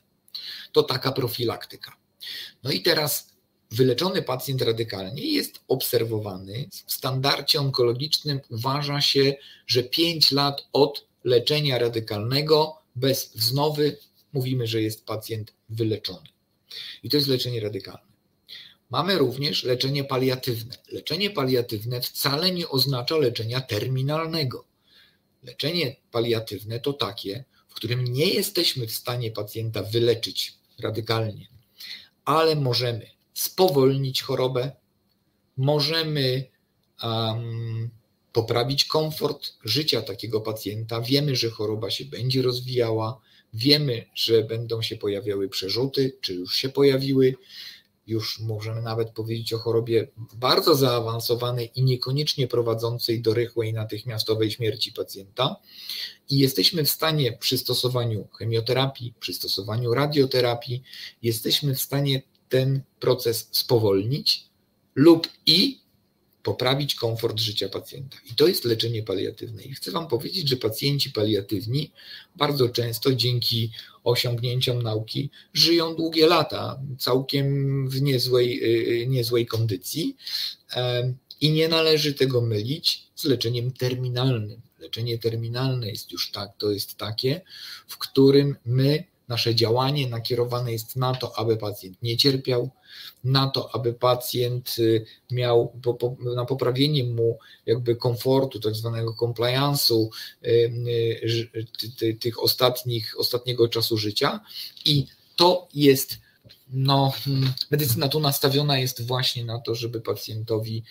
To 0.72 0.84
taka 0.84 1.12
profilaktyka. 1.12 1.98
No 2.64 2.72
i 2.72 2.82
teraz 2.82 3.29
wyleczony 3.72 4.22
pacjent 4.22 4.62
radykalnie 4.62 5.32
jest 5.32 5.60
obserwowany. 5.68 6.70
W 6.86 6.94
standardzie 6.94 7.60
onkologicznym 7.60 8.40
uważa 8.50 9.02
się, 9.02 9.34
że 9.68 9.84
5 9.84 10.32
lat 10.32 10.68
od 10.74 11.06
leczenia 11.24 11.80
radykalnego 11.80 12.78
bez 12.96 13.32
wznowy 13.36 13.98
mówimy, 14.34 14.68
że 14.68 14.82
jest 14.82 15.06
pacjent 15.06 15.54
wyleczony. 15.70 16.30
I 17.04 17.10
to 17.10 17.18
jest 17.18 17.30
leczenie 17.30 17.60
radykalne. 17.60 18.10
Mamy 18.90 19.18
również 19.18 19.64
leczenie 19.64 20.04
paliatywne. 20.04 20.76
Leczenie 20.92 21.30
paliatywne 21.30 22.02
wcale 22.02 22.52
nie 22.52 22.70
oznacza 22.70 23.18
leczenia 23.18 23.62
terminalnego. 23.62 24.66
Leczenie 25.44 25.96
paliatywne 26.12 26.80
to 26.80 26.94
takie, 26.94 27.44
w 27.68 27.74
którym 27.74 28.04
nie 28.04 28.26
jesteśmy 28.26 28.88
w 28.88 28.92
stanie 28.92 29.32
pacjenta 29.32 29.84
wyleczyć 29.84 30.54
radykalnie, 30.80 31.48
ale 32.26 32.56
możemy 32.56 33.19
spowolnić 33.34 34.22
chorobę, 34.22 34.72
możemy 35.58 36.44
um, 37.04 37.90
poprawić 38.34 38.86
komfort 38.86 39.54
życia 39.64 40.02
takiego 40.02 40.42
pacjenta. 40.42 41.02
Wiemy, 41.02 41.36
że 41.36 41.50
choroba 41.50 41.90
się 41.90 42.06
będzie 42.06 42.42
rozwijała, 42.42 43.22
Wiemy, 43.54 44.06
że 44.16 44.44
będą 44.44 44.82
się 44.82 44.96
pojawiały 44.96 45.50
przerzuty, 45.50 46.18
czy 46.22 46.34
już 46.34 46.56
się 46.56 46.70
pojawiły. 46.70 47.36
Już 48.08 48.40
możemy 48.40 48.82
nawet 48.82 49.10
powiedzieć 49.12 49.54
o 49.54 49.58
chorobie 49.58 50.08
bardzo 50.34 50.76
zaawansowanej 50.76 51.72
i 51.76 51.84
niekoniecznie 51.84 52.48
prowadzącej 52.48 53.22
do 53.22 53.34
rychłej, 53.34 53.74
natychmiastowej 53.74 54.52
śmierci 54.52 54.94
pacjenta. 54.94 55.56
I 56.30 56.38
jesteśmy 56.38 56.84
w 56.84 56.90
stanie 56.90 57.38
przy 57.38 57.58
stosowaniu 57.58 58.28
chemioterapii, 58.28 59.14
przy 59.20 59.34
stosowaniu 59.34 59.94
radioterapii, 59.94 60.84
jesteśmy 61.22 61.76
w 61.76 61.82
stanie 61.82 62.22
ten 62.50 62.82
proces 63.00 63.48
spowolnić 63.52 64.46
lub 64.96 65.28
i 65.46 65.80
poprawić 66.44 66.96
komfort 66.96 67.40
życia 67.40 67.70
pacjenta. 67.70 68.18
I 68.32 68.36
to 68.36 68.48
jest 68.48 68.66
leczenie 68.66 69.04
paliatywne. 69.04 69.64
I 69.64 69.74
chcę 69.74 69.92
Wam 69.92 70.08
powiedzieć, 70.08 70.50
że 70.50 70.58
pacjenci 70.58 71.12
paliatywni 71.12 71.92
bardzo 72.36 72.70
często 72.70 73.14
dzięki 73.14 73.72
osiągnięciom 74.04 74.82
nauki 74.82 75.30
żyją 75.54 75.96
długie 75.96 76.28
lata, 76.28 76.80
całkiem 76.98 77.90
w 77.90 78.02
niezłej, 78.02 78.64
y, 79.04 79.08
niezłej 79.08 79.46
kondycji. 79.46 80.16
I 81.42 81.52
nie 81.52 81.68
należy 81.68 82.14
tego 82.14 82.42
mylić 82.42 83.04
z 83.16 83.24
leczeniem 83.24 83.72
terminalnym. 83.72 84.62
Leczenie 84.80 85.18
terminalne 85.18 85.90
jest 85.90 86.12
już 86.12 86.32
tak, 86.32 86.50
to 86.58 86.72
jest 86.72 86.96
takie, 86.96 87.42
w 87.88 87.98
którym 87.98 88.56
my 88.66 89.04
Nasze 89.30 89.56
działanie 89.56 90.08
nakierowane 90.08 90.72
jest 90.72 90.96
na 90.96 91.16
to, 91.16 91.40
aby 91.40 91.58
pacjent 91.58 92.02
nie 92.02 92.18
cierpiał, 92.18 92.70
na 93.24 93.48
to, 93.48 93.76
aby 93.76 93.94
pacjent 93.94 94.76
y, 94.80 95.06
miał 95.32 95.74
na 96.36 96.46
poprawienie 96.46 97.04
mu 97.04 97.40
jakby 97.66 97.96
komfortu, 97.96 98.60
tak 98.60 98.76
zwanego 98.76 99.16
compliance'u 99.20 100.10
y, 100.46 100.72
y, 102.02 102.14
tych 102.14 102.44
ostatnich, 102.44 103.20
ostatniego 103.20 103.68
czasu 103.68 103.98
życia 103.98 104.40
i 104.86 105.08
to 105.36 105.68
jest 105.74 106.18
no, 106.70 107.14
medycyna 107.72 108.08
tu 108.08 108.20
nastawiona 108.20 108.80
jest 108.80 109.08
właśnie 109.08 109.46
na 109.46 109.60
to, 109.60 109.76
żeby 109.76 110.02
pacjentowi 110.02 110.84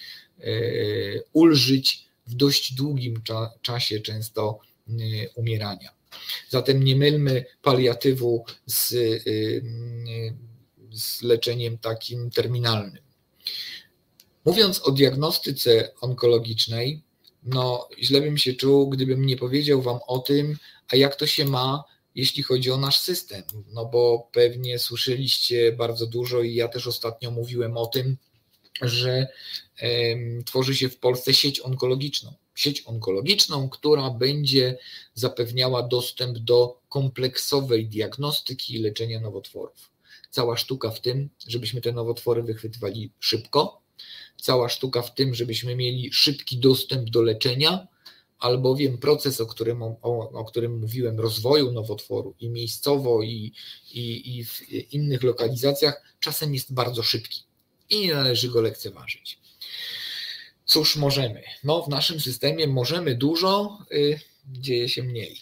ulżyć 1.32 2.08
w 2.26 2.34
dość 2.34 2.74
długim 2.74 3.22
czasie 3.62 4.00
często 4.00 4.58
umierania. 5.34 5.97
Zatem 6.48 6.84
nie 6.84 6.96
mylmy 6.96 7.44
paliatywu 7.62 8.44
z, 8.66 8.92
y, 8.92 8.96
y, 9.26 9.62
z 10.92 11.22
leczeniem 11.22 11.78
takim 11.78 12.30
terminalnym. 12.30 13.02
Mówiąc 14.44 14.80
o 14.80 14.90
diagnostyce 14.90 15.90
onkologicznej, 16.00 17.02
no 17.42 17.88
źle 18.02 18.20
bym 18.20 18.38
się 18.38 18.52
czuł, 18.52 18.88
gdybym 18.88 19.26
nie 19.26 19.36
powiedział 19.36 19.82
Wam 19.82 19.98
o 20.06 20.18
tym, 20.18 20.56
a 20.92 20.96
jak 20.96 21.16
to 21.16 21.26
się 21.26 21.44
ma, 21.44 21.84
jeśli 22.14 22.42
chodzi 22.42 22.70
o 22.70 22.76
nasz 22.76 23.00
system. 23.00 23.42
No 23.72 23.86
bo 23.86 24.28
pewnie 24.32 24.78
słyszeliście 24.78 25.72
bardzo 25.72 26.06
dużo 26.06 26.42
i 26.42 26.54
ja 26.54 26.68
też 26.68 26.86
ostatnio 26.86 27.30
mówiłem 27.30 27.76
o 27.76 27.86
tym, 27.86 28.16
że 28.82 29.28
tworzy 30.46 30.76
się 30.76 30.88
w 30.88 30.98
Polsce 30.98 31.34
sieć 31.34 31.60
onkologiczną 31.60 32.34
sieć 32.58 32.82
onkologiczną, 32.86 33.68
która 33.68 34.10
będzie 34.10 34.78
zapewniała 35.14 35.82
dostęp 35.82 36.38
do 36.38 36.80
kompleksowej 36.88 37.86
diagnostyki 37.86 38.74
i 38.74 38.78
leczenia 38.78 39.20
nowotworów. 39.20 39.90
Cała 40.30 40.56
sztuka 40.56 40.90
w 40.90 41.00
tym, 41.00 41.28
żebyśmy 41.46 41.80
te 41.80 41.92
nowotwory 41.92 42.42
wychwytywali 42.42 43.10
szybko, 43.20 43.82
cała 44.36 44.68
sztuka 44.68 45.02
w 45.02 45.14
tym, 45.14 45.34
żebyśmy 45.34 45.76
mieli 45.76 46.12
szybki 46.12 46.58
dostęp 46.58 47.10
do 47.10 47.22
leczenia, 47.22 47.86
albowiem 48.38 48.98
proces, 48.98 49.40
o 49.40 49.46
którym, 49.46 49.82
o, 49.82 49.96
o 50.32 50.44
którym 50.44 50.78
mówiłem, 50.78 51.20
rozwoju 51.20 51.72
nowotworu 51.72 52.34
i 52.40 52.50
miejscowo, 52.50 53.22
i, 53.22 53.52
i, 53.92 54.36
i 54.38 54.44
w 54.44 54.70
innych 54.92 55.22
lokalizacjach, 55.22 56.02
czasem 56.20 56.54
jest 56.54 56.74
bardzo 56.74 57.02
szybki 57.02 57.42
i 57.90 58.00
nie 58.00 58.14
należy 58.14 58.48
go 58.48 58.60
lekceważyć. 58.60 59.38
Cóż 60.68 60.96
możemy? 60.96 61.42
No, 61.64 61.82
w 61.82 61.88
naszym 61.88 62.20
systemie 62.20 62.66
możemy 62.66 63.14
dużo, 63.14 63.78
y, 63.92 64.20
dzieje 64.46 64.88
się 64.88 65.02
mniej. 65.02 65.40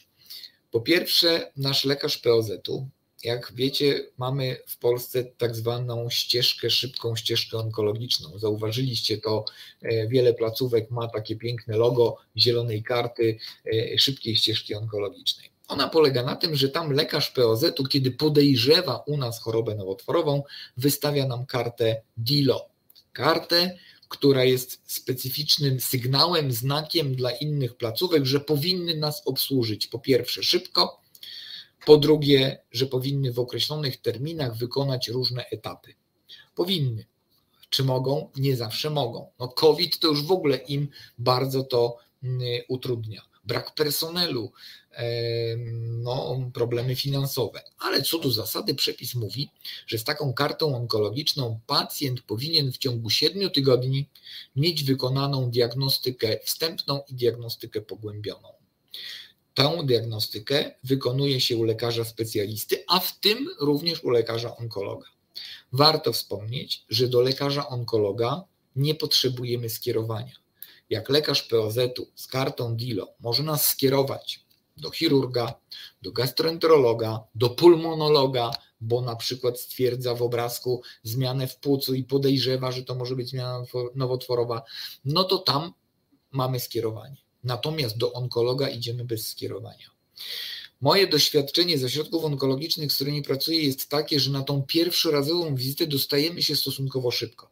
Po 0.71 0.81
pierwsze, 0.81 1.53
nasz 1.57 1.85
lekarz 1.85 2.19
POZ-u, 2.19 2.89
jak 3.25 3.53
wiecie, 3.55 4.07
mamy 4.19 4.57
w 4.67 4.79
Polsce 4.79 5.25
tak 5.25 5.57
zwaną 5.57 6.11
ścieżkę, 6.11 6.71
szybką 6.71 7.17
ścieżkę 7.17 7.59
onkologiczną. 7.59 8.39
Zauważyliście 8.39 9.19
to, 9.19 9.45
e, 9.83 10.09
wiele 10.09 10.35
placówek 10.35 10.91
ma 10.91 11.09
takie 11.09 11.37
piękne 11.37 11.77
logo 11.77 12.17
zielonej 12.37 12.83
karty 12.83 13.39
e, 13.67 13.99
szybkiej 13.99 14.37
ścieżki 14.37 14.75
onkologicznej. 14.75 15.51
Ona 15.69 15.89
polega 15.89 16.23
na 16.23 16.37
tym, 16.37 16.57
że 16.57 16.69
tam 16.69 16.93
lekarz 16.93 17.31
POZ-u, 17.31 17.85
kiedy 17.85 18.11
podejrzewa 18.11 18.97
u 19.07 19.17
nas 19.17 19.41
chorobę 19.41 19.75
nowotworową, 19.75 20.43
wystawia 20.77 21.27
nam 21.27 21.47
kartę 21.47 22.03
DILO. 22.17 22.69
Kartę, 23.13 23.79
która 24.09 24.45
jest 24.45 24.81
specyficznym 24.87 25.81
sygnałem, 25.81 26.53
znakiem 26.53 27.15
dla 27.15 27.31
innych 27.31 27.77
placówek, 27.77 28.27
że 28.27 28.41
powinny 28.41 28.97
nas 28.97 29.23
obsłużyć 29.25 29.87
po 29.87 29.99
pierwsze 29.99 30.43
szybko, 30.43 31.01
po 31.87 31.97
drugie, 31.97 32.59
że 32.73 32.87
powinny 32.87 33.33
w 33.33 33.39
określonych 33.39 33.97
terminach 33.97 34.57
wykonać 34.57 35.09
różne 35.09 35.47
etapy. 35.47 35.95
Powinny. 36.55 37.07
Czy 37.71 37.85
mogą? 37.85 38.31
Nie 38.37 38.57
zawsze 38.57 38.91
mogą. 38.91 39.31
No 39.39 39.49
COVID 39.49 39.99
to 39.99 40.09
już 40.09 40.23
w 40.23 40.33
ogóle 40.33 40.57
im 40.57 40.89
bardzo 41.19 41.63
to 41.63 41.97
mm, 42.23 42.41
utrudnia. 42.69 43.23
Brak 43.45 43.75
personelu, 43.75 44.53
no, 45.77 46.51
problemy 46.55 46.97
finansowe. 46.97 47.63
Ale 47.79 48.03
co 48.03 48.19
do 48.19 48.31
zasady, 48.31 48.75
przepis 48.75 49.15
mówi, 49.15 49.51
że 49.87 49.99
z 49.99 50.05
taką 50.05 50.35
kartą 50.35 50.77
onkologiczną 50.77 51.61
pacjent 51.67 52.23
powinien 52.23 52.73
w 52.73 52.79
ciągu 52.79 53.11
7 53.11 53.51
tygodni 53.51 54.09
mieć 54.57 54.85
wykonaną 54.85 55.51
diagnostykę 55.51 56.39
wstępną 56.45 57.03
i 57.09 57.15
diagnostykę 57.15 57.81
pogłębioną. 57.81 58.49
Tę 59.55 59.83
diagnostykę 59.85 60.75
wykonuje 60.85 61.41
się 61.41 61.57
u 61.57 61.65
lekarza 61.65 62.05
specjalisty, 62.05 62.85
a 62.89 63.01
w 63.01 63.21
tym 63.21 63.49
również 63.61 64.05
u 64.05 64.11
lekarza 64.11 64.57
onkologa. 64.57 65.07
Warto 65.73 66.13
wspomnieć, 66.13 66.85
że 66.89 67.09
do 67.09 67.21
lekarza 67.21 67.69
onkologa 67.69 68.45
nie 68.77 68.95
potrzebujemy 68.95 69.71
skierowania. 69.71 70.33
Jak 70.91 71.09
lekarz 71.09 71.43
POZ-u 71.43 72.07
z 72.15 72.27
kartą 72.27 72.77
DILO 72.77 73.15
może 73.21 73.43
nas 73.43 73.69
skierować 73.69 74.46
do 74.77 74.91
chirurga, 74.91 75.55
do 76.03 76.13
gastroenterologa, 76.13 77.25
do 77.35 77.51
pulmonologa, 77.51 78.51
bo 78.81 79.01
na 79.01 79.17
przykład 79.17 79.61
stwierdza 79.61 80.15
w 80.15 80.23
obrazku 80.23 80.83
zmianę 81.03 81.47
w 81.47 81.57
płucu 81.57 81.95
i 81.95 82.05
podejrzewa, 82.05 82.73
że 82.73 82.83
to 82.83 82.95
może 82.95 83.17
być 83.17 83.31
zmiana 83.31 83.65
nowotworowa, 83.95 84.63
no 85.05 85.25
to 85.25 85.39
tam 85.39 85.73
mamy 86.33 86.61
skierowanie. 86.61 87.17
Natomiast 87.45 87.99
do 87.99 88.13
onkologa 88.13 88.69
idziemy 88.69 89.05
bez 89.05 89.29
skierowania. 89.29 89.91
Moje 90.81 91.07
doświadczenie 91.07 91.79
z 91.79 91.85
ośrodków 91.85 92.25
onkologicznych, 92.25 92.93
z 92.93 92.95
którymi 92.95 93.23
pracuję, 93.23 93.63
jest 93.63 93.89
takie, 93.89 94.21
że 94.21 94.31
na 94.31 94.43
tą 94.43 94.63
pierwszorazową 94.63 95.55
wizytę 95.55 95.87
dostajemy 95.87 96.43
się 96.43 96.57
stosunkowo 96.57 97.11
szybko. 97.11 97.51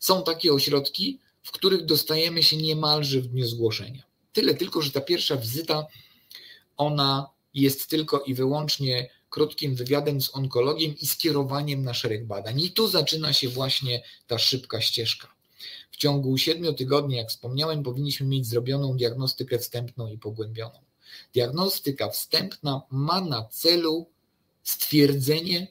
Są 0.00 0.22
takie 0.22 0.52
ośrodki, 0.52 1.18
w 1.42 1.50
których 1.50 1.84
dostajemy 1.84 2.42
się 2.42 2.56
niemalże 2.56 3.20
w 3.20 3.26
dniu 3.26 3.46
zgłoszenia. 3.46 4.02
Tyle 4.32 4.54
tylko, 4.54 4.82
że 4.82 4.90
ta 4.90 5.00
pierwsza 5.00 5.36
wizyta 5.36 5.86
ona 6.82 7.30
jest 7.54 7.90
tylko 7.90 8.20
i 8.20 8.34
wyłącznie 8.34 9.10
krótkim 9.30 9.74
wywiadem 9.74 10.20
z 10.20 10.34
onkologiem 10.34 10.98
i 10.98 11.06
skierowaniem 11.06 11.82
na 11.84 11.94
szereg 11.94 12.26
badań. 12.26 12.60
I 12.60 12.70
tu 12.70 12.88
zaczyna 12.88 13.32
się 13.32 13.48
właśnie 13.48 14.02
ta 14.26 14.38
szybka 14.38 14.80
ścieżka. 14.80 15.28
W 15.90 15.96
ciągu 15.96 16.38
siedmiu 16.38 16.72
tygodni, 16.72 17.16
jak 17.16 17.28
wspomniałem, 17.28 17.82
powinniśmy 17.82 18.26
mieć 18.26 18.46
zrobioną 18.46 18.96
diagnostykę 18.96 19.58
wstępną 19.58 20.08
i 20.08 20.18
pogłębioną. 20.18 20.78
Diagnostyka 21.34 22.08
wstępna 22.08 22.82
ma 22.90 23.20
na 23.20 23.44
celu 23.44 24.06
stwierdzenie, 24.62 25.66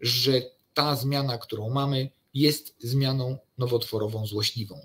że 0.00 0.42
ta 0.74 0.96
zmiana, 0.96 1.38
którą 1.38 1.70
mamy, 1.70 2.10
jest 2.34 2.74
zmianą 2.78 3.38
nowotworową 3.58 4.26
złośliwą. 4.26 4.80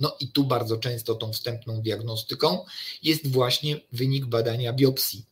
No 0.00 0.16
i 0.20 0.28
tu 0.28 0.44
bardzo 0.44 0.76
często 0.76 1.14
tą 1.14 1.32
wstępną 1.32 1.82
diagnostyką 1.82 2.64
jest 3.02 3.26
właśnie 3.26 3.80
wynik 3.92 4.26
badania 4.26 4.72
biopsji, 4.72 5.24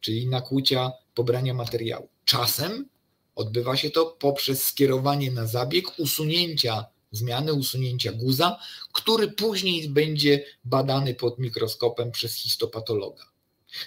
czyli 0.00 0.26
nakłucia 0.26 0.92
pobrania 1.14 1.54
materiału. 1.54 2.08
Czasem 2.24 2.88
odbywa 3.34 3.76
się 3.76 3.90
to 3.90 4.06
poprzez 4.06 4.62
skierowanie 4.62 5.30
na 5.30 5.46
zabieg 5.46 5.98
usunięcia 5.98 6.84
zmiany, 7.10 7.52
usunięcia 7.52 8.12
guza, 8.12 8.58
który 8.92 9.28
później 9.28 9.88
będzie 9.88 10.44
badany 10.64 11.14
pod 11.14 11.38
mikroskopem 11.38 12.10
przez 12.10 12.34
histopatologa. 12.34 13.24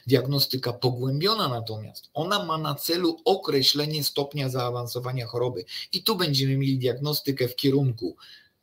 Diagnostyka 0.08 0.74
pogłębiona 0.74 1.48
natomiast, 1.48 2.10
ona 2.14 2.46
ma 2.46 2.58
na 2.58 2.76
celu 2.76 3.22
określenie 3.26 4.04
stopnia 4.04 4.50
zaawansowania 4.50 5.26
choroby. 5.26 5.66
I 5.92 6.04
tu 6.04 6.16
będziemy 6.16 6.58
mieli 6.58 6.78
diagnostykę 6.78 7.48
w 7.48 7.56
kierunku 7.56 8.16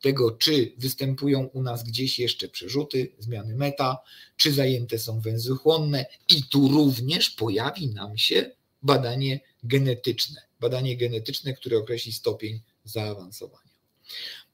tego, 0.05 0.31
czy 0.31 0.73
występują 0.77 1.45
u 1.53 1.63
nas 1.63 1.83
gdzieś 1.83 2.19
jeszcze 2.19 2.47
przerzuty, 2.47 3.11
zmiany 3.19 3.55
meta, 3.55 3.97
czy 4.37 4.53
zajęte 4.53 4.99
są 4.99 5.19
węzły 5.19 5.57
chłonne 5.57 6.05
i 6.29 6.43
tu 6.43 6.67
również 6.67 7.29
pojawi 7.29 7.87
nam 7.87 8.17
się 8.17 8.51
badanie 8.81 9.39
genetyczne. 9.63 10.41
Badanie 10.59 10.97
genetyczne, 10.97 11.53
które 11.53 11.77
określi 11.77 12.13
stopień 12.13 12.61
zaawansowania. 12.83 13.71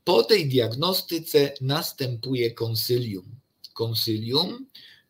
Po 0.03 0.23
tej 0.23 0.49
diagnostyce 0.49 1.53
następuje 1.61 2.51
konsylium. 2.51 3.35
Konsylium, 3.73 4.65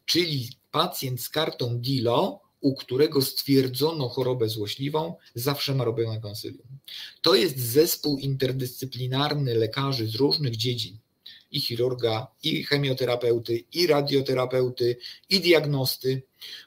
czyli 0.06 0.50
pacjent 0.72 1.22
z 1.22 1.30
kartą 1.30 1.80
DILO 1.80 2.42
u 2.62 2.76
którego 2.76 3.22
stwierdzono 3.22 4.10
chorobę 4.10 4.50
złośliwą, 4.50 5.16
zawsze 5.36 5.76
ma 5.76 5.84
robione 5.84 6.22
konsylium. 6.22 6.68
To 7.22 7.36
jest 7.36 7.60
zespół 7.60 8.18
interdyscyplinarny 8.18 9.56
lekarzy 9.56 10.08
z 10.08 10.16
różnych 10.16 10.56
dziedzin. 10.56 10.98
i 11.52 11.62
chirurga, 11.62 12.28
i 12.44 12.64
chemioterapeuty, 12.64 13.64
i 13.74 13.88
radioterapeuty, 13.88 14.98
i 15.30 15.40
diagnosty, 15.40 16.22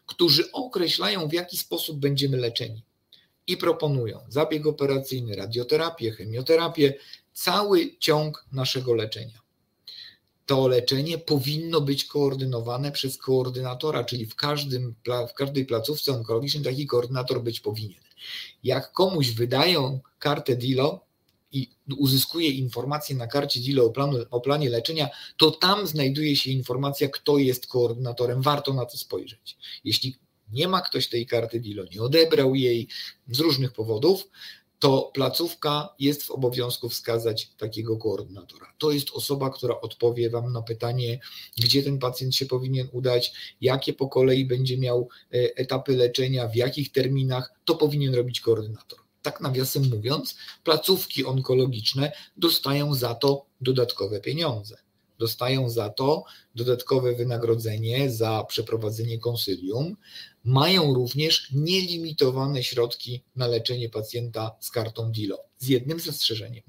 którzy 0.06 0.52
określają, 0.52 1.28
w 1.28 1.32
jaki 1.32 1.56
sposób 1.56 1.98
będziemy 1.98 2.36
leczeni 2.36 2.82
i 3.46 3.56
proponują 3.56 4.20
zabieg 4.28 4.66
operacyjny, 4.66 5.36
radioterapię, 5.36 6.10
chemioterapię, 6.12 6.94
cały 7.32 7.96
ciąg 7.98 8.44
naszego 8.52 8.94
leczenia. 8.94 9.43
To 10.46 10.68
leczenie 10.68 11.18
powinno 11.18 11.80
być 11.80 12.04
koordynowane 12.04 12.92
przez 12.92 13.18
koordynatora, 13.18 14.04
czyli 14.04 14.26
w, 14.26 14.34
każdym, 14.34 14.94
w 15.30 15.34
każdej 15.34 15.66
placówce 15.66 16.12
onkologicznej 16.12 16.64
taki 16.64 16.86
koordynator 16.86 17.42
być 17.42 17.60
powinien. 17.60 18.02
Jak 18.64 18.92
komuś 18.92 19.30
wydają 19.30 20.00
kartę 20.18 20.56
DILO 20.56 21.04
i 21.52 21.70
uzyskuje 21.96 22.50
informacje 22.50 23.16
na 23.16 23.26
karcie 23.26 23.60
DILO 23.60 23.84
o, 23.84 23.90
planu, 23.90 24.18
o 24.30 24.40
planie 24.40 24.70
leczenia, 24.70 25.08
to 25.36 25.50
tam 25.50 25.86
znajduje 25.86 26.36
się 26.36 26.50
informacja, 26.50 27.08
kto 27.08 27.38
jest 27.38 27.66
koordynatorem. 27.66 28.42
Warto 28.42 28.72
na 28.74 28.86
to 28.86 28.98
spojrzeć. 28.98 29.56
Jeśli 29.84 30.16
nie 30.52 30.68
ma 30.68 30.80
ktoś 30.80 31.08
tej 31.08 31.26
karty 31.26 31.60
DILO, 31.60 31.84
nie 31.94 32.02
odebrał 32.02 32.54
jej 32.54 32.88
z 33.28 33.40
różnych 33.40 33.72
powodów, 33.72 34.28
to 34.84 35.10
placówka 35.14 35.94
jest 35.98 36.22
w 36.22 36.30
obowiązku 36.30 36.88
wskazać 36.88 37.50
takiego 37.56 37.96
koordynatora. 37.96 38.74
To 38.78 38.90
jest 38.90 39.10
osoba, 39.10 39.50
która 39.50 39.80
odpowie 39.80 40.30
Wam 40.30 40.52
na 40.52 40.62
pytanie, 40.62 41.20
gdzie 41.58 41.82
ten 41.82 41.98
pacjent 41.98 42.34
się 42.34 42.46
powinien 42.46 42.88
udać, 42.92 43.32
jakie 43.60 43.92
po 43.92 44.08
kolei 44.08 44.44
będzie 44.44 44.78
miał 44.78 45.08
e, 45.34 45.56
etapy 45.56 45.96
leczenia, 45.96 46.48
w 46.48 46.56
jakich 46.56 46.92
terminach, 46.92 47.52
to 47.64 47.74
powinien 47.74 48.14
robić 48.14 48.40
koordynator. 48.40 48.98
Tak 49.22 49.40
nawiasem 49.40 49.90
mówiąc, 49.90 50.36
placówki 50.64 51.24
onkologiczne 51.24 52.12
dostają 52.36 52.94
za 52.94 53.14
to 53.14 53.46
dodatkowe 53.60 54.20
pieniądze. 54.20 54.83
Dostają 55.18 55.70
za 55.70 55.88
to 55.90 56.24
dodatkowe 56.54 57.14
wynagrodzenie 57.14 58.10
za 58.10 58.44
przeprowadzenie 58.48 59.18
konsylium, 59.18 59.96
mają 60.44 60.94
również 60.94 61.48
nielimitowane 61.52 62.62
środki 62.62 63.22
na 63.36 63.46
leczenie 63.46 63.88
pacjenta 63.88 64.56
z 64.60 64.70
kartą 64.70 65.12
DILO, 65.12 65.38
z 65.58 65.68
jednym 65.68 66.00
zastrzeżeniem. 66.00 66.64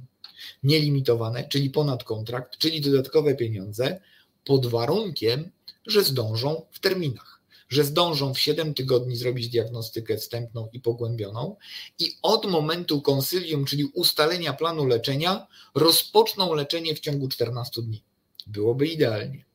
Nielimitowane, 0.64 1.48
czyli 1.48 1.70
ponad 1.70 2.04
kontrakt, 2.04 2.58
czyli 2.58 2.82
dodatkowe 2.82 3.36
pieniądze, 3.36 4.02
pod 4.46 4.66
warunkiem, 4.66 5.52
że 5.88 6.04
zdążą 6.04 6.66
w 6.72 6.80
terminach, 6.80 7.41
że 7.70 7.84
zdążą 7.84 8.34
w 8.34 8.39
7 8.39 8.74
tygodni 8.74 9.16
zrobić 9.16 9.50
diagnostykę 9.50 10.18
wstępną 10.18 10.70
i 10.74 10.80
pogłębioną 10.80 11.56
i 12.00 12.18
od 12.22 12.46
momentu 12.46 13.02
konsylium, 13.02 13.66
czyli 13.66 13.86
ustalenia 13.86 14.54
planu 14.54 14.86
leczenia, 14.86 15.48
rozpoczną 15.76 16.54
leczenie 16.54 16.96
w 16.96 17.00
ciągu 17.00 17.28
14 17.28 17.82
dni. 17.82 18.04
Byłoby 18.46 18.88
idealnie. 18.88 19.46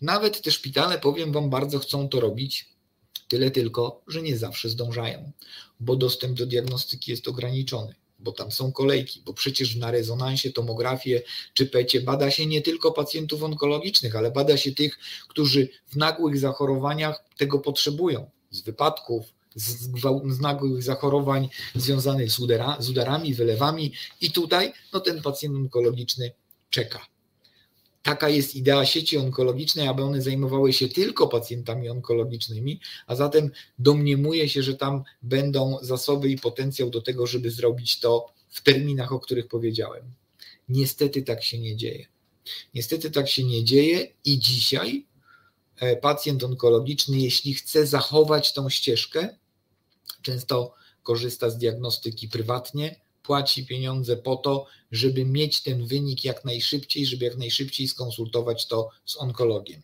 Nawet 0.00 0.42
te 0.42 0.50
szpitale, 0.50 0.98
powiem 0.98 1.32
Wam, 1.32 1.50
bardzo 1.50 1.78
chcą 1.78 2.08
to 2.08 2.20
robić, 2.20 2.70
Tyle 3.30 3.50
tylko, 3.50 4.02
że 4.08 4.22
nie 4.22 4.36
zawsze 4.36 4.68
zdążają, 4.68 5.32
bo 5.80 5.96
dostęp 5.96 6.38
do 6.38 6.46
diagnostyki 6.46 7.10
jest 7.10 7.28
ograniczony, 7.28 7.94
bo 8.18 8.32
tam 8.32 8.52
są 8.52 8.72
kolejki, 8.72 9.22
bo 9.24 9.34
przecież 9.34 9.76
na 9.76 9.90
rezonansie, 9.90 10.52
tomografię 10.52 11.22
czy 11.54 11.66
pecie 11.66 12.00
bada 12.00 12.30
się 12.30 12.46
nie 12.46 12.62
tylko 12.62 12.92
pacjentów 12.92 13.42
onkologicznych, 13.42 14.16
ale 14.16 14.30
bada 14.30 14.56
się 14.56 14.72
tych, 14.72 14.98
którzy 15.28 15.68
w 15.86 15.96
nagłych 15.96 16.38
zachorowaniach 16.38 17.24
tego 17.36 17.58
potrzebują, 17.58 18.30
z 18.50 18.60
wypadków, 18.60 19.24
z, 19.54 19.90
z 20.34 20.40
nagłych 20.40 20.82
zachorowań 20.82 21.48
związanych 21.74 22.32
z, 22.32 22.38
udara, 22.38 22.76
z 22.80 22.90
udarami, 22.90 23.34
wylewami 23.34 23.92
i 24.20 24.32
tutaj 24.32 24.72
no, 24.92 25.00
ten 25.00 25.22
pacjent 25.22 25.56
onkologiczny 25.56 26.32
czeka 26.70 27.09
taka 28.02 28.28
jest 28.28 28.56
idea 28.56 28.86
sieci 28.86 29.18
onkologicznej, 29.18 29.88
aby 29.88 30.02
one 30.02 30.22
zajmowały 30.22 30.72
się 30.72 30.88
tylko 30.88 31.28
pacjentami 31.28 31.88
onkologicznymi, 31.88 32.80
a 33.06 33.16
zatem 33.16 33.50
domniemuje 33.78 34.48
się, 34.48 34.62
że 34.62 34.74
tam 34.74 35.02
będą 35.22 35.78
zasoby 35.82 36.28
i 36.28 36.38
potencjał 36.38 36.90
do 36.90 37.02
tego, 37.02 37.26
żeby 37.26 37.50
zrobić 37.50 38.00
to 38.00 38.26
w 38.48 38.62
terminach, 38.62 39.12
o 39.12 39.20
których 39.20 39.48
powiedziałem. 39.48 40.02
Niestety 40.68 41.22
tak 41.22 41.44
się 41.44 41.58
nie 41.58 41.76
dzieje. 41.76 42.06
Niestety 42.74 43.10
tak 43.10 43.28
się 43.28 43.44
nie 43.44 43.64
dzieje 43.64 44.08
i 44.24 44.38
dzisiaj 44.38 45.06
e, 45.76 45.96
pacjent 45.96 46.44
onkologiczny, 46.44 47.18
jeśli 47.18 47.54
chce 47.54 47.86
zachować 47.86 48.52
tą 48.52 48.70
ścieżkę, 48.70 49.36
często 50.22 50.74
korzysta 51.02 51.50
z 51.50 51.58
diagnostyki 51.58 52.28
prywatnie, 52.28 53.00
płaci 53.30 53.66
pieniądze 53.66 54.16
po 54.16 54.36
to, 54.36 54.66
żeby 54.92 55.24
mieć 55.24 55.62
ten 55.62 55.86
wynik 55.86 56.24
jak 56.24 56.44
najszybciej, 56.44 57.06
żeby 57.06 57.24
jak 57.24 57.36
najszybciej 57.36 57.88
skonsultować 57.88 58.66
to 58.66 58.88
z 59.04 59.16
onkologiem. 59.16 59.82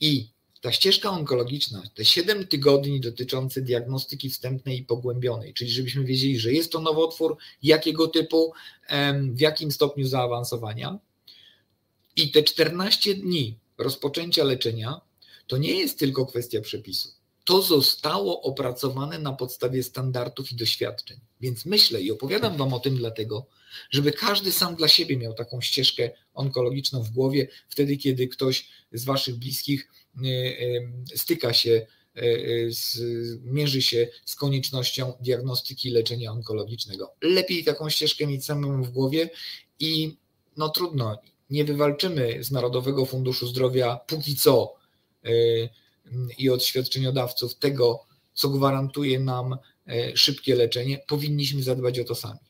I 0.00 0.28
ta 0.60 0.72
ścieżka 0.72 1.10
onkologiczna, 1.10 1.82
te 1.94 2.04
7 2.04 2.46
tygodni 2.46 3.00
dotyczące 3.00 3.62
diagnostyki 3.62 4.30
wstępnej 4.30 4.78
i 4.78 4.84
pogłębionej, 4.84 5.54
czyli 5.54 5.70
żebyśmy 5.70 6.04
wiedzieli, 6.04 6.38
że 6.38 6.52
jest 6.52 6.72
to 6.72 6.80
nowotwór, 6.80 7.36
jakiego 7.62 8.08
typu, 8.08 8.52
w 9.30 9.40
jakim 9.40 9.72
stopniu 9.72 10.06
zaawansowania, 10.06 10.98
i 12.16 12.30
te 12.30 12.42
14 12.42 13.14
dni 13.14 13.58
rozpoczęcia 13.78 14.44
leczenia, 14.44 15.00
to 15.46 15.56
nie 15.56 15.72
jest 15.72 15.98
tylko 15.98 16.26
kwestia 16.26 16.60
przepisu 16.60 17.13
to 17.44 17.62
zostało 17.62 18.42
opracowane 18.42 19.18
na 19.18 19.32
podstawie 19.32 19.82
standardów 19.82 20.52
i 20.52 20.56
doświadczeń. 20.56 21.20
Więc 21.40 21.66
myślę 21.66 22.02
i 22.02 22.10
opowiadam 22.10 22.56
Wam 22.56 22.74
o 22.74 22.80
tym 22.80 22.96
dlatego, 22.96 23.46
żeby 23.90 24.12
każdy 24.12 24.52
sam 24.52 24.76
dla 24.76 24.88
siebie 24.88 25.16
miał 25.16 25.34
taką 25.34 25.60
ścieżkę 25.60 26.10
onkologiczną 26.34 27.02
w 27.02 27.10
głowie, 27.10 27.48
wtedy, 27.68 27.96
kiedy 27.96 28.28
ktoś 28.28 28.68
z 28.92 29.04
Waszych 29.04 29.36
bliskich 29.36 29.90
y, 30.24 30.28
y, 30.28 31.18
styka 31.18 31.52
się, 31.52 31.86
y, 32.16 32.70
mierzy 33.44 33.82
się 33.82 34.08
z 34.24 34.36
koniecznością 34.36 35.12
diagnostyki 35.20 35.90
leczenia 35.90 36.32
onkologicznego. 36.32 37.14
Lepiej 37.22 37.64
taką 37.64 37.90
ścieżkę 37.90 38.26
mieć 38.26 38.44
samemu 38.44 38.84
w 38.84 38.90
głowie 38.90 39.30
i 39.80 40.16
no 40.56 40.68
trudno, 40.68 41.18
nie 41.50 41.64
wywalczymy 41.64 42.44
z 42.44 42.50
Narodowego 42.50 43.06
Funduszu 43.06 43.46
Zdrowia 43.46 43.96
póki 44.06 44.36
co 44.36 44.74
i 46.38 46.50
od 46.50 46.64
świadczeniodawców 46.64 47.54
tego, 47.54 48.04
co 48.34 48.48
gwarantuje 48.48 49.20
nam 49.20 49.56
e, 49.86 50.16
szybkie 50.16 50.54
leczenie, 50.54 50.98
powinniśmy 51.06 51.62
zadbać 51.62 51.98
o 51.98 52.04
to 52.04 52.14
sami. 52.14 52.40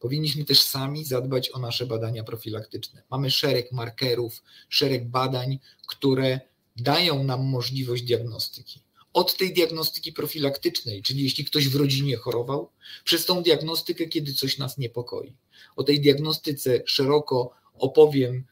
Powinniśmy 0.00 0.44
też 0.44 0.62
sami 0.62 1.04
zadbać 1.04 1.50
o 1.50 1.58
nasze 1.58 1.86
badania 1.86 2.24
profilaktyczne. 2.24 3.02
Mamy 3.10 3.30
szereg 3.30 3.72
markerów, 3.72 4.42
szereg 4.68 5.08
badań, 5.08 5.58
które 5.86 6.40
dają 6.76 7.24
nam 7.24 7.44
możliwość 7.44 8.02
diagnostyki. 8.02 8.80
Od 9.12 9.36
tej 9.36 9.54
diagnostyki 9.54 10.12
profilaktycznej, 10.12 11.02
czyli 11.02 11.24
jeśli 11.24 11.44
ktoś 11.44 11.68
w 11.68 11.76
rodzinie 11.76 12.16
chorował, 12.16 12.70
przez 13.04 13.26
tą 13.26 13.42
diagnostykę, 13.42 14.06
kiedy 14.06 14.34
coś 14.34 14.58
nas 14.58 14.78
niepokoi. 14.78 15.36
O 15.76 15.84
tej 15.84 16.00
diagnostyce 16.00 16.82
szeroko 16.86 17.50
opowiem 17.74 18.44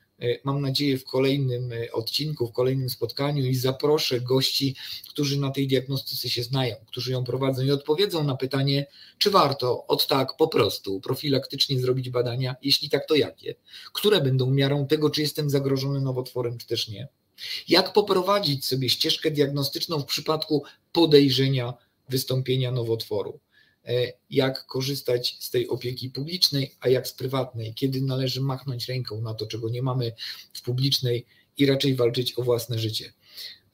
mam 0.44 0.60
nadzieję, 0.60 0.98
w 0.98 1.04
kolejnym 1.04 1.72
e, 1.72 1.92
odcinku, 1.92 2.46
w 2.46 2.52
kolejnym 2.52 2.90
spotkaniu 2.90 3.46
i 3.46 3.54
zaproszę 3.54 4.20
gości, 4.20 4.76
którzy 5.08 5.40
na 5.40 5.50
tej 5.50 5.68
diagnostyce 5.68 6.28
się 6.28 6.42
znają, 6.42 6.76
którzy 6.86 7.12
ją 7.12 7.24
prowadzą 7.24 7.62
i 7.62 7.70
odpowiedzą 7.70 8.24
na 8.24 8.36
pytanie, 8.36 8.86
czy 9.18 9.30
warto 9.30 9.86
od 9.86 10.06
tak 10.06 10.36
po 10.36 10.48
prostu 10.48 11.00
profilaktycznie 11.00 11.80
zrobić 11.80 12.10
badania, 12.10 12.56
jeśli 12.62 12.90
tak, 12.90 13.06
to 13.06 13.14
jakie? 13.14 13.54
Które 13.92 14.20
będą 14.20 14.50
miarą 14.50 14.86
tego, 14.86 15.10
czy 15.10 15.20
jestem 15.20 15.50
zagrożony 15.50 16.00
nowotworem, 16.00 16.58
czy 16.58 16.66
też 16.66 16.88
nie? 16.88 17.08
Jak 17.68 17.92
poprowadzić 17.92 18.66
sobie 18.66 18.88
ścieżkę 18.88 19.30
diagnostyczną 19.30 20.00
w 20.00 20.06
przypadku 20.06 20.64
podejrzenia 20.92 21.74
wystąpienia 22.08 22.70
nowotworu? 22.70 23.40
E, 23.86 24.12
jak 24.30 24.66
korzystać 24.66 25.36
z 25.40 25.50
tej 25.50 25.68
opieki 25.68 26.10
publicznej, 26.10 26.74
a 26.80 26.88
jak 26.88 27.08
z 27.08 27.12
prywatnej, 27.12 27.74
kiedy 27.74 28.00
należy 28.00 28.40
machnąć 28.40 28.88
ręką 28.88 29.20
na 29.20 29.34
to, 29.34 29.46
czego 29.46 29.68
nie 29.68 29.82
mamy 29.82 30.12
w 30.52 30.62
publicznej 30.62 31.26
i 31.56 31.66
raczej 31.66 31.94
walczyć 31.94 32.38
o 32.38 32.42
własne 32.42 32.78
życie. 32.78 33.12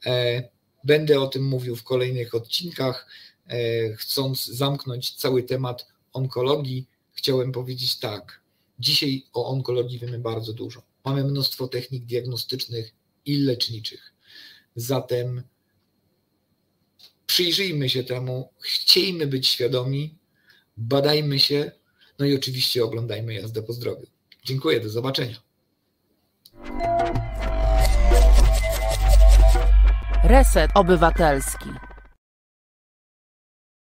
E, 0.05 0.43
będę 0.83 1.21
o 1.21 1.27
tym 1.27 1.47
mówił 1.47 1.75
w 1.75 1.83
kolejnych 1.83 2.35
odcinkach. 2.35 3.07
E, 3.47 3.57
chcąc 3.93 4.45
zamknąć 4.45 5.11
cały 5.11 5.43
temat 5.43 5.87
onkologii, 6.13 6.87
chciałem 7.13 7.51
powiedzieć 7.51 7.99
tak. 7.99 8.41
Dzisiaj 8.79 9.25
o 9.33 9.47
onkologii 9.47 9.99
wiemy 9.99 10.19
bardzo 10.19 10.53
dużo. 10.53 10.83
Mamy 11.05 11.23
mnóstwo 11.23 11.67
technik 11.67 12.05
diagnostycznych 12.05 12.93
i 13.25 13.37
leczniczych. 13.37 14.13
Zatem 14.75 15.43
przyjrzyjmy 17.33 17.89
się 17.89 18.03
temu, 18.03 18.49
chciejmy 18.59 19.27
być 19.27 19.47
świadomi, 19.47 20.17
badajmy 20.77 21.39
się, 21.39 21.71
no 22.19 22.25
i 22.25 22.35
oczywiście 22.35 22.83
oglądajmy 22.83 23.33
jazdę 23.33 23.63
po 23.63 23.73
zdrowiu. 23.73 24.07
Dziękuję, 24.43 24.79
do 24.79 24.89
zobaczenia. 24.89 25.35
Reset 30.23 30.71
Obywatelski. 30.75 31.69